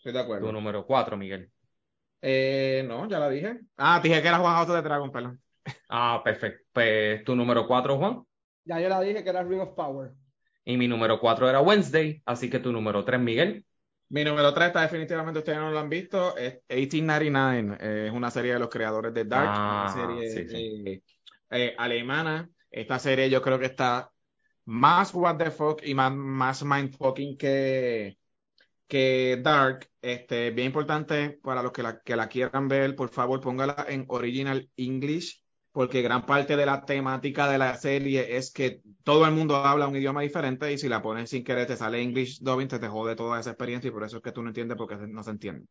Estoy 0.00 0.12
de 0.14 0.20
acuerdo. 0.20 0.46
Tu 0.46 0.52
número 0.52 0.86
cuatro, 0.86 1.14
Miguel. 1.14 1.50
Eh, 2.22 2.82
no, 2.88 3.06
ya 3.06 3.18
la 3.18 3.28
dije. 3.28 3.60
Ah, 3.76 4.00
dije 4.02 4.22
que 4.22 4.28
era 4.28 4.38
Juan 4.38 4.56
of 4.62 4.74
the 4.74 4.80
Dragon, 4.80 5.12
perdón. 5.12 5.42
Ah, 5.90 6.22
perfecto. 6.24 6.64
Pues 6.72 7.22
tu 7.22 7.36
número 7.36 7.66
cuatro, 7.66 7.98
Juan. 7.98 8.22
Ya 8.64 8.80
yo 8.80 8.88
la 8.88 9.00
dije 9.02 9.22
que 9.22 9.28
era 9.28 9.42
Ring 9.42 9.60
of 9.60 9.74
Power. 9.74 10.12
Y 10.64 10.78
mi 10.78 10.88
número 10.88 11.20
cuatro 11.20 11.50
era 11.50 11.60
Wednesday. 11.60 12.22
Así 12.24 12.48
que 12.48 12.60
tu 12.60 12.72
número 12.72 13.04
tres, 13.04 13.20
Miguel. 13.20 13.66
Mi 14.08 14.24
número 14.24 14.52
3 14.52 14.66
está 14.66 14.80
definitivamente, 14.82 15.38
ustedes 15.38 15.58
no 15.58 15.70
lo 15.70 15.78
han 15.78 15.88
visto, 15.88 16.36
es 16.36 16.54
1899. 16.68 17.76
eh, 17.80 18.06
es 18.08 18.12
una 18.12 18.28
serie 18.28 18.54
de 18.54 18.58
los 18.58 18.68
creadores 18.68 19.14
de 19.14 19.24
Dark, 19.24 19.48
Ah, 19.52 19.92
una 19.94 20.16
serie 20.16 20.30
sí, 20.30 20.48
sí. 20.48 20.88
eh, 20.88 21.02
eh, 21.50 21.74
alemana. 21.78 22.50
Esta 22.72 22.98
serie 22.98 23.30
yo 23.30 23.40
creo 23.40 23.60
que 23.60 23.66
está 23.66 24.10
más 24.64 25.14
what 25.14 25.36
the 25.36 25.52
fuck 25.52 25.80
y 25.84 25.94
más, 25.94 26.12
más 26.12 26.64
mindfucking 26.64 27.38
que, 27.38 28.18
que 28.90 29.40
Dark. 29.42 29.88
Este, 30.02 30.50
bien 30.50 30.68
importante 30.68 31.38
para 31.42 31.62
los 31.62 31.72
que 31.72 31.82
la, 31.82 32.00
que 32.00 32.16
la 32.16 32.28
quieran 32.28 32.68
ver, 32.68 32.96
por 32.96 33.10
favor 33.10 33.40
póngala 33.40 33.86
en 33.88 34.06
original 34.08 34.70
English, 34.76 35.42
porque 35.72 36.02
gran 36.02 36.24
parte 36.26 36.56
de 36.56 36.66
la 36.66 36.84
temática 36.84 37.50
de 37.50 37.58
la 37.58 37.76
serie 37.76 38.36
es 38.36 38.50
que 38.52 38.82
todo 39.04 39.26
el 39.26 39.32
mundo 39.32 39.56
habla 39.56 39.88
un 39.88 39.96
idioma 39.96 40.22
diferente 40.22 40.72
y 40.72 40.78
si 40.78 40.88
la 40.88 41.02
pones 41.02 41.30
sin 41.30 41.44
querer 41.44 41.66
te 41.66 41.76
sale 41.76 42.02
English 42.02 42.40
dubbing, 42.40 42.68
te, 42.68 42.78
te 42.78 42.88
jode 42.88 43.14
toda 43.14 43.40
esa 43.40 43.50
experiencia 43.50 43.88
y 43.88 43.92
por 43.92 44.04
eso 44.04 44.16
es 44.18 44.22
que 44.22 44.32
tú 44.32 44.42
no 44.42 44.48
entiendes 44.48 44.76
porque 44.78 44.96
no 44.96 45.22
se 45.22 45.30
entiende. 45.30 45.66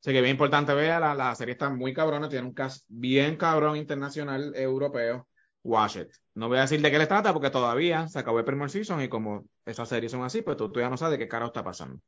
Así 0.00 0.12
que 0.12 0.20
bien 0.20 0.32
importante, 0.32 0.74
vea, 0.74 1.00
la, 1.00 1.14
la 1.14 1.34
serie 1.34 1.52
está 1.52 1.70
muy 1.70 1.92
cabrona, 1.94 2.28
tiene 2.28 2.46
un 2.46 2.54
cast 2.54 2.84
bien 2.88 3.36
cabrón 3.36 3.76
internacional 3.76 4.52
europeo. 4.54 5.28
Watch 5.64 5.96
it. 5.96 6.12
No 6.34 6.48
voy 6.48 6.58
a 6.58 6.62
decir 6.62 6.80
de 6.80 6.90
qué 6.90 6.98
le 6.98 7.06
trata 7.06 7.32
porque 7.32 7.50
todavía 7.50 8.06
se 8.06 8.18
acabó 8.18 8.38
el 8.38 8.44
primer 8.44 8.70
season 8.70 9.00
y 9.00 9.08
como 9.08 9.46
esas 9.64 9.88
series 9.88 10.12
son 10.12 10.22
así, 10.22 10.42
pues 10.42 10.56
tú, 10.56 10.70
tú 10.70 10.78
ya 10.80 10.90
no 10.90 10.96
sabes 10.96 11.18
de 11.18 11.24
qué 11.24 11.28
carajo 11.28 11.48
está 11.48 11.64
pasando. 11.64 12.00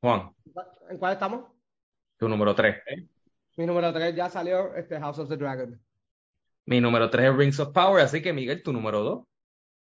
Juan, 0.00 0.32
¿En 0.88 0.98
cuál 0.98 1.12
estamos? 1.14 1.44
tu 2.16 2.28
número 2.28 2.54
tres. 2.54 2.76
Mi 3.56 3.66
número 3.66 3.92
3 3.92 4.14
ya 4.14 4.28
salió, 4.28 4.74
este 4.74 4.98
House 5.00 5.18
of 5.18 5.28
the 5.28 5.36
Dragon. 5.36 5.80
Mi 6.66 6.80
número 6.80 7.08
tres 7.08 7.30
es 7.30 7.36
Rings 7.36 7.58
of 7.60 7.72
Power. 7.72 8.02
Así 8.04 8.20
que, 8.20 8.32
Miguel, 8.32 8.62
tu 8.62 8.72
número 8.72 9.00
dos. 9.02 9.24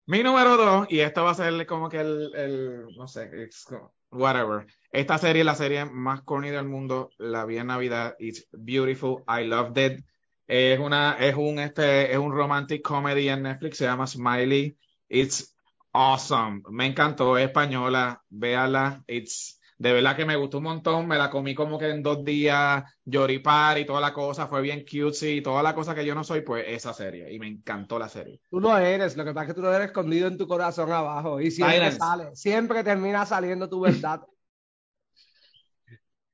Mi 0.05 0.23
número 0.23 0.55
dos, 0.55 0.87
y 0.89 1.01
esto 1.01 1.23
va 1.25 1.31
a 1.31 1.35
ser 1.35 1.65
como 1.67 1.89
que 1.89 1.99
el, 1.99 2.33
el 2.35 2.85
no 2.95 3.07
sé, 3.09 3.29
it's 3.43 3.65
co- 3.65 3.93
whatever. 4.17 4.65
Esta 4.91 5.17
serie 5.17 5.41
es 5.41 5.45
la 5.45 5.55
serie 5.55 5.85
más 5.85 6.21
corny 6.23 6.49
del 6.49 6.65
mundo. 6.65 7.09
La 7.17 7.45
vi 7.45 7.63
Navidad. 7.63 8.15
It's 8.19 8.47
beautiful. 8.51 9.23
I 9.27 9.45
loved 9.45 9.77
it. 9.77 10.03
Es 10.47 10.79
una, 10.79 11.17
es 11.19 11.35
un, 11.35 11.59
este, 11.59 12.11
es 12.11 12.17
un 12.17 12.31
romantic 12.31 12.81
comedy 12.81 13.29
en 13.29 13.43
Netflix. 13.43 13.77
Se 13.77 13.85
llama 13.85 14.07
Smiley. 14.07 14.77
It's 15.09 15.55
awesome. 15.91 16.63
Me 16.69 16.85
encantó. 16.85 17.37
Es 17.37 17.45
española. 17.47 18.23
Véala. 18.29 19.03
It's, 19.07 19.56
de 19.79 19.93
verdad 19.93 20.15
que 20.15 20.25
me 20.25 20.35
gustó 20.35 20.57
un 20.57 20.63
montón. 20.63 21.07
Me 21.07 21.17
la 21.17 21.29
comí 21.29 21.53
como 21.53 21.77
que 21.77 21.89
en 21.89 22.01
dos 22.01 22.23
días. 22.23 22.83
Lloripar 23.05 23.77
y 23.77 23.85
toda 23.85 24.01
la 24.01 24.13
cosa. 24.13 24.47
Fue 24.47 24.61
bien 24.61 24.83
cutesy. 24.83 25.37
Y 25.37 25.41
toda 25.41 25.61
la 25.61 25.75
cosa 25.75 25.93
que 25.93 26.05
yo 26.05 26.15
no 26.15 26.23
soy, 26.23 26.41
pues 26.41 26.65
esa 26.67 26.93
serie. 26.93 27.31
Y 27.31 27.39
me 27.39 27.47
encantó 27.47 27.99
la 27.99 28.09
serie. 28.09 28.41
Tú 28.49 28.59
lo 28.59 28.75
eres, 28.77 29.15
lo 29.15 29.23
que 29.23 29.33
pasa 29.33 29.43
es 29.43 29.47
que 29.49 29.53
tú 29.53 29.61
lo 29.61 29.73
eres 29.73 29.87
escondido 29.87 30.27
en 30.27 30.37
tu 30.37 30.47
corazón 30.47 30.91
abajo 30.91 31.39
y 31.39 31.51
siempre 31.51 31.75
Silence. 31.75 31.97
sale, 31.97 32.35
siempre 32.35 32.83
termina 32.83 33.25
saliendo 33.25 33.69
tu 33.69 33.81
verdad. 33.81 34.21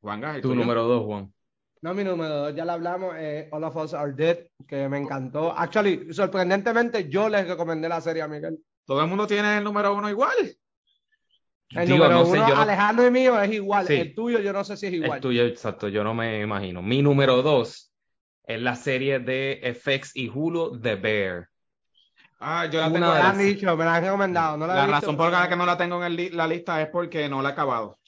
Juanga, 0.02 0.38
¿y 0.38 0.42
Tu 0.42 0.54
número 0.54 0.84
dos, 0.84 1.06
Juan. 1.06 1.34
No, 1.82 1.94
mi 1.94 2.06
número 2.06 2.34
dos, 2.34 2.56
ya 2.56 2.64
lo 2.64 2.72
hablamos, 2.72 3.14
eh, 3.18 3.50
All 3.52 3.64
of 3.66 3.76
Us 3.76 3.94
Are 3.94 4.14
Dead, 4.14 4.38
que 4.66 4.88
me 4.88 5.00
encantó. 5.00 5.52
Actually, 5.52 6.14
sorprendentemente, 6.14 7.10
yo 7.10 7.28
les 7.28 7.46
recomendé 7.46 7.90
la 7.90 8.00
serie 8.00 8.22
a 8.22 8.28
Miguel. 8.30 8.58
Todo 8.86 9.02
el 9.02 9.08
mundo 9.08 9.28
tiene 9.28 9.58
el 9.58 9.66
número 9.66 9.94
uno 9.94 10.10
igual. 10.10 10.32
El 11.76 11.88
Digo, 11.88 11.98
número 12.06 12.20
no 12.20 12.26
sé, 12.26 12.38
yo 12.38 12.48
no- 12.56 12.62
Alejandro 12.62 13.08
y 13.08 13.12
mío, 13.12 13.42
es 13.42 13.52
igual. 13.52 13.88
Sí. 13.88 13.94
El 13.94 14.16
tuyo, 14.16 14.40
yo 14.40 14.54
no 14.54 14.64
sé 14.64 14.78
si 14.78 14.88
es 14.88 14.94
igual. 14.94 15.16
El 15.16 15.22
tuyo, 15.22 15.46
exacto, 15.46 15.88
yo 15.88 16.04
no 16.04 16.14
me 16.14 16.42
imagino. 16.42 16.82
Mi 16.82 17.02
número 17.02 17.42
dos 17.42 17.92
es 18.46 18.62
la 18.62 18.76
serie 18.76 19.20
de 19.20 19.60
FX 19.64 20.16
y 20.16 20.30
Hulu, 20.30 20.80
The 20.80 20.96
Bear. 20.96 21.50
Ah, 22.40 22.66
yo 22.66 22.80
la 22.82 22.88
Una 22.88 22.94
tengo. 22.94 23.14
Me 23.14 23.20
la 23.20 23.30
han 23.30 23.38
dicho, 23.38 23.78
me 23.78 23.86
la 23.86 23.96
han 23.96 24.04
recomendado. 24.04 24.58
No 24.58 24.68
la, 24.68 24.74
he 24.74 24.76
La 24.78 24.84
visto, 24.86 25.00
razón 25.02 25.18
por 25.18 25.32
la 25.32 25.48
que 25.50 25.56
no 25.56 25.66
la 25.66 25.78
tengo 25.78 25.98
en 25.98 26.04
el 26.04 26.16
li- 26.16 26.30
la 26.30 26.48
lista 26.48 26.82
es 26.82 26.90
porque 26.90 27.30
no 27.30 27.42
la 27.42 27.50
he 27.50 27.52
acabado. 27.54 28.00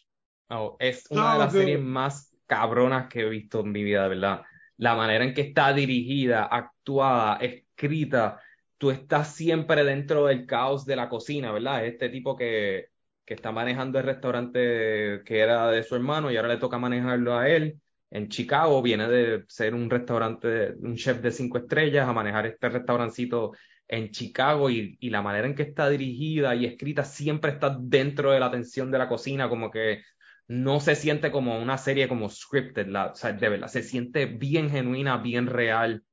Oh, 0.50 0.76
es 0.80 1.06
una 1.10 1.34
de 1.34 1.40
las 1.40 1.54
series 1.54 1.80
más 1.82 2.36
cabronas 2.46 3.08
que 3.08 3.22
he 3.22 3.30
visto 3.30 3.62
en 3.62 3.72
mi 3.72 3.84
vida, 3.84 4.04
de 4.04 4.10
verdad. 4.10 4.42
La 4.78 4.96
manera 4.96 5.24
en 5.24 5.34
que 5.34 5.42
está 5.42 5.74
dirigida, 5.74 6.44
actuada, 6.46 7.38
escrita, 7.38 8.40
tú 8.78 8.92
estás 8.92 9.34
siempre 9.34 9.84
dentro 9.86 10.26
del 10.26 10.46
caos 10.46 10.86
de 10.86 10.98
la 10.98 11.08
cocina, 11.10 11.52
¿verdad? 11.54 11.86
Este 11.86 12.10
tipo 12.10 12.36
que, 12.36 12.90
que 13.26 13.34
está 13.34 13.52
manejando 13.52 14.00
el 14.00 14.06
restaurante 14.06 15.22
que 15.26 15.40
era 15.40 15.70
de 15.72 15.84
su 15.84 15.96
hermano 15.96 16.32
y 16.32 16.38
ahora 16.38 16.50
le 16.50 16.58
toca 16.58 16.78
manejarlo 16.78 17.38
a 17.38 17.50
él. 17.50 17.80
En 18.12 18.30
Chicago 18.30 18.82
viene 18.82 19.08
de 19.10 19.44
ser 19.48 19.74
un 19.74 19.90
restaurante, 19.90 20.74
un 20.80 20.96
chef 20.96 21.22
de 21.22 21.32
cinco 21.32 21.58
estrellas 21.58 22.08
a 22.08 22.14
manejar 22.14 22.46
este 22.46 22.70
restaurancito 22.70 23.54
en 23.88 24.12
Chicago 24.12 24.70
y, 24.70 24.98
y 25.00 25.10
la 25.10 25.22
manera 25.22 25.48
en 25.48 25.56
que 25.56 25.64
está 25.64 25.90
dirigida 25.90 26.56
y 26.56 26.66
escrita 26.66 27.04
siempre 27.04 27.52
está 27.52 27.76
dentro 27.80 28.32
de 28.32 28.40
la 28.40 28.50
tensión 28.52 28.90
de 28.92 28.98
la 29.00 29.10
cocina, 29.10 29.50
como 29.50 29.70
que 29.72 30.02
no 30.48 30.80
se 30.80 30.96
siente 30.96 31.32
como 31.32 31.60
una 31.60 31.78
serie 31.78 32.08
como 32.08 32.30
scripted, 32.30 32.88
la, 32.88 33.08
o 33.08 33.16
sea, 33.16 33.34
de 33.34 33.50
verdad, 33.50 33.68
se 33.68 33.82
siente 33.84 34.28
bien 34.28 34.70
genuina, 34.70 35.18
bien 35.18 35.48
real 35.48 36.04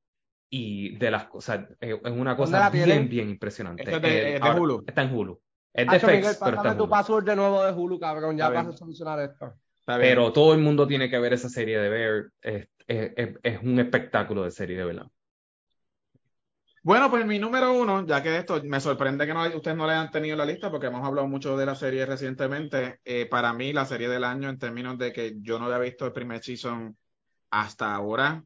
y 0.51 0.96
de 0.96 1.11
las 1.11 1.25
cosas, 1.27 1.66
es 1.81 1.94
es 2.03 2.11
una 2.12 2.37
cosa 2.37 2.68
bien, 2.70 3.09
bien 3.09 3.31
impresionante. 3.31 3.83
Esto 3.85 3.96
es 3.96 4.03
de- 4.03 4.09
Eh, 4.09 4.35
es 4.37 4.40
de 4.42 4.48
ahora- 4.48 4.61
Hulu. 4.61 4.85
Está 4.87 5.03
en 5.03 5.14
Hulu. 5.14 5.40
Es 5.75 5.87
de 5.89 5.97
Hacho, 5.97 6.07
FX, 6.07 6.17
Miguel, 6.17 6.23
pero 6.23 6.31
está 6.33 6.51
pásame 6.57 6.71
en 6.73 6.79
tu 6.79 6.89
password 6.89 7.25
de 7.25 7.37
nuevo 7.37 7.65
de 7.65 7.73
Hulu, 7.73 7.99
cabrón, 7.99 8.37
ya 8.37 8.49
para 8.49 8.63
bien. 8.63 8.77
solucionar 8.77 9.21
esto. 9.21 9.55
Pero 9.87 10.33
todo 10.33 10.53
el 10.55 10.61
mundo 10.61 10.87
tiene 10.87 11.09
que 11.11 11.19
ver 11.19 11.33
esa 11.33 11.49
serie 11.49 11.79
de 11.79 11.89
Bear. 11.89 12.25
Es, 12.41 12.69
es, 12.87 13.12
es- 13.16 13.37
es 13.43 13.62
un 13.62 13.79
espectáculo 13.81 14.45
de 14.45 14.51
serie, 14.51 14.77
de 14.77 14.85
verdad. 14.85 15.07
Bueno, 16.85 17.09
pues 17.11 17.25
mi 17.25 17.39
número 17.39 17.73
uno, 17.73 18.05
ya 18.05 18.23
que 18.23 18.37
esto 18.37 18.61
me 18.64 18.81
sorprende 18.81 19.25
que 19.25 19.33
no, 19.33 19.45
ustedes 19.57 19.77
no 19.77 19.87
le 19.87 19.93
hayan 19.93 20.11
tenido 20.11 20.35
en 20.35 20.39
la 20.39 20.45
lista 20.47 20.68
porque 20.70 20.89
hemos 20.89 21.07
hablado 21.07 21.29
mucho 21.29 21.57
de 21.57 21.64
la 21.64 21.77
serie 21.77 22.05
recientemente. 22.07 22.99
Eh, 23.05 23.27
para 23.27 23.53
mí, 23.53 23.73
la 23.73 23.85
serie 23.87 24.09
del 24.09 24.25
año 24.25 24.49
en 24.49 24.59
términos 24.59 24.99
de 24.99 25.12
que 25.12 25.35
yo 25.41 25.59
no 25.61 25.66
había 25.66 25.79
visto 25.79 26.05
el 26.07 26.12
primer 26.12 26.43
season 26.43 26.97
hasta 27.51 27.95
ahora 27.95 28.43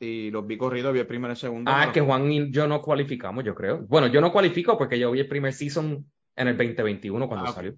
y 0.00 0.30
los 0.30 0.46
vi 0.46 0.56
corridos, 0.56 0.94
vi 0.94 1.00
el 1.00 1.06
primero 1.06 1.32
y 1.32 1.34
el 1.34 1.38
segundo. 1.38 1.70
Ah, 1.70 1.80
pero- 1.82 1.92
que 1.92 2.00
Juan 2.00 2.32
y 2.32 2.50
yo 2.50 2.66
no 2.66 2.80
cualificamos, 2.80 3.44
yo 3.44 3.54
creo. 3.54 3.80
Bueno, 3.86 4.06
yo 4.06 4.22
no 4.22 4.32
cualifico 4.32 4.78
porque 4.78 4.98
yo 4.98 5.10
vi 5.10 5.20
el 5.20 5.28
primer 5.28 5.52
season 5.52 6.10
en 6.36 6.48
el 6.48 6.56
2021 6.56 7.28
cuando 7.28 7.46
Ah, 7.48 7.52
salió. 7.52 7.74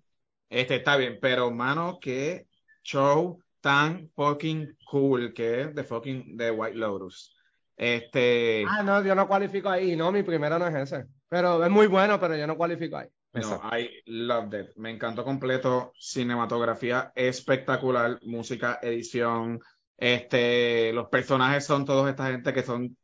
Este 0.48 0.76
está 0.76 0.96
bien, 0.96 1.18
pero 1.20 1.50
mano, 1.50 1.98
qué 2.00 2.46
show 2.82 3.40
tan 3.60 4.08
fucking 4.14 4.76
cool 4.90 5.32
que 5.34 5.62
es 5.62 5.74
de 5.74 5.84
fucking 5.84 6.36
The 6.36 6.50
White 6.52 6.76
Lotus. 6.76 7.34
Este, 7.76 8.64
Ah, 8.68 8.82
no, 8.82 9.02
yo 9.04 9.14
no 9.14 9.26
cualifico 9.28 9.68
ahí. 9.68 9.96
No, 9.96 10.12
mi 10.12 10.22
primero 10.22 10.58
no 10.58 10.66
es 10.68 10.74
ese. 10.74 11.06
Pero 11.28 11.62
es 11.64 11.70
muy 11.70 11.88
bueno, 11.88 12.18
pero 12.20 12.36
yo 12.36 12.46
no 12.46 12.56
cualifico 12.56 12.96
ahí. 12.96 13.08
no. 13.34 13.60
I 13.76 13.90
loved 14.06 14.54
it. 14.58 14.68
Me 14.76 14.90
encantó 14.90 15.24
completo. 15.24 15.92
Cinematografía 15.98 17.12
espectacular, 17.14 18.18
música, 18.22 18.78
edición. 18.82 19.60
Este, 19.98 20.92
los 20.92 21.08
personajes 21.08 21.64
son 21.66 21.84
todos 21.84 22.08
esta 22.08 22.26
gente 22.28 22.52
que 22.52 22.62
son 22.62 22.96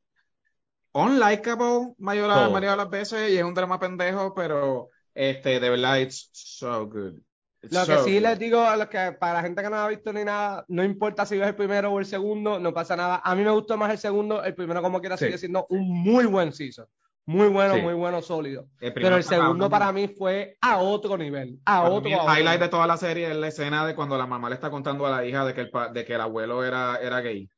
unlikable 0.93 1.95
mayor 1.99 2.29
la 2.29 2.35
Todo. 2.35 2.51
mayoría 2.51 2.71
de 2.73 2.77
las 2.77 2.91
veces 2.91 3.31
y 3.31 3.37
es 3.39 3.45
un 3.45 3.55
drama 3.55 3.79
pendejo, 3.79 4.35
pero 4.35 4.89
este, 5.15 5.61
de 5.61 5.71
verdad, 5.71 6.01
it's 6.01 6.31
so 6.33 6.87
good. 6.87 7.15
It's 7.63 7.73
Lo 7.73 7.87
que 7.87 7.95
so 7.97 8.05
sí 8.05 8.15
good. 8.15 8.23
les 8.23 8.39
digo 8.39 8.61
a 8.61 8.77
los 8.77 8.89
que, 8.89 9.13
para 9.21 9.35
la 9.35 9.43
gente 9.43 9.63
que 9.63 9.71
no 9.71 9.77
ha 9.77 9.89
visto 9.89 10.13
ni 10.13 10.25
nada, 10.25 10.65
no 10.69 10.83
importa 10.83 11.25
si 11.25 11.39
ves 11.39 11.49
el 11.49 11.55
primero 11.57 11.93
o 11.93 11.99
el 12.01 12.07
segundo, 12.07 12.59
no 12.59 12.73
pasa 12.75 12.97
nada. 12.97 13.21
A 13.25 13.35
mí 13.37 13.45
me 13.45 13.51
gustó 13.53 13.77
más 13.77 13.91
el 13.93 13.99
segundo, 13.99 14.43
el 14.43 14.55
primero 14.55 14.83
como 14.83 15.01
quiera 15.01 15.17
Sí. 15.17 15.27
sigue 15.27 15.39
siendo 15.39 15.67
un 15.71 15.89
muy 15.89 16.27
buen 16.27 16.53
season. 16.53 16.87
Muy 17.25 17.47
bueno, 17.47 17.75
Sí. 17.77 17.81
muy 17.83 17.95
bueno, 17.95 18.21
sólido. 18.21 18.67
El 18.81 18.93
Pero 18.95 19.15
el 19.17 19.23
segundo 19.23 19.71
para 19.71 19.93
mí 19.93 20.09
fue 20.09 20.57
a 20.61 20.79
otro 20.79 21.17
nivel. 21.17 21.61
A 21.65 21.83
Para 21.83 21.91
otro, 21.91 22.01
mí, 22.03 22.13
el 22.13 22.19
a 22.19 22.23
otro 22.25 22.35
highlight 22.37 22.61
de 22.61 22.69
toda 22.69 22.87
la 22.89 22.97
serie 22.97 23.31
es 23.31 23.37
la 23.37 23.47
escena 23.47 23.87
de 23.87 23.95
cuando 23.95 24.19
la 24.19 24.27
mamá 24.27 24.49
le 24.49 24.57
está 24.57 24.69
contando 24.71 25.07
a 25.07 25.11
la 25.11 25.25
hija 25.25 25.45
de 25.45 25.55
que 25.55 25.61
el, 25.61 25.71
de 25.93 26.05
que 26.05 26.15
el 26.15 26.21
abuelo 26.21 26.65
era, 26.65 26.97
era 27.01 27.21
gay. 27.21 27.49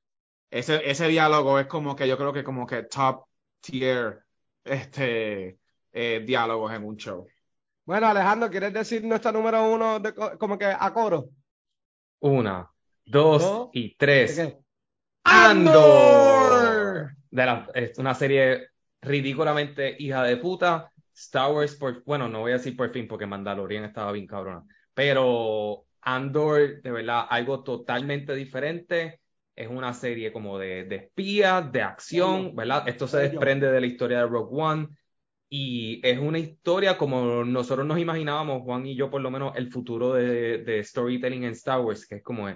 Ese, 0.51 0.83
ese 0.89 1.09
diálogo 1.09 1.59
es 1.59 1.67
como 1.67 1.97
que 1.97 2.07
yo 2.07 2.19
creo 2.19 2.33
que 2.35 2.45
como 2.45 2.67
que 2.67 2.83
top 2.85 3.25
tier 3.61 4.21
este, 4.65 5.59
eh, 5.93 6.23
diálogos 6.27 6.73
en 6.75 6.85
un 6.85 6.97
show. 6.97 7.27
Bueno, 7.87 8.07
Alejandro, 8.09 8.51
¿quieres 8.51 8.73
decir 8.73 9.05
nuestro 9.05 9.33
número 9.33 9.65
uno 9.73 9.99
de 10.01 10.15
co- 10.15 10.39
como 10.39 10.59
que 10.59 10.67
a 10.67 10.93
coro? 10.93 11.31
Una, 12.21 12.71
dos 13.05 13.43
Dos, 13.43 13.71
y 13.73 13.95
¿De 14.23 14.35
tres. 14.35 14.35
qué? 14.35 14.59
Andor. 15.25 17.17
De 17.31 17.47
la, 17.47 17.69
es 17.75 17.99
una 17.99 18.15
serie 18.15 18.69
ridículamente 19.03 19.97
hija 19.99 20.23
de 20.25 20.37
puta. 20.39 20.93
Star 21.15 21.53
Wars, 21.53 21.77
por, 21.77 22.05
bueno, 22.05 22.29
no 22.29 22.41
voy 22.41 22.53
a 22.53 22.55
decir 22.57 22.77
por 22.77 22.93
fin 22.93 23.09
porque 23.09 23.27
Mandalorian 23.27 23.85
estaba 23.85 24.13
bien 24.13 24.27
cabrona. 24.27 24.65
Pero 24.95 25.87
Andor, 26.03 26.83
de 26.83 26.91
verdad, 26.91 27.27
algo 27.29 27.63
totalmente 27.63 28.35
diferente. 28.35 29.21
Es 29.57 29.69
una 29.69 29.95
serie 29.95 30.33
como 30.33 30.59
de, 30.59 30.85
de 30.85 30.97
espías, 30.97 31.71
de 31.73 31.83
acción. 31.83 32.55
¿verdad? 32.57 32.89
Esto 32.89 33.07
se 33.09 33.19
desprende 33.19 33.71
de 33.71 33.81
la 33.81 33.87
historia 33.87 34.19
de 34.21 34.27
Rogue 34.27 34.51
One. 34.63 34.89
Y 35.57 36.01
es 36.03 36.19
una 36.19 36.39
historia 36.41 36.99
como 36.99 37.45
nosotros 37.45 37.87
nos 37.87 37.99
imaginábamos, 38.01 38.63
Juan 38.63 38.87
y 38.87 38.97
yo, 38.97 39.09
por 39.11 39.21
lo 39.21 39.31
menos, 39.31 39.55
el 39.57 39.71
futuro 39.71 40.13
de, 40.15 40.59
de 40.59 40.83
storytelling 40.83 41.45
en 41.45 41.53
Star 41.53 41.81
Wars, 41.81 42.07
que 42.07 42.17
es 42.17 42.23
como. 42.25 42.49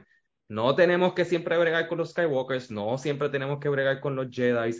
No 0.49 0.75
tenemos 0.75 1.13
que 1.15 1.25
siempre 1.25 1.59
bregar 1.59 1.89
con 1.89 1.99
los 1.99 2.11
Skywalkers, 2.11 2.71
no 2.71 2.97
siempre 2.99 3.29
tenemos 3.29 3.59
que 3.61 3.69
bregar 3.69 4.01
con 4.01 4.17
los 4.17 4.29
Jedi. 4.31 4.75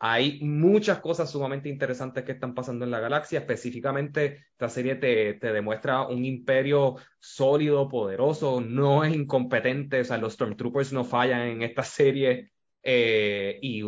Hay 0.00 0.40
muchas 0.42 0.98
cosas 1.00 1.30
sumamente 1.30 1.68
interesantes 1.68 2.24
que 2.24 2.32
están 2.32 2.54
pasando 2.54 2.84
en 2.84 2.90
la 2.90 2.98
galaxia. 3.00 3.38
Específicamente, 3.38 4.46
esta 4.52 4.68
serie 4.68 4.96
te, 4.96 5.34
te 5.34 5.52
demuestra 5.52 6.02
un 6.08 6.24
imperio 6.24 6.96
sólido, 7.20 7.88
poderoso, 7.88 8.60
no 8.60 9.04
es 9.04 9.14
incompetente. 9.14 10.00
O 10.00 10.04
sea, 10.04 10.18
los 10.18 10.34
Stormtroopers 10.34 10.92
no 10.92 11.04
fallan 11.04 11.42
en 11.42 11.62
esta 11.62 11.84
serie. 11.84 12.50
eh, 12.82 13.58
y 13.62 13.82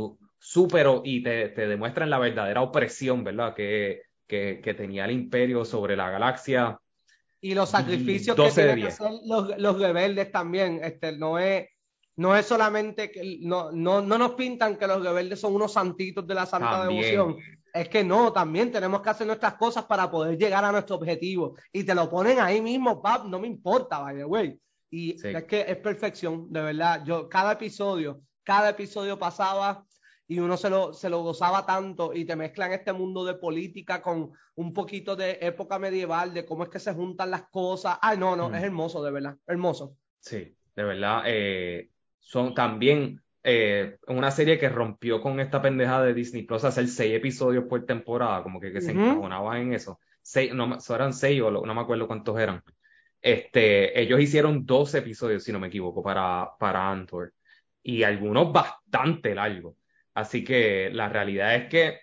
súper, 0.47 0.87
y 1.05 1.23
te, 1.23 1.49
te 1.49 1.67
demuestran 1.67 2.11
la 2.11 2.19
verdadera 2.19 2.61
opresión, 2.61 3.25
¿verdad? 3.25 3.55
Que, 3.55 4.03
que, 4.27 4.61
que 4.63 4.75
tenía 4.75 5.07
el 5.07 5.13
imperio 5.13 5.65
sobre 5.65 5.97
la 5.97 6.11
galaxia. 6.11 6.79
Y 7.41 7.55
los 7.55 7.71
sacrificios 7.71 8.37
12 8.37 8.51
que 8.51 8.55
tienen 8.55 8.75
que 8.77 8.81
10. 8.83 9.01
hacer 9.01 9.13
los, 9.25 9.59
los 9.59 9.79
rebeldes 9.81 10.31
también. 10.31 10.81
Este, 10.85 11.17
no 11.17 11.39
es, 11.39 11.67
no 12.17 12.37
es 12.37 12.45
solamente 12.45 13.11
que 13.11 13.39
no, 13.41 13.73
no, 13.73 14.03
no 14.03 14.19
nos 14.19 14.33
pintan 14.33 14.77
que 14.77 14.87
los 14.87 15.03
rebeldes 15.03 15.41
son 15.41 15.55
unos 15.55 15.73
santitos 15.73 16.27
de 16.27 16.35
la 16.35 16.45
santa 16.45 16.73
También. 16.83 17.03
devoción. 17.03 17.37
Es 17.73 17.89
que 17.89 18.05
no, 18.05 18.31
también 18.31 18.71
tenemos 18.71 19.01
que 19.01 19.11
hacer 19.11 19.27
nuestras 19.27 19.55
cosas 19.55 19.85
para 19.87 20.11
poder 20.11 20.37
llegar 20.37 20.63
a 20.63 20.73
nuestro 20.73 20.97
objetivo. 20.97 21.57
Y 21.73 21.85
te 21.85 21.95
lo 21.95 22.09
ponen 22.11 22.39
ahí 22.39 22.61
mismo, 22.61 23.01
pap, 23.01 23.25
no 23.25 23.41
me 23.41 23.47
importa, 23.49 23.99
by 24.01 24.17
the 24.17 24.25
way. 24.27 24.59
Y 24.91 25.19
Sí. 25.19 25.29
es 25.29 25.45
que 25.45 25.63
es 25.67 25.77
perfección, 25.79 26.53
de 26.53 26.61
verdad. 26.61 27.03
Yo, 27.07 27.31
cada 27.31 27.53
episodio, 27.53 28.21
cada 28.43 28.69
episodio 28.69 29.19
pasaba 29.19 29.85
y 30.27 30.39
uno 30.39 30.57
se 30.57 30.71
lo, 30.71 30.93
se 30.95 31.09
lo 31.11 31.23
gozaba 31.23 31.67
tanto 31.67 32.15
y 32.15 32.25
te 32.25 32.37
mezclan 32.37 32.73
este 32.73 32.93
mundo 32.93 33.25
de 33.25 33.35
política 33.35 34.01
con 34.03 34.33
un 34.55 34.73
poquito 34.73 35.17
de 35.17 35.39
época 35.43 35.79
medieval, 35.79 36.33
de 36.33 36.45
cómo 36.47 36.65
es 36.65 36.71
que 36.71 36.79
se 36.81 36.95
juntan 36.95 37.31
las 37.31 37.49
cosas. 37.51 37.99
Ay, 38.01 38.17
no, 38.19 38.35
no, 38.37 38.49
Mm. 38.51 38.55
es 38.55 38.63
hermoso, 38.65 39.03
de 39.05 39.11
verdad, 39.13 39.37
hermoso. 39.47 39.97
Sí, 40.21 40.57
de 40.75 40.83
verdad. 40.85 41.23
eh, 41.27 41.91
son 42.19 42.55
también 42.55 43.21
eh, 43.43 43.99
una 44.09 44.31
serie 44.31 44.59
que 44.59 44.71
rompió 44.71 45.21
con 45.21 45.39
esta 45.41 45.61
pendeja 45.61 46.03
de 46.03 46.15
Disney 46.15 46.45
Plus 46.45 46.65
hacer 46.65 46.89
seis 46.89 47.15
episodios 47.15 47.65
por 47.69 47.85
temporada, 47.85 48.43
como 48.43 48.59
que, 48.59 48.73
que 48.73 48.81
se 48.81 48.93
encajonaban 48.93 49.59
en 49.61 49.73
eso. 49.75 50.01
Seis, 50.23 50.55
no, 50.55 50.79
eran 50.95 51.13
seis 51.13 51.43
o 51.43 51.51
no 51.51 51.75
me 51.75 51.81
acuerdo 51.83 52.07
cuántos 52.07 52.39
eran. 52.39 52.63
Este, 53.21 53.99
ellos 54.01 54.21
hicieron 54.21 54.65
12 54.67 54.99
episodios, 54.99 55.45
si 55.45 55.53
no 55.53 55.59
me 55.61 55.69
equivoco, 55.69 56.03
para, 56.03 56.51
para 56.59 56.91
Andor. 56.91 57.33
Y 57.83 58.03
algunos 58.03 58.51
bastante 58.53 59.35
largos. 59.35 59.77
Así 60.15 60.45
que 60.45 60.91
la 60.93 61.09
realidad 61.09 61.55
es 61.57 61.69
que 61.69 61.99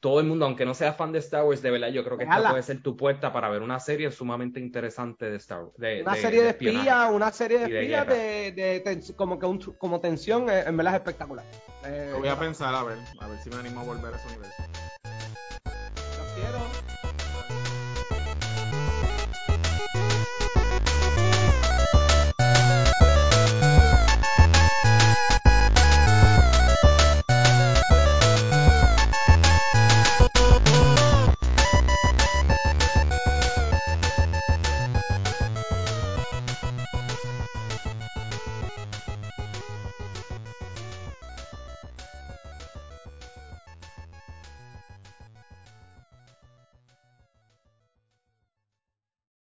todo 0.00 0.20
el 0.20 0.26
mundo, 0.26 0.44
aunque 0.44 0.64
no 0.64 0.74
sea 0.74 0.92
fan 0.92 1.10
de 1.10 1.18
Star 1.18 1.44
Wars, 1.44 1.60
de 1.60 1.70
verdad, 1.72 1.88
yo 1.88 2.04
creo 2.04 2.16
que 2.16 2.24
esta 2.24 2.50
puede 2.50 2.62
ser 2.62 2.82
tu 2.82 2.96
puerta 2.96 3.32
para 3.32 3.48
ver 3.48 3.62
una 3.62 3.80
serie 3.80 4.10
sumamente 4.12 4.60
interesante 4.60 5.28
de 5.28 5.36
Star 5.38 5.64
Wars. 5.64 5.76
de- 5.76 6.02
Una 6.02 6.14
de- 6.14 6.20
serie 6.20 6.42
de 6.42 6.48
espías, 6.50 7.10
una 7.12 7.32
serie 7.32 7.58
de 7.58 7.68
de 7.68 7.80
espías 7.80 8.06
guerra. 8.06 8.16
de, 8.22 8.52
de 8.52 8.84
tens- 8.84 9.16
como 9.16 9.38
que 9.38 9.46
un, 9.46 9.58
como 9.78 9.98
tensión, 9.98 10.48
eh, 10.50 10.60
en 10.66 10.76
verdad 10.76 10.94
es 10.94 11.00
espectacular. 11.00 11.44
Eh, 11.84 12.10
Lo 12.12 12.18
voy 12.20 12.28
a 12.28 12.38
pensar 12.38 12.74
a 12.74 12.84
ver, 12.84 12.98
a 13.20 13.26
ver 13.26 13.38
si 13.38 13.50
me 13.50 13.56
animo 13.56 13.80
a 13.80 13.84
volver 13.84 14.14
a 14.14 14.16
ese 14.16 14.28
universo. 14.28 14.62